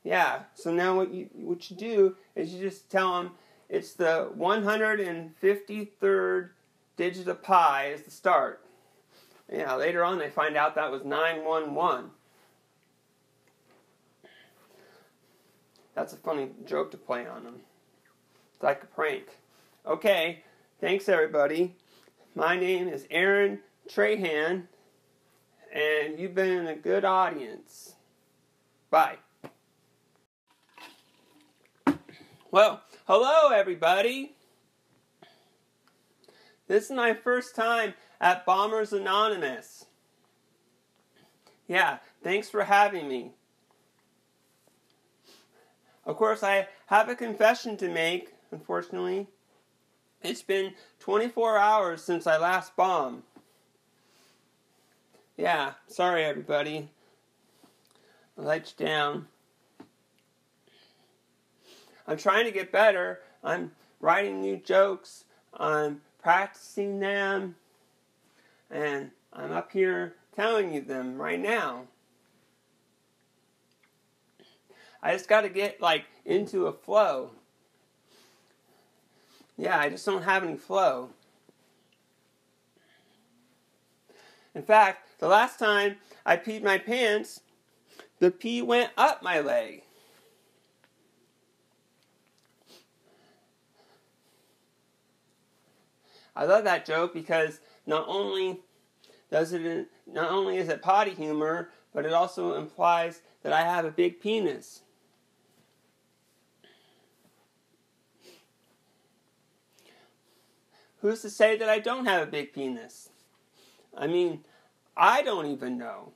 Yeah. 0.05 0.41
So 0.55 0.71
now 0.73 0.97
what 0.97 1.13
you 1.13 1.31
what 1.35 1.71
you 1.71 1.77
do 1.77 2.17
is 2.35 2.53
you 2.53 2.61
just 2.61 2.91
tell 2.91 3.17
them 3.17 3.31
it's 3.69 3.95
the 3.95 4.31
153rd 4.39 6.51
digit 6.97 7.29
of 7.29 7.43
pi 7.43 7.87
is 7.87 8.03
the 8.03 8.11
start. 8.11 8.66
Yeah. 9.51 9.75
Later 9.77 10.05
on, 10.05 10.19
they 10.19 10.31
find 10.31 10.57
out 10.57 10.75
that 10.75 10.91
was 10.91 11.05
911. 11.05 12.11
That's 15.95 16.13
a 16.13 16.17
funny 16.17 16.51
joke 16.67 16.91
to 16.91 16.97
play 16.97 17.27
on 17.27 17.45
them. 17.45 17.61
It's 18.55 18.63
like 18.63 18.83
a 18.83 18.87
prank. 18.87 19.27
Okay. 19.87 20.43
Thanks, 20.81 21.09
everybody. 21.09 21.75
My 22.35 22.57
name 22.57 22.89
is 22.89 23.07
Aaron 23.11 23.61
Trahan 23.89 24.65
and 25.77 26.19
you've 26.19 26.35
been 26.35 26.67
a 26.67 26.75
good 26.75 27.05
audience. 27.05 27.95
Bye. 28.91 29.17
Well, 32.51 32.83
hello 33.07 33.51
everybody. 33.53 34.35
This 36.67 36.85
is 36.85 36.91
my 36.91 37.13
first 37.13 37.55
time 37.55 37.95
at 38.21 38.47
Bombers 38.47 38.93
Anonymous. 38.93 39.87
Yeah, 41.69 41.99
thanks 42.23 42.49
for 42.49 42.65
having 42.65 43.09
me. 43.09 43.33
Of 46.05 46.17
course, 46.17 46.43
I 46.43 46.69
have 46.87 47.09
a 47.09 47.17
confession 47.17 47.77
to 47.79 47.89
make, 47.89 48.33
unfortunately. 48.53 49.27
It's 50.23 50.43
been 50.43 50.75
24 51.01 51.59
hours 51.59 52.03
since 52.03 52.27
I 52.27 52.39
last 52.39 52.77
bombed. 52.77 53.23
Yeah, 55.37 55.73
sorry 55.89 56.25
everybody. 56.25 56.89
let 58.37 58.73
you 58.79 58.87
down. 58.87 59.27
I'm 62.07 62.17
trying 62.17 62.45
to 62.45 62.53
get 62.53 62.71
better. 62.71 63.21
I'm 63.43 63.73
writing 64.01 64.41
new 64.41 64.57
jokes. 64.57 65.25
I'm 65.55 66.01
practicing 66.23 67.01
them. 67.01 67.57
And 68.71 69.11
I'm 69.33 69.53
up 69.53 69.73
here 69.73 70.15
telling 70.35 70.73
you 70.73 70.81
them 70.81 71.17
right 71.17 71.41
now. 71.41 71.85
I 75.03 75.13
just 75.13 75.29
got 75.29 75.43
to 75.43 75.49
get 75.49 75.81
like 75.81 76.05
into 76.25 76.67
a 76.67 76.73
flow. 76.73 77.31
Yeah, 79.57 79.79
I 79.79 79.89
just 79.89 80.05
don't 80.05 80.23
have 80.23 80.43
any 80.43 80.57
flow. 80.57 81.11
In 84.55 84.63
fact, 84.63 85.21
the 85.21 85.29
last 85.29 85.59
time 85.59 85.97
I 86.25 86.37
peed 86.37 86.63
my 86.63 86.79
pants, 86.79 87.41
the 88.19 88.31
pee 88.31 88.63
went 88.63 88.91
up 88.97 89.23
my 89.23 89.41
leg. 89.41 89.83
I 96.35 96.45
love 96.45 96.65
that 96.65 96.85
joke 96.85 97.15
because 97.15 97.61
not 97.87 98.05
only 98.09 98.61
does 99.31 99.53
it 99.53 99.89
not 100.07 100.31
only 100.31 100.57
is 100.59 100.69
it 100.69 100.83
potty 100.83 101.13
humor, 101.13 101.71
but 101.93 102.05
it 102.05 102.13
also 102.13 102.55
implies 102.55 103.23
that 103.43 103.53
I 103.53 103.63
have 103.63 103.85
a 103.85 103.91
big 103.91 104.21
penis. 104.21 104.83
Who's 111.01 111.23
to 111.23 111.31
say 111.31 111.57
that 111.57 111.69
I 111.69 111.79
don't 111.79 112.07
have 112.07 112.23
a 112.23 112.31
big 112.31 112.53
penis? 112.53 113.11
I 113.97 114.07
mean, 114.07 114.45
I 114.97 115.23
don't 115.23 115.47
even 115.47 115.79
know. 115.79 116.13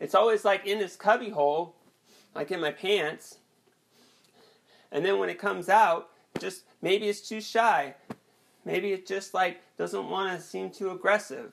It's 0.00 0.14
always 0.14 0.44
like 0.44 0.66
in 0.66 0.78
this 0.78 0.96
cubby 0.96 1.30
hole, 1.30 1.76
like 2.34 2.50
in 2.50 2.60
my 2.60 2.72
pants. 2.72 3.38
And 4.90 5.04
then 5.04 5.18
when 5.18 5.28
it 5.28 5.38
comes 5.38 5.68
out, 5.68 6.10
just 6.38 6.64
maybe 6.82 7.08
it's 7.08 7.26
too 7.26 7.40
shy. 7.40 7.94
Maybe 8.64 8.92
it 8.92 9.06
just 9.06 9.34
like 9.34 9.60
doesn't 9.76 10.08
want 10.08 10.38
to 10.38 10.44
seem 10.44 10.70
too 10.70 10.90
aggressive. 10.90 11.52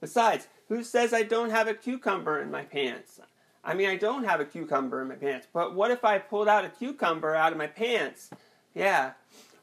Besides, 0.00 0.48
who 0.68 0.82
says 0.82 1.12
I 1.12 1.22
don't 1.22 1.50
have 1.50 1.68
a 1.68 1.74
cucumber 1.74 2.40
in 2.40 2.50
my 2.50 2.62
pants? 2.62 3.20
I 3.64 3.74
mean, 3.74 3.88
I 3.88 3.96
don't 3.96 4.24
have 4.24 4.40
a 4.40 4.44
cucumber 4.44 5.02
in 5.02 5.08
my 5.08 5.16
pants, 5.16 5.46
but 5.52 5.74
what 5.74 5.90
if 5.90 6.04
I 6.04 6.18
pulled 6.18 6.48
out 6.48 6.64
a 6.64 6.68
cucumber 6.68 7.34
out 7.34 7.52
of 7.52 7.58
my 7.58 7.66
pants? 7.66 8.30
Yeah. 8.74 9.12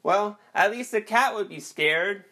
Well, 0.01 0.37
at 0.53 0.71
least 0.71 0.91
the 0.91 1.01
cat 1.01 1.33
would 1.33 1.47
be 1.47 1.59
scared. 1.59 2.25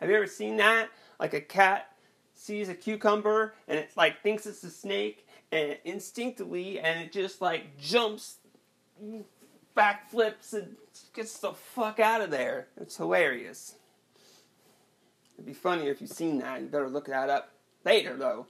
Have 0.00 0.08
you 0.08 0.16
ever 0.16 0.26
seen 0.26 0.56
that? 0.56 0.88
Like 1.20 1.34
a 1.34 1.40
cat 1.40 1.92
sees 2.34 2.68
a 2.68 2.74
cucumber 2.74 3.54
and 3.68 3.78
it's 3.78 3.96
like 3.96 4.22
thinks 4.22 4.46
it's 4.46 4.64
a 4.64 4.70
snake 4.70 5.28
and 5.52 5.76
instinctively 5.84 6.80
and 6.80 7.00
it 7.00 7.12
just 7.12 7.40
like 7.40 7.78
jumps 7.78 8.36
backflips 9.76 10.52
and 10.52 10.76
gets 11.14 11.38
the 11.38 11.52
fuck 11.52 11.98
out 12.00 12.20
of 12.20 12.30
there. 12.30 12.68
It's 12.80 12.96
hilarious. 12.96 13.76
It'd 15.34 15.46
be 15.46 15.52
funnier 15.52 15.90
if 15.90 16.00
you've 16.00 16.10
seen 16.10 16.38
that. 16.38 16.60
You 16.60 16.66
better 16.66 16.88
look 16.88 17.06
that 17.06 17.30
up 17.30 17.52
later 17.84 18.16
though. 18.16 18.46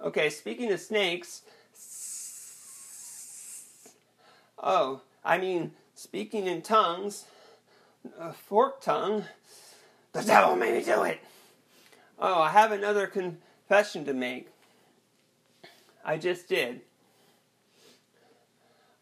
Okay, 0.00 0.30
speaking 0.30 0.72
of 0.72 0.80
snakes. 0.80 1.42
Oh, 4.62 5.02
I 5.24 5.38
mean, 5.38 5.72
speaking 5.94 6.46
in 6.46 6.62
tongues, 6.62 7.24
a 8.18 8.32
fork 8.32 8.80
tongue. 8.80 9.24
The 10.12 10.22
devil 10.22 10.56
made 10.56 10.74
me 10.74 10.84
do 10.84 11.02
it. 11.02 11.20
Oh, 12.18 12.42
I 12.42 12.50
have 12.50 12.70
another 12.70 13.06
confession 13.06 14.04
to 14.04 14.14
make. 14.14 14.48
I 16.04 16.16
just 16.16 16.48
did. 16.48 16.82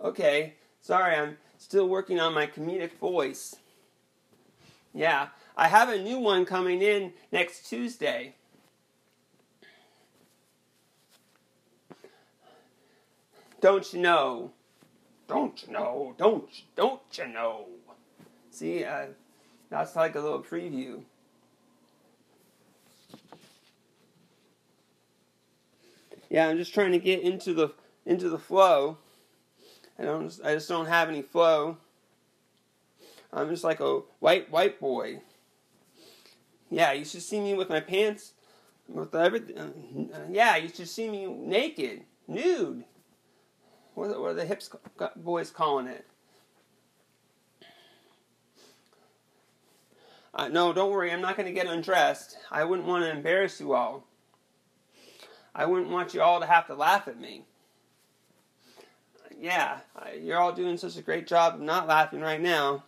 Okay, 0.02 0.54
sorry, 0.80 1.14
I'm 1.14 1.36
still 1.58 1.88
working 1.88 2.18
on 2.18 2.32
my 2.32 2.46
comedic 2.46 2.92
voice. 2.98 3.56
Yeah, 4.94 5.28
I 5.56 5.68
have 5.68 5.90
a 5.90 6.02
new 6.02 6.18
one 6.18 6.46
coming 6.46 6.80
in 6.80 7.12
next 7.30 7.68
Tuesday. 7.68 8.34
Don't 13.60 13.92
you 13.92 14.00
know? 14.00 14.52
Don't 15.28 15.62
you 15.66 15.72
know? 15.72 16.14
Don't 16.16 16.48
don't 16.74 17.02
you 17.12 17.26
know? 17.28 17.66
See, 18.50 18.84
uh, 18.84 19.06
that's 19.68 19.94
like 19.94 20.14
a 20.14 20.20
little 20.20 20.42
preview. 20.42 21.02
Yeah, 26.30 26.48
I'm 26.48 26.56
just 26.56 26.72
trying 26.72 26.92
to 26.92 26.98
get 26.98 27.20
into 27.20 27.52
the 27.52 27.72
into 28.06 28.30
the 28.30 28.38
flow. 28.38 28.96
I 30.00 30.04
don't. 30.04 30.40
I 30.42 30.54
just 30.54 30.68
don't 30.68 30.86
have 30.86 31.08
any 31.08 31.20
flow. 31.20 31.76
I'm 33.32 33.50
just 33.50 33.64
like 33.64 33.80
a 33.80 34.00
white 34.18 34.50
white 34.50 34.80
boy. 34.80 35.20
Yeah, 36.70 36.92
you 36.92 37.04
should 37.04 37.22
see 37.22 37.40
me 37.40 37.54
with 37.54 37.68
my 37.68 37.80
pants, 37.80 38.32
with 38.88 39.14
everything. 39.14 39.58
Uh, 39.58 40.20
yeah, 40.30 40.56
you 40.56 40.68
should 40.68 40.88
see 40.88 41.10
me 41.10 41.26
naked, 41.26 42.02
nude. 42.26 42.84
What 43.94 44.16
are, 44.16 44.32
the 44.32 44.44
hips 44.44 44.70
boys 45.16 45.50
calling 45.50 45.88
it? 45.88 46.06
Uh, 50.32 50.48
no, 50.48 50.72
don't 50.72 50.92
worry, 50.92 51.12
I'm 51.12 51.20
not 51.20 51.36
going 51.36 51.48
to 51.48 51.52
get 51.52 51.66
undressed. 51.66 52.38
I 52.52 52.64
wouldn't 52.64 52.86
want 52.86 53.04
to 53.04 53.10
embarrass 53.10 53.60
you 53.60 53.74
all. 53.74 54.06
I 55.52 55.66
wouldn't 55.66 55.90
want 55.90 56.14
you 56.14 56.22
all 56.22 56.38
to 56.38 56.46
have 56.46 56.68
to 56.68 56.74
laugh 56.74 57.08
at 57.08 57.20
me. 57.20 57.44
Yeah, 59.40 59.78
you're 60.20 60.38
all 60.38 60.52
doing 60.52 60.76
such 60.76 60.98
a 60.98 61.02
great 61.02 61.26
job 61.26 61.54
of 61.54 61.60
not 61.60 61.88
laughing 61.88 62.20
right 62.20 62.40
now. 62.40 62.84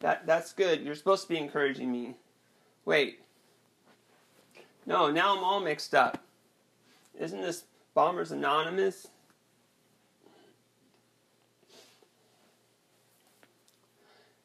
That 0.00 0.26
that's 0.26 0.52
good. 0.52 0.80
You're 0.80 0.94
supposed 0.94 1.24
to 1.24 1.28
be 1.28 1.36
encouraging 1.36 1.92
me. 1.92 2.14
Wait. 2.86 3.20
No, 4.86 5.10
now 5.10 5.36
I'm 5.36 5.44
all 5.44 5.60
mixed 5.60 5.94
up. 5.94 6.22
Isn't 7.20 7.42
this 7.42 7.64
Bombers 7.94 8.30
Anonymous. 8.30 9.08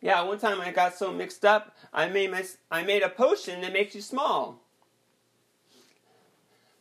Yeah, 0.02 0.24
one 0.24 0.40
time 0.40 0.60
I 0.60 0.72
got 0.72 0.96
so 0.96 1.14
mixed 1.14 1.46
up, 1.46 1.78
I 1.94 2.10
made 2.10 2.32
my, 2.32 2.44
I 2.70 2.84
made 2.84 3.04
a 3.04 3.10
potion 3.10 3.62
that 3.62 3.72
makes 3.72 3.96
you 3.96 4.02
small. 4.02 4.60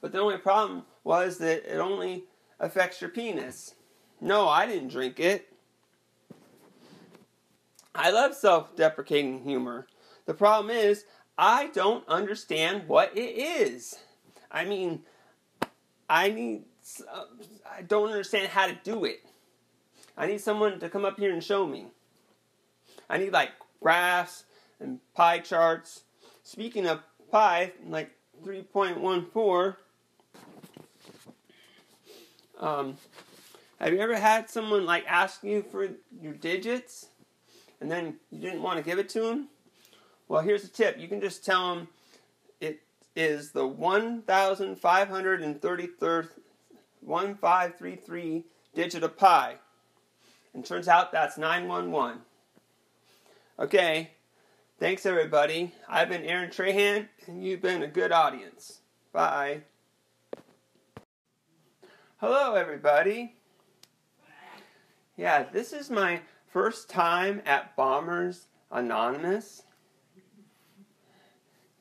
But 0.00 0.10
the 0.10 0.18
only 0.18 0.38
problem 0.38 0.84
was 1.04 1.38
that 1.38 1.72
it 1.72 1.78
only 1.78 2.24
affects 2.62 3.00
your 3.00 3.10
penis. 3.10 3.74
No, 4.20 4.48
I 4.48 4.66
didn't 4.66 4.88
drink 4.88 5.20
it. 5.20 5.52
I 7.94 8.10
love 8.10 8.34
self 8.34 8.74
deprecating 8.74 9.42
humor. 9.42 9.86
The 10.24 10.32
problem 10.32 10.74
is, 10.74 11.04
I 11.36 11.66
don't 11.74 12.08
understand 12.08 12.88
what 12.88 13.14
it 13.16 13.20
is. 13.20 13.98
I 14.50 14.64
mean, 14.64 15.00
I 16.08 16.30
need, 16.30 16.62
uh, 17.12 17.24
I 17.70 17.82
don't 17.82 18.08
understand 18.08 18.48
how 18.48 18.66
to 18.66 18.78
do 18.84 19.04
it. 19.04 19.24
I 20.16 20.26
need 20.26 20.40
someone 20.40 20.78
to 20.80 20.88
come 20.88 21.04
up 21.04 21.18
here 21.18 21.32
and 21.32 21.42
show 21.42 21.66
me. 21.66 21.86
I 23.10 23.18
need 23.18 23.32
like 23.32 23.50
graphs 23.82 24.44
and 24.78 25.00
pie 25.14 25.40
charts. 25.40 26.02
Speaking 26.44 26.86
of 26.86 27.00
pie, 27.30 27.72
like 27.86 28.10
3.14, 28.44 29.76
um, 32.62 32.96
have 33.78 33.92
you 33.92 33.98
ever 33.98 34.16
had 34.16 34.48
someone 34.48 34.86
like 34.86 35.04
ask 35.08 35.42
you 35.42 35.64
for 35.70 35.88
your 36.20 36.34
digits 36.34 37.06
and 37.80 37.90
then 37.90 38.18
you 38.30 38.40
didn't 38.40 38.62
want 38.62 38.76
to 38.78 38.84
give 38.84 39.00
it 39.00 39.08
to 39.10 39.20
them? 39.22 39.48
Well, 40.28 40.40
here's 40.40 40.64
a 40.64 40.68
tip. 40.68 40.98
You 40.98 41.08
can 41.08 41.20
just 41.20 41.44
tell 41.44 41.74
them 41.74 41.88
it 42.60 42.80
is 43.16 43.50
the 43.50 43.68
1533rd 43.68 46.28
1533 47.04 48.44
digit 48.74 49.02
of 49.02 49.18
pi. 49.18 49.56
And 50.54 50.64
turns 50.64 50.86
out 50.86 51.10
that's 51.10 51.36
911. 51.36 52.20
Okay, 53.58 54.10
thanks 54.78 55.04
everybody. 55.04 55.74
I've 55.88 56.08
been 56.08 56.22
Aaron 56.24 56.50
Trahan, 56.50 57.08
and 57.26 57.44
you've 57.44 57.60
been 57.60 57.82
a 57.82 57.88
good 57.88 58.12
audience. 58.12 58.78
Bye. 59.12 59.62
Hello, 62.22 62.54
everybody. 62.54 63.34
Yeah, 65.16 65.42
this 65.42 65.72
is 65.72 65.90
my 65.90 66.20
first 66.46 66.88
time 66.88 67.42
at 67.44 67.74
Bombers 67.74 68.46
Anonymous. 68.70 69.64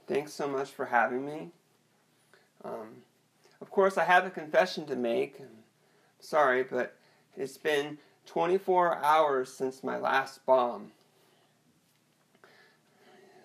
Thanks 0.08 0.34
so 0.34 0.48
much 0.48 0.72
for 0.72 0.86
having 0.86 1.24
me. 1.24 1.52
Um, 2.66 3.04
of 3.62 3.70
course, 3.70 4.00
I 4.00 4.04
have 4.06 4.26
a 4.26 4.32
confession 4.32 4.88
to 4.88 4.96
make. 4.96 5.40
sorry, 6.20 6.64
but 6.64 6.98
it's 7.38 7.60
been 7.60 8.00
24 8.26 8.96
hours 8.96 9.54
since 9.54 9.84
my 9.84 10.00
last 10.00 10.44
bomb. 10.48 10.92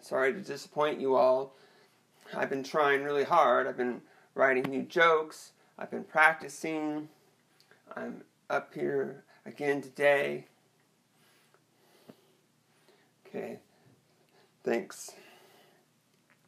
sorry 0.01 0.33
to 0.33 0.41
disappoint 0.41 0.99
you 0.99 1.15
all. 1.15 1.57
I've 2.35 2.49
been 2.49 2.65
trying 2.65 3.05
really 3.05 3.25
hard. 3.25 3.67
I've 3.67 3.77
been 3.77 4.01
writing 4.35 4.63
new 4.63 4.85
jokes. 4.85 5.53
I've 5.79 5.91
been 5.91 6.05
practicing. 6.05 7.09
I'm 7.95 8.23
up 8.49 8.73
here 8.73 9.25
again 9.45 9.83
today. 9.83 10.47
Okay. 13.27 13.59
Thanks. 14.65 15.13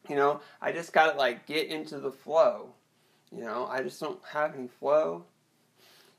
You 0.07 0.15
know, 0.15 0.41
I 0.61 0.71
just 0.71 0.93
gotta 0.93 1.17
like 1.17 1.45
get 1.45 1.67
into 1.67 1.99
the 1.99 2.11
flow. 2.11 2.69
You 3.31 3.43
know, 3.43 3.67
I 3.67 3.83
just 3.83 3.99
don't 3.99 4.19
have 4.31 4.55
any 4.55 4.67
flow. 4.67 5.25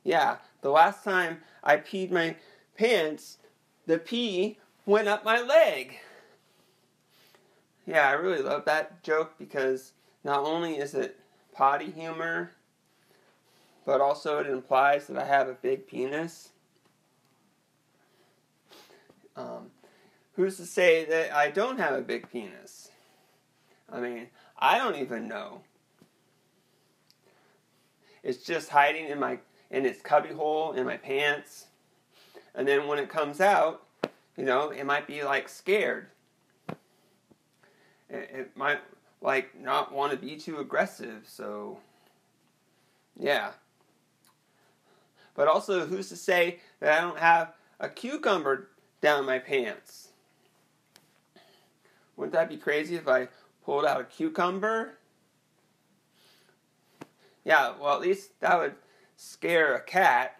Yeah, 0.04 0.36
the 0.62 0.70
last 0.70 1.02
time 1.02 1.38
I 1.64 1.76
peed 1.76 2.10
my 2.10 2.36
pants, 2.78 3.38
the 3.86 3.98
pee 3.98 4.58
went 4.86 5.08
up 5.08 5.24
my 5.24 5.40
leg. 5.42 5.98
Yeah, 7.86 8.08
I 8.08 8.12
really 8.12 8.42
love 8.42 8.64
that 8.66 9.02
joke 9.02 9.34
because 9.38 9.92
not 10.22 10.44
only 10.44 10.76
is 10.76 10.94
it 10.94 11.18
potty 11.52 11.90
humor, 11.90 12.52
but 13.90 14.00
also 14.00 14.38
it 14.38 14.46
implies 14.46 15.08
that 15.08 15.18
I 15.18 15.26
have 15.26 15.48
a 15.48 15.52
big 15.52 15.88
penis. 15.88 16.50
Um, 19.34 19.72
who's 20.36 20.58
to 20.58 20.64
say 20.64 21.04
that 21.06 21.34
I 21.34 21.50
don't 21.50 21.80
have 21.80 21.94
a 21.94 22.00
big 22.00 22.30
penis? 22.30 22.92
I 23.92 23.98
mean, 23.98 24.28
I 24.56 24.78
don't 24.78 24.94
even 24.94 25.26
know. 25.26 25.62
It's 28.22 28.44
just 28.44 28.68
hiding 28.68 29.06
in 29.06 29.18
my 29.18 29.40
in 29.72 29.84
its 29.84 30.00
cubby 30.00 30.32
hole 30.32 30.70
in 30.70 30.86
my 30.86 30.96
pants. 30.96 31.66
And 32.54 32.68
then 32.68 32.86
when 32.86 33.00
it 33.00 33.08
comes 33.08 33.40
out, 33.40 33.82
you 34.36 34.44
know, 34.44 34.70
it 34.70 34.86
might 34.86 35.08
be 35.08 35.24
like 35.24 35.48
scared. 35.48 36.06
It, 38.08 38.30
it 38.32 38.56
might 38.56 38.78
like 39.20 39.60
not 39.60 39.92
want 39.92 40.12
to 40.12 40.16
be 40.16 40.36
too 40.36 40.58
aggressive, 40.58 41.24
so 41.26 41.80
yeah. 43.18 43.50
But 45.34 45.48
also, 45.48 45.86
who's 45.86 46.08
to 46.08 46.16
say 46.16 46.58
that 46.80 46.98
I 46.98 47.00
don't 47.00 47.18
have 47.18 47.54
a 47.78 47.88
cucumber 47.88 48.68
down 49.00 49.26
my 49.26 49.38
pants? 49.38 50.08
Wouldn't 52.16 52.34
that 52.34 52.48
be 52.48 52.56
crazy 52.56 52.96
if 52.96 53.08
I 53.08 53.28
pulled 53.64 53.86
out 53.86 54.00
a 54.00 54.04
cucumber? 54.04 54.98
Yeah, 57.44 57.72
well, 57.80 57.94
at 57.94 58.00
least 58.00 58.38
that 58.40 58.58
would 58.58 58.74
scare 59.16 59.74
a 59.74 59.82
cat. 59.82 60.38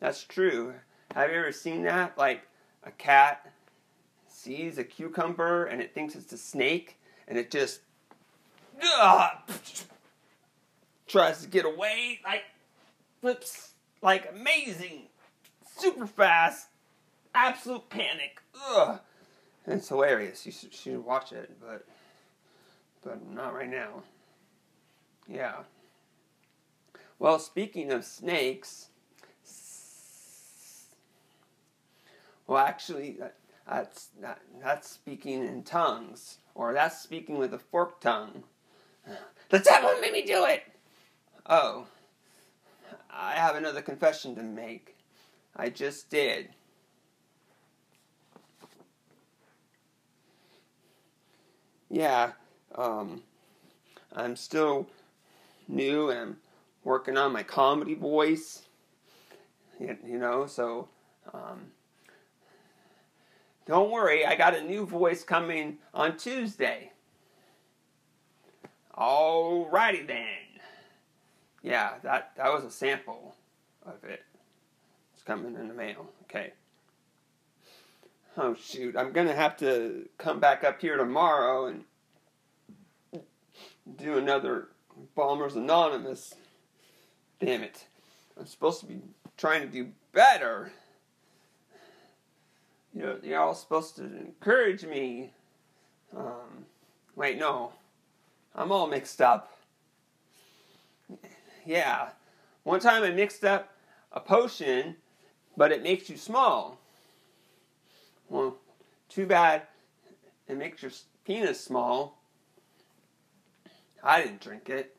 That's 0.00 0.22
true. 0.24 0.74
Have 1.14 1.30
you 1.30 1.38
ever 1.38 1.52
seen 1.52 1.82
that? 1.84 2.16
Like 2.16 2.46
a 2.84 2.90
cat 2.90 3.52
sees 4.28 4.78
a 4.78 4.84
cucumber 4.84 5.64
and 5.64 5.82
it 5.82 5.92
thinks 5.92 6.14
it's 6.14 6.32
a 6.32 6.38
snake 6.38 6.98
and 7.28 7.36
it 7.36 7.50
just 7.50 7.80
tries 11.06 11.42
to 11.42 11.48
get 11.48 11.64
away, 11.64 12.20
like 12.24 12.42
flips 13.20 13.74
like 14.02 14.30
amazing, 14.32 15.08
super 15.78 16.06
fast, 16.06 16.68
absolute 17.34 17.88
panic. 17.90 18.40
Ugh. 18.70 19.00
It's 19.66 19.88
hilarious. 19.88 20.46
You 20.46 20.52
should, 20.52 20.72
should 20.72 21.04
watch 21.04 21.32
it, 21.32 21.50
but 21.60 21.86
but 23.02 23.28
not 23.28 23.54
right 23.54 23.70
now. 23.70 24.02
Yeah. 25.28 25.54
Well, 27.18 27.38
speaking 27.38 27.90
of 27.90 28.04
snakes, 28.04 28.88
well, 32.46 32.58
actually, 32.58 33.18
that's 33.66 34.08
that, 34.20 34.40
that's 34.62 34.88
speaking 34.90 35.44
in 35.44 35.62
tongues, 35.62 36.38
or 36.54 36.72
that's 36.72 37.00
speaking 37.00 37.38
with 37.38 37.52
a 37.54 37.58
forked 37.58 38.02
tongue. 38.02 38.44
The 39.48 39.58
devil 39.60 39.90
made 40.00 40.12
me 40.12 40.22
do 40.22 40.44
it. 40.44 40.64
Oh, 41.48 41.86
I 43.18 43.32
have 43.32 43.56
another 43.56 43.80
confession 43.80 44.34
to 44.36 44.42
make. 44.42 44.94
I 45.56 45.70
just 45.70 46.10
did. 46.10 46.50
Yeah, 51.88 52.32
um, 52.74 53.22
I'm 54.14 54.36
still 54.36 54.86
new 55.68 56.10
and 56.10 56.36
working 56.84 57.16
on 57.16 57.32
my 57.32 57.42
comedy 57.42 57.94
voice. 57.94 58.62
You, 59.80 59.96
you 60.06 60.18
know, 60.18 60.46
so 60.46 60.88
um, 61.32 61.72
don't 63.66 63.90
worry, 63.90 64.26
I 64.26 64.36
got 64.36 64.54
a 64.54 64.62
new 64.62 64.84
voice 64.84 65.24
coming 65.24 65.78
on 65.94 66.16
Tuesday. 66.18 66.92
Alrighty 68.96 70.06
then. 70.06 70.45
Yeah, 71.66 71.94
that, 72.04 72.30
that 72.36 72.52
was 72.52 72.62
a 72.62 72.70
sample 72.70 73.34
of 73.84 74.04
it. 74.04 74.22
It's 75.12 75.24
coming 75.24 75.56
in 75.56 75.66
the 75.66 75.74
mail. 75.74 76.06
Okay. 76.22 76.52
Oh 78.36 78.54
shoot, 78.54 78.96
I'm 78.96 79.10
gonna 79.10 79.34
have 79.34 79.56
to 79.58 80.08
come 80.16 80.38
back 80.38 80.62
up 80.62 80.80
here 80.80 80.96
tomorrow 80.96 81.66
and 81.66 81.82
do 83.98 84.16
another 84.16 84.68
Bombers 85.16 85.56
Anonymous. 85.56 86.36
Damn 87.40 87.64
it. 87.64 87.86
I'm 88.38 88.46
supposed 88.46 88.78
to 88.80 88.86
be 88.86 89.00
trying 89.36 89.62
to 89.62 89.66
do 89.66 89.88
better. 90.12 90.70
You 92.94 93.02
know, 93.02 93.18
you're 93.24 93.40
all 93.40 93.54
supposed 93.56 93.96
to 93.96 94.04
encourage 94.04 94.84
me. 94.84 95.32
Um, 96.16 96.64
wait, 97.16 97.38
no. 97.38 97.72
I'm 98.54 98.70
all 98.70 98.86
mixed 98.86 99.20
up. 99.20 99.55
Yeah. 101.66 102.10
One 102.62 102.80
time 102.80 103.02
I 103.02 103.10
mixed 103.10 103.44
up 103.44 103.74
a 104.12 104.20
potion, 104.20 104.96
but 105.56 105.72
it 105.72 105.82
makes 105.82 106.08
you 106.08 106.16
small. 106.16 106.80
Well, 108.28 108.56
too 109.08 109.26
bad 109.26 109.62
it 110.48 110.56
makes 110.56 110.82
your 110.82 110.92
penis 111.24 111.60
small. 111.60 112.18
I 114.02 114.22
didn't 114.22 114.40
drink 114.40 114.68
it. 114.68 114.96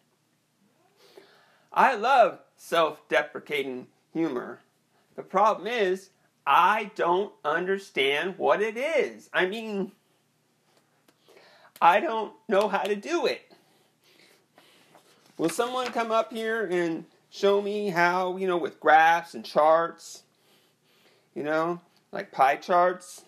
I 1.72 1.96
love 1.96 2.40
self 2.58 3.08
deprecating 3.08 3.88
humor. 4.12 4.60
The 5.16 5.24
problem 5.24 5.68
is, 5.68 6.10
I 6.46 6.92
don't 6.96 7.34
understand 7.46 8.38
what 8.38 8.62
it 8.62 8.78
is. 8.78 9.30
I 9.34 9.46
mean, 9.46 9.92
I 11.82 12.00
don't 12.00 12.34
know 12.48 12.68
how 12.68 12.84
to 12.84 12.96
do 12.96 13.26
it. 13.26 13.47
Will 15.38 15.50
someone 15.50 15.88
come 15.88 16.12
up 16.12 16.34
here 16.34 16.66
and 16.66 17.06
show 17.30 17.62
me 17.62 17.90
how, 17.90 18.38
you 18.38 18.48
know, 18.48 18.58
with 18.58 18.80
graphs 18.80 19.36
and 19.36 19.46
charts, 19.46 20.24
you 21.36 21.44
know, 21.44 21.80
like 22.12 22.32
pie 22.32 22.56
charts? 22.56 23.24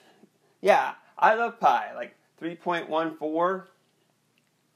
Yeah, 0.60 0.93
I 1.18 1.36
love 1.36 1.60
pie, 1.60 1.91
like 1.93 2.16
3.14 2.41 3.64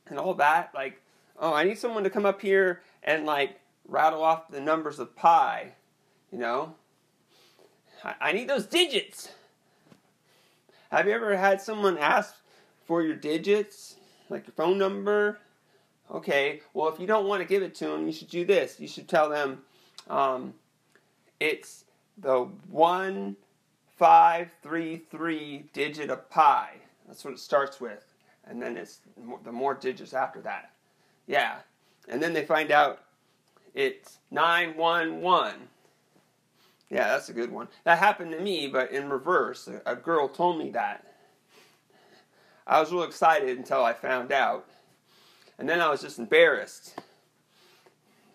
and 0.08 0.20
all 0.20 0.36
that. 0.36 0.72
Like, 0.76 1.02
oh, 1.40 1.54
I 1.54 1.64
need 1.64 1.80
someone 1.80 2.04
to 2.04 2.10
come 2.12 2.26
up 2.26 2.40
here 2.40 2.82
and 3.02 3.26
like 3.26 3.60
rattle 3.88 4.22
off 4.22 4.50
the 4.50 4.62
numbers 4.62 5.00
of 5.00 5.16
pi, 5.16 5.72
you 6.32 6.38
know? 6.38 6.76
I, 8.04 8.14
I 8.22 8.32
need 8.34 8.48
those 8.48 8.68
digits. 8.68 9.30
Have 10.92 11.08
you 11.08 11.14
ever 11.14 11.36
had 11.36 11.60
someone 11.60 11.98
ask 11.98 12.36
for 12.86 13.02
your 13.02 13.16
digits, 13.16 13.96
like 14.30 14.46
your 14.46 14.54
phone 14.54 14.78
number? 14.78 15.40
Okay, 16.14 16.62
well, 16.74 16.90
if 16.94 17.00
you 17.00 17.08
don't 17.08 17.28
want 17.28 17.42
to 17.42 17.48
give 17.48 17.64
it 17.64 17.74
to 17.76 17.88
them, 17.88 18.06
you 18.06 18.14
should 18.14 18.30
do 18.30 18.46
this. 18.46 18.80
You 18.80 18.88
should 18.88 19.08
tell 19.08 19.30
them 19.30 19.64
um, 20.10 20.54
it's 21.40 21.86
the 22.18 22.48
one 22.70 23.36
five 23.98 24.52
three 24.62 24.98
three 25.10 25.66
digit 25.74 26.10
of 26.10 26.30
pi. 26.30 26.70
That's 27.08 27.26
what 27.26 27.34
it 27.34 27.40
starts 27.40 27.82
with, 27.82 28.14
and 28.46 28.62
then 28.62 28.78
it's 28.78 29.00
the 29.44 29.52
more 29.52 29.74
digits 29.74 30.14
after 30.14 30.40
that. 30.42 30.72
Yeah, 31.26 31.56
and 32.08 32.22
then 32.22 32.34
they 32.34 32.46
find 32.46 32.72
out 32.72 33.00
it's 33.74 34.20
911. 34.32 35.56
Yeah, 36.90 37.08
that's 37.08 37.30
a 37.30 37.34
good 37.34 37.52
one. 37.52 37.68
That 37.86 37.98
happened 37.98 38.32
to 38.32 38.40
me, 38.40 38.68
but 38.68 38.92
in 38.92 39.10
reverse. 39.10 39.68
A, 39.86 39.96
girl 39.96 40.28
told 40.28 40.60
me 40.60 40.70
that. 40.72 41.06
I 42.68 42.80
was 42.80 42.92
real 42.92 43.04
excited 43.04 43.58
until 43.58 43.84
I 43.84 43.94
found 43.94 44.32
out. 44.32 44.68
And 45.58 45.70
then 45.70 45.82
I 45.82 45.90
was 45.90 46.02
just 46.02 46.20
embarrassed 46.20 47.00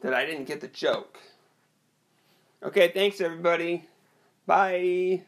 that 0.02 0.14
I 0.14 0.24
didn't 0.24 0.44
get 0.44 0.60
the 0.60 0.68
joke. 0.68 1.18
Okay, 2.62 2.88
thanks 2.88 3.20
everybody. 3.20 3.84
Bye. 4.46 5.22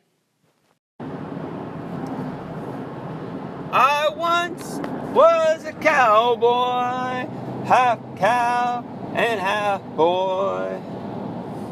I 3.72 4.08
once 4.16 4.80
was 5.14 5.64
a 5.64 5.72
cowboy, 5.72 7.28
half 7.66 7.98
cow 8.16 8.84
and 9.14 9.40
half 9.40 9.82
boy. 9.96 10.80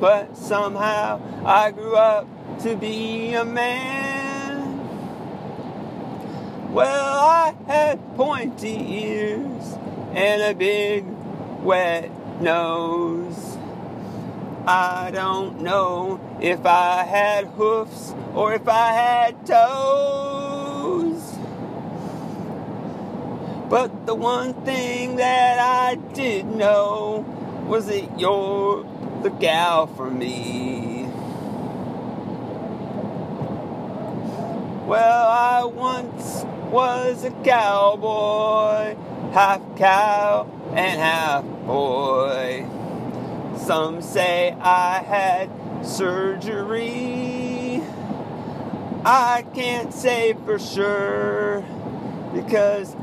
But 0.00 0.36
somehow 0.36 1.20
I 1.44 1.70
grew 1.70 1.96
up 1.96 2.26
to 2.60 2.76
be 2.76 3.34
a 3.34 3.44
man. 3.44 4.78
Well, 6.72 7.18
I 7.18 7.54
had 7.66 7.98
pointy 8.14 9.04
ears 9.04 9.76
and 10.18 10.42
a 10.42 10.52
big 10.52 11.04
wet 11.62 12.10
nose. 12.40 13.56
I 14.66 15.12
don't 15.12 15.60
know 15.60 16.20
if 16.42 16.66
I 16.66 17.04
had 17.04 17.46
hoofs 17.46 18.16
or 18.34 18.52
if 18.52 18.68
I 18.68 18.92
had 18.94 19.46
toes. 19.46 21.22
But 23.70 24.06
the 24.06 24.14
one 24.16 24.54
thing 24.64 25.16
that 25.16 25.60
I 25.60 25.94
did 26.14 26.46
know 26.46 27.24
was 27.68 27.86
that 27.86 28.18
you're 28.18 28.84
the 29.22 29.30
gal 29.30 29.86
for 29.86 30.10
me. 30.10 31.04
Well, 34.84 35.28
I 35.28 35.62
once 35.64 36.44
was 36.72 37.22
a 37.22 37.30
cowboy, 37.44 38.96
half 39.32 39.60
cow 39.76 40.46
and 40.74 41.00
half 41.00 41.44
boy. 41.66 42.66
Some 43.56 44.00
say 44.00 44.52
I 44.60 45.02
had 45.02 45.50
surgery. 45.84 47.82
I 49.04 49.44
can't 49.54 49.92
say 49.92 50.34
for 50.44 50.58
sure 50.58 51.64
because 52.32 52.96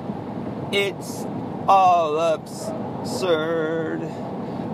it's 0.71 1.25
all 1.67 2.19
absurd. 2.19 4.01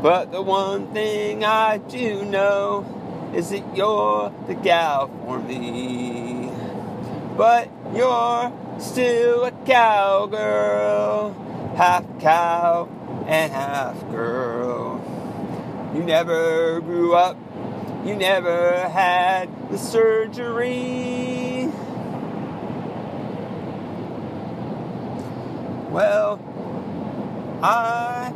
But 0.01 0.31
the 0.31 0.41
one 0.41 0.91
thing 0.93 1.45
I 1.45 1.77
do 1.77 2.25
know 2.25 3.31
is 3.35 3.51
that 3.51 3.75
you're 3.75 4.33
the 4.47 4.55
gal 4.55 5.07
for 5.25 5.39
me. 5.39 6.40
But 7.41 7.71
you're 7.95 8.53
still 8.77 9.45
a 9.45 9.51
cowgirl, 9.65 11.33
half 11.75 12.05
cow 12.19 12.87
and 13.25 13.51
half 13.51 13.99
girl. 14.11 15.01
You 15.95 16.03
never 16.03 16.81
grew 16.81 17.15
up, 17.15 17.35
you 18.05 18.13
never 18.13 18.87
had 18.89 19.49
the 19.71 19.79
surgery. 19.79 21.67
Well, 25.89 26.39
I 27.63 28.33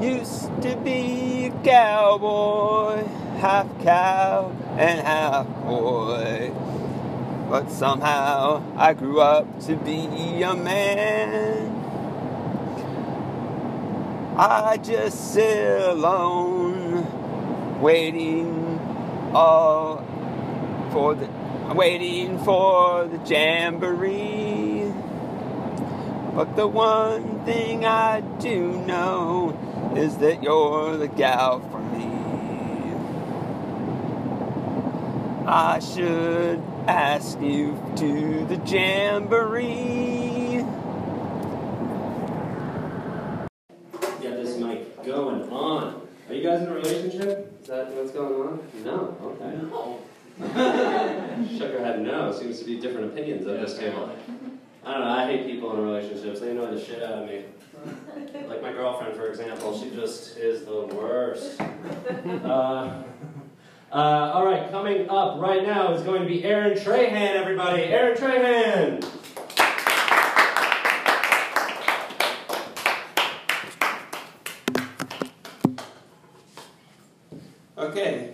used 0.00 0.50
to 0.62 0.76
be 0.78 1.46
a 1.46 1.62
cowboy, 1.62 3.04
half 3.38 3.68
cow 3.84 4.50
and 4.76 5.00
half 5.00 5.46
boy. 5.62 6.71
But 7.52 7.70
somehow 7.70 8.62
I 8.78 8.94
grew 8.94 9.20
up 9.20 9.60
to 9.66 9.76
be 9.76 10.40
a 10.40 10.54
man. 10.54 11.84
I 14.38 14.78
just 14.78 15.34
sit 15.34 15.82
alone, 15.82 17.04
waiting 17.82 18.80
all 19.34 19.98
for 20.92 21.14
the 21.14 21.28
waiting 21.74 22.38
for 22.38 23.06
the 23.06 23.18
jamboree. 23.18 24.90
But 26.34 26.56
the 26.56 26.66
one 26.66 27.44
thing 27.44 27.84
I 27.84 28.22
do 28.40 28.78
know 28.78 29.92
is 29.94 30.16
that 30.16 30.42
you're 30.42 30.96
the 30.96 31.08
gal 31.08 31.60
for 31.70 31.80
me. 31.80 32.08
I 35.46 35.80
should 35.80 36.71
ask 36.88 37.40
you 37.40 37.80
to 37.96 38.44
the 38.46 38.56
jamboree. 38.66 40.64
Get 44.20 44.42
this 44.42 44.56
mic 44.58 45.04
going 45.04 45.48
on. 45.50 46.08
Are 46.28 46.34
you 46.34 46.42
guys 46.42 46.62
in 46.62 46.68
a 46.68 46.74
relationship? 46.74 47.58
Is 47.62 47.68
that 47.68 47.92
what's 47.92 48.12
going 48.12 48.48
on? 48.48 48.60
No. 48.84 49.16
Okay. 49.22 49.56
No. 49.62 49.98
Shook 51.58 51.72
her 51.72 51.84
head 51.84 52.00
no. 52.00 52.32
Seems 52.32 52.58
to 52.58 52.64
be 52.64 52.80
different 52.80 53.12
opinions 53.12 53.46
at 53.46 53.60
this 53.60 53.78
table. 53.78 54.10
I 54.84 54.92
don't 54.92 55.00
know. 55.02 55.10
I 55.10 55.26
hate 55.26 55.46
people 55.46 55.76
in 55.76 55.84
relationships. 55.84 56.40
They 56.40 56.50
annoy 56.50 56.74
the 56.74 56.84
shit 56.84 57.02
out 57.02 57.22
of 57.22 57.28
me. 57.28 57.44
Like 58.48 58.62
my 58.62 58.72
girlfriend, 58.72 59.16
for 59.16 59.28
example. 59.28 59.78
She 59.78 59.90
just 59.90 60.36
is 60.36 60.64
the 60.64 60.86
worst. 60.86 61.60
Uh, 62.44 63.02
uh, 63.92 64.32
all 64.34 64.46
right, 64.46 64.70
coming 64.70 65.08
up 65.10 65.38
right 65.38 65.62
now 65.62 65.92
is 65.92 66.02
going 66.02 66.22
to 66.22 66.26
be 66.26 66.44
Aaron 66.44 66.78
Trahan, 66.78 67.34
everybody. 67.34 67.82
Aaron 67.82 68.16
Trahan! 68.16 69.04
Okay, 77.76 78.32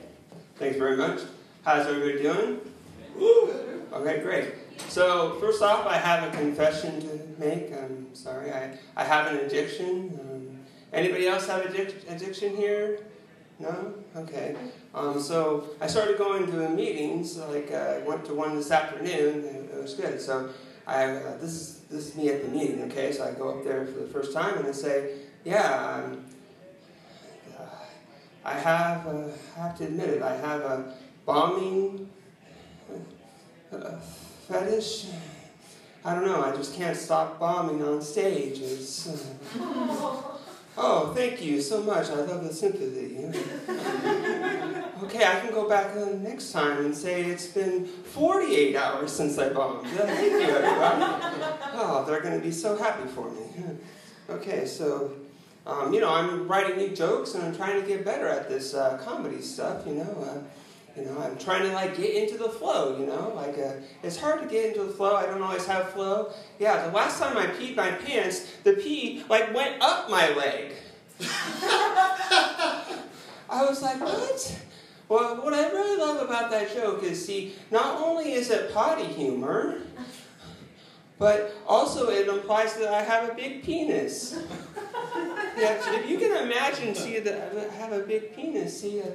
thanks 0.56 0.76
very 0.76 0.96
much. 0.96 1.20
How's 1.64 1.86
everybody 1.86 2.22
doing? 2.22 2.60
Woo. 3.16 3.50
Okay, 3.94 4.20
great. 4.22 4.54
So 4.88 5.38
first 5.40 5.60
off, 5.60 5.86
I 5.86 5.96
have 5.96 6.32
a 6.32 6.36
confession 6.36 7.00
to 7.00 7.40
make. 7.40 7.72
I'm 7.72 8.14
sorry, 8.14 8.52
I, 8.52 8.78
I 8.96 9.02
have 9.02 9.32
an 9.32 9.38
addiction. 9.40 10.18
Um, 10.20 10.58
anybody 10.92 11.26
else 11.26 11.48
have 11.48 11.62
addic- 11.64 12.08
addiction 12.08 12.56
here? 12.56 13.00
No? 13.58 13.94
Okay. 14.14 14.54
Um, 14.94 15.20
so 15.20 15.70
I 15.80 15.86
started 15.86 16.16
going 16.16 16.46
to 16.46 16.68
meetings. 16.68 17.36
Like 17.38 17.70
uh, 17.72 17.96
I 17.96 17.98
went 17.98 18.24
to 18.26 18.34
one 18.34 18.54
this 18.54 18.70
afternoon. 18.70 19.44
And 19.44 19.70
it 19.70 19.82
was 19.82 19.94
good. 19.94 20.20
So 20.20 20.50
I 20.86 21.04
uh, 21.04 21.38
this 21.38 21.50
is 21.50 21.80
this 21.90 22.08
is 22.08 22.16
me 22.16 22.28
at 22.28 22.42
the 22.42 22.48
meeting. 22.48 22.82
Okay. 22.84 23.12
So 23.12 23.24
I 23.24 23.32
go 23.32 23.50
up 23.50 23.64
there 23.64 23.84
for 23.86 24.00
the 24.00 24.06
first 24.08 24.32
time 24.32 24.58
and 24.58 24.66
I 24.66 24.72
say, 24.72 25.16
yeah. 25.44 26.02
Um, 26.04 26.24
uh, 27.58 27.62
I 28.44 28.54
have, 28.54 29.06
uh, 29.06 29.28
I 29.56 29.60
have 29.60 29.78
to 29.78 29.84
admit 29.84 30.08
it, 30.10 30.22
I 30.22 30.36
have 30.36 30.60
a 30.60 30.94
bombing 31.26 32.08
uh, 33.72 33.96
fetish. 34.46 35.06
I 36.04 36.14
don't 36.14 36.24
know, 36.24 36.42
I 36.42 36.54
just 36.56 36.74
can't 36.74 36.96
stop 36.96 37.38
bombing 37.38 37.82
on 37.82 38.00
stage. 38.00 38.60
It's, 38.60 39.26
oh, 40.78 41.12
thank 41.14 41.42
you 41.42 41.60
so 41.60 41.82
much. 41.82 42.08
I 42.08 42.14
love 42.14 42.44
the 42.44 42.52
sympathy. 42.52 43.18
okay, 45.02 45.26
I 45.26 45.40
can 45.40 45.50
go 45.50 45.68
back 45.68 45.94
next 45.96 46.52
time 46.52 46.84
and 46.84 46.96
say 46.96 47.24
it's 47.24 47.48
been 47.48 47.84
48 47.84 48.76
hours 48.76 49.12
since 49.12 49.38
I 49.38 49.50
bombed. 49.50 49.86
Uh, 49.86 50.06
thank 50.06 50.32
you, 50.32 50.40
everybody. 50.40 51.04
Oh, 51.74 52.04
they're 52.06 52.20
going 52.20 52.38
to 52.38 52.44
be 52.44 52.52
so 52.52 52.76
happy 52.76 53.08
for 53.08 53.30
me. 53.30 53.42
Okay, 54.30 54.66
so 54.66 55.12
um, 55.68 55.92
you 55.92 56.00
know, 56.00 56.10
I'm 56.10 56.48
writing 56.48 56.78
new 56.78 56.96
jokes 56.96 57.34
and 57.34 57.44
I'm 57.44 57.54
trying 57.54 57.80
to 57.80 57.86
get 57.86 58.04
better 58.04 58.26
at 58.26 58.48
this 58.48 58.72
uh, 58.74 58.98
comedy 59.04 59.42
stuff. 59.42 59.86
You 59.86 59.96
know, 59.96 60.26
uh, 60.26 60.38
you 60.98 61.04
know, 61.04 61.18
I'm 61.20 61.38
trying 61.38 61.62
to 61.62 61.72
like 61.72 61.96
get 61.96 62.14
into 62.14 62.36
the 62.36 62.48
flow. 62.48 62.98
You 62.98 63.06
know, 63.06 63.32
like 63.36 63.56
uh, 63.58 63.74
it's 64.02 64.18
hard 64.18 64.42
to 64.42 64.48
get 64.48 64.66
into 64.66 64.84
the 64.84 64.92
flow. 64.92 65.14
I 65.14 65.26
don't 65.26 65.42
always 65.42 65.66
have 65.66 65.90
flow. 65.90 66.32
Yeah, 66.58 66.86
the 66.86 66.92
last 66.92 67.20
time 67.20 67.36
I 67.36 67.46
peed 67.46 67.76
my 67.76 67.90
pants, 67.92 68.50
the 68.64 68.72
pee 68.72 69.24
like 69.28 69.54
went 69.54 69.80
up 69.80 70.10
my 70.10 70.30
leg. 70.34 70.72
I 73.50 73.64
was 73.64 73.82
like, 73.82 74.00
what? 74.00 74.60
Well, 75.08 75.36
what 75.42 75.54
I 75.54 75.70
really 75.70 75.96
love 75.96 76.22
about 76.22 76.50
that 76.50 76.74
joke 76.74 77.02
is, 77.02 77.24
see, 77.24 77.54
not 77.70 77.98
only 78.00 78.32
is 78.32 78.50
it 78.50 78.74
potty 78.74 79.06
humor, 79.06 79.80
but 81.18 81.56
also 81.66 82.10
it 82.10 82.28
implies 82.28 82.74
that 82.76 82.92
I 82.92 83.02
have 83.02 83.30
a 83.30 83.34
big 83.34 83.62
penis. 83.62 84.38
Yeah, 85.56 85.76
if 85.92 86.08
you 86.08 86.18
can 86.18 86.36
imagine, 86.46 86.94
see, 86.94 87.18
that 87.18 87.52
I 87.56 87.74
have 87.74 87.90
a 87.90 87.98
big 88.00 88.36
penis, 88.36 88.80
see, 88.80 89.02
uh, 89.02 89.06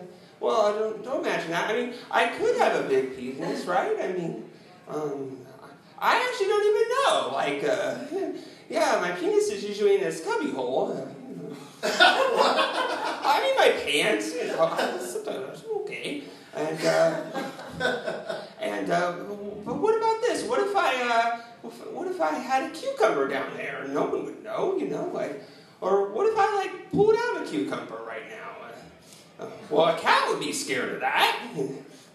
well, 0.43 0.65
I 0.65 0.77
don't, 0.77 1.03
don't 1.05 1.25
imagine 1.25 1.51
that. 1.51 1.69
I 1.69 1.73
mean, 1.73 1.93
I 2.11 2.27
could 2.27 2.57
have 2.57 2.83
a 2.83 2.89
big 2.89 3.15
penis, 3.15 3.63
right? 3.65 3.95
I 3.97 4.11
mean, 4.11 4.43
um, 4.89 5.37
I 5.97 6.19
actually 6.27 6.47
don't 6.47 6.65
even 6.67 6.87
know. 6.91 7.31
Like, 7.33 7.63
uh, 7.63 8.39
yeah, 8.69 8.99
my 8.99 9.11
penis 9.11 9.49
is 9.49 9.63
usually 9.63 9.95
in 9.95 10.01
this 10.01 10.21
cubby 10.25 10.51
hole. 10.51 11.09
I 11.83 13.39
mean, 13.41 13.55
my 13.55 13.81
pants, 13.85 14.33
you 14.35 14.47
know, 14.47 14.97
sometimes, 14.99 15.63
okay. 15.77 16.23
And, 16.53 16.85
uh, 16.85 17.21
and, 18.59 18.91
uh, 18.91 19.13
but 19.63 19.77
what 19.77 19.97
about 19.97 20.21
this? 20.21 20.43
What 20.43 20.59
if 20.59 20.75
I, 20.75 21.01
uh, 21.03 21.37
what 21.93 22.09
if 22.09 22.19
I 22.19 22.33
had 22.33 22.69
a 22.69 22.69
cucumber 22.71 23.29
down 23.29 23.55
there? 23.55 23.87
No 23.87 24.03
one 24.03 24.25
would 24.25 24.43
know, 24.43 24.75
you 24.77 24.89
know, 24.89 25.09
like, 25.13 25.41
or 25.79 26.11
what 26.11 26.27
if 26.27 26.37
I 26.37 26.53
like 26.55 26.91
pulled 26.91 27.15
out 27.15 27.41
a 27.41 27.49
cucumber 27.49 28.03
right 28.05 28.29
now? 28.29 28.62
Well, 29.69 29.85
a 29.95 29.99
cat 29.99 30.27
would 30.29 30.39
be 30.39 30.53
scared 30.53 30.95
of 30.95 30.99
that. 31.01 31.39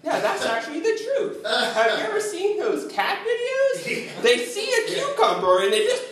Yeah, 0.05 0.21
that's 0.21 0.45
actually 0.47 0.81
the 0.81 0.97
truth. 1.05 1.45
Have 1.45 1.99
you 1.99 2.05
ever 2.07 2.21
seen 2.21 2.59
those 2.59 2.91
cat 2.91 3.19
videos? 3.27 4.09
They 4.23 4.45
see 4.45 4.73
a 4.73 4.87
cucumber 4.89 5.63
and 5.63 5.73
they 5.73 5.85
just 5.85 6.05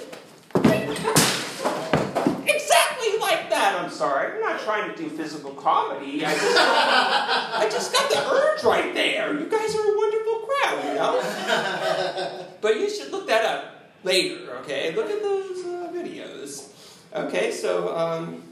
exactly 2.48 3.18
like 3.20 3.50
that. 3.50 3.76
I'm 3.80 3.90
sorry, 3.90 4.32
I'm 4.34 4.40
not 4.40 4.60
trying 4.60 4.90
to 4.90 4.96
do 4.96 5.08
physical 5.08 5.52
comedy. 5.52 6.24
I 6.24 6.32
just, 6.32 6.56
I 6.56 7.68
just 7.70 7.92
got 7.92 8.10
the 8.10 8.18
urge 8.30 8.64
right 8.64 8.94
there. 8.94 9.38
You 9.38 9.46
guys 9.46 9.74
are 9.74 9.80
a 9.82 9.96
wonderful 9.96 10.38
crowd, 10.46 10.84
you 10.84 10.94
know. 10.94 12.46
But 12.60 12.76
you 12.76 12.88
should 12.90 13.10
look 13.12 13.26
that 13.28 13.44
up. 13.44 13.90
later, 14.04 14.56
okay? 14.62 14.94
Look 14.94 15.10
at 15.10 15.22
those 15.22 15.64
uh, 15.64 15.90
videos. 15.92 16.68
Okay, 17.14 17.50
so 17.50 17.96
um, 17.96 18.42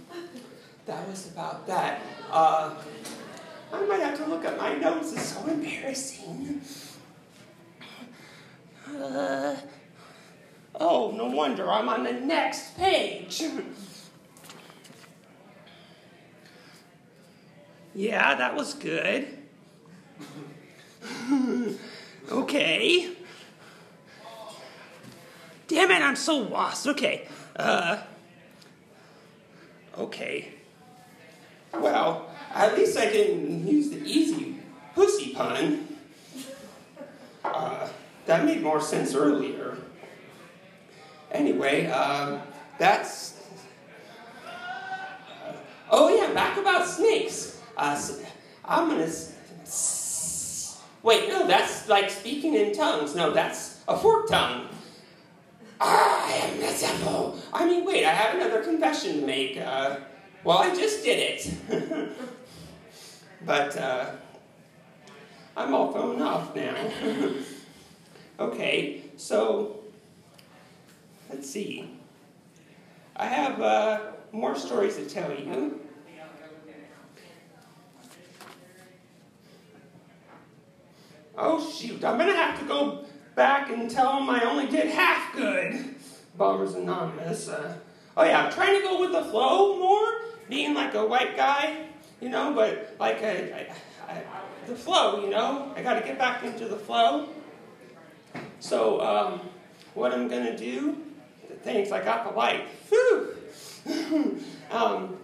that 0.87 1.07
was 1.09 1.31
about 1.31 1.67
that. 1.67 2.01
Uh, 2.31 2.75
I 3.73 3.87
might 3.87 4.01
have 4.01 4.17
to 4.19 4.27
look 4.27 4.45
at 4.45 4.57
my 4.59 4.75
notes. 4.75 5.13
It's 5.13 5.23
so 5.23 5.47
embarrassing. 5.47 6.61
Uh, 8.89 9.57
oh, 10.77 11.13
no 11.17 11.27
wonder 11.27 11.71
I'm 11.71 11.89
on 11.89 12.05
the 12.05 12.13
next 12.13 12.77
page. 12.77 13.43
yeah, 17.95 18.35
that 18.35 18.55
was 18.55 18.75
good. 18.75 19.27
okay. 22.31 23.11
Damn 25.67 25.91
it, 25.91 26.03
I'm 26.03 26.17
so 26.17 26.37
lost. 26.39 26.87
Okay. 26.87 27.27
Uh. 27.57 28.03
Okay. 29.97 30.53
Well, 31.81 32.31
at 32.55 32.77
least 32.77 32.97
I 32.97 33.07
can 33.07 33.67
use 33.67 33.91
the 33.91 33.99
easy 34.05 34.57
pussy 34.95 35.35
pun. 35.35 35.89
Uh, 37.45 37.89
that 38.27 38.45
made 38.45 38.63
more 38.63 38.81
sense 38.81 39.15
earlier. 39.15 39.77
Anyway, 41.31 41.87
um, 41.87 42.41
that's. 42.79 43.43
Uh, 44.47 45.53
oh, 45.91 46.15
yeah, 46.15 46.33
back 46.33 46.57
about 46.57 46.87
snakes. 46.87 47.61
Uh, 47.77 48.01
I'm 48.65 48.89
gonna. 48.89 49.11
Wait, 51.03 51.29
no, 51.29 51.47
that's 51.47 51.87
like 51.89 52.09
speaking 52.09 52.55
in 52.55 52.73
tongues. 52.73 53.15
No, 53.15 53.33
that's 53.33 53.83
a 53.89 53.97
forked 53.97 54.31
tongue. 54.31 54.69
I 55.81 56.41
am 56.45 56.61
devil. 56.61 57.39
I 57.53 57.67
mean, 57.67 57.85
wait, 57.85 58.07
I 58.07 58.11
have 58.11 58.37
another 58.37 58.63
confession 58.63 59.21
to 59.21 59.27
make. 59.27 59.59
Well, 60.45 60.59
I 60.59 60.75
just 60.75 61.03
did 61.03 61.19
it. 61.19 61.55
but 63.47 63.75
uh, 63.79 64.11
I'm 65.57 65.75
all 65.75 65.91
thrown 65.91 66.21
off 66.21 66.55
now. 66.55 66.77
okay, 68.39 69.05
so 69.17 69.81
let's 71.31 71.49
see. 71.49 71.89
I 73.17 73.25
have 73.27 73.63
uh, 73.63 74.01
more 74.33 74.55
stories 74.55 74.97
to 74.97 75.07
tell 75.07 75.33
you. 75.33 75.81
Oh, 81.37 81.73
shoot, 81.73 82.05
I'm 82.05 82.19
going 82.19 82.31
to 82.31 82.37
have 82.37 82.61
to 82.61 82.67
go 82.67 83.07
back 83.35 83.71
and 83.71 83.91
tell 83.91 84.19
them 84.19 84.29
I 84.29 84.45
only 84.45 84.67
did 84.67 84.89
half 84.89 85.35
good. 85.35 85.95
Bombers 86.37 86.75
Anonymous. 86.75 87.49
Uh, 87.49 87.77
oh 88.17 88.25
yeah, 88.25 88.45
I'm 88.45 88.53
trying 88.53 88.81
to 88.81 88.83
go 88.83 89.01
with 89.01 89.13
the 89.13 89.25
flow 89.25 89.79
more, 89.79 90.09
being 90.49 90.75
like 90.75 90.95
a 90.95 91.07
white 91.07 91.37
guy, 91.37 91.87
you 92.21 92.29
know, 92.29 92.53
but 92.55 92.97
like 92.99 93.21
the 93.21 94.75
flow, 94.75 95.23
you 95.23 95.31
know. 95.31 95.73
I 95.77 95.83
got 95.83 95.95
to 95.95 96.01
get 96.01 96.19
back 96.19 96.45
into 96.45 96.67
the 96.67 96.77
flow. 96.77 97.29
So 98.61 99.01
um, 99.01 99.41
what 99.95 100.13
I'm 100.13 100.29
gonna 100.29 100.57
do? 100.57 100.99
Thanks, 101.63 101.93
I 101.93 102.03
got 102.03 102.29
the 102.29 102.37
light. 102.37 102.67
Whew. 102.89 103.35
um, 104.71 105.17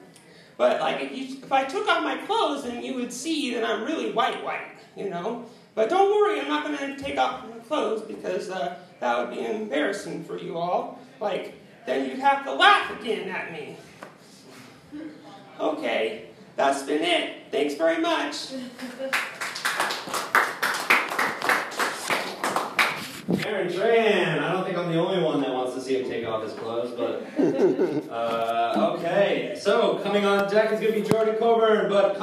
but 0.56 0.80
like 0.80 1.00
if, 1.00 1.12
you, 1.12 1.38
if 1.42 1.50
I 1.50 1.64
took 1.64 1.88
off 1.88 2.02
my 2.02 2.18
clothes, 2.26 2.64
then 2.64 2.82
you 2.82 2.94
would 2.94 3.12
see 3.12 3.54
that 3.54 3.64
I'm 3.64 3.84
really 3.84 4.12
white, 4.12 4.44
white, 4.44 4.68
you 4.96 5.08
know. 5.08 5.46
But 5.74 5.88
don't 5.88 6.10
worry, 6.10 6.40
I'm 6.40 6.48
not 6.48 6.64
going 6.64 6.76
to 6.76 7.02
take 7.02 7.16
off 7.16 7.48
my 7.48 7.56
clothes 7.60 8.02
because 8.02 8.50
uh, 8.50 8.76
that 8.98 9.18
would 9.18 9.34
be 9.34 9.44
embarrassing 9.44 10.24
for 10.24 10.36
you 10.38 10.58
all. 10.58 10.98
Like, 11.20 11.54
then 11.86 12.08
you'd 12.08 12.18
have 12.18 12.44
to 12.44 12.52
laugh 12.52 12.90
again 13.00 13.28
at 13.28 13.52
me. 13.52 13.76
Okay, 15.58 16.26
that's 16.56 16.82
been 16.82 17.02
it. 17.02 17.36
Thanks 17.50 17.74
very 17.74 18.00
much. 18.00 18.52
Aaron 23.46 23.68
Trahan, 23.68 24.38
I 24.40 24.52
don't 24.52 24.64
think 24.64 24.76
I'm 24.76 24.90
the 24.90 24.98
only 24.98 25.22
one 25.22 25.40
that 25.40 25.52
wants 25.52 25.74
to 25.74 25.80
see 25.80 26.00
him 26.00 26.08
take 26.08 26.26
off 26.26 26.42
his 26.42 26.52
clothes, 26.52 26.92
but 26.96 27.26
uh, 28.10 28.96
okay. 28.96 29.56
So 29.60 29.98
coming 30.02 30.24
on 30.24 30.50
deck 30.50 30.72
is 30.72 30.80
going 30.80 30.94
to 30.94 31.00
be 31.00 31.08
Jordan 31.08 31.36
Coburn, 31.36 31.88
but. 31.88 32.16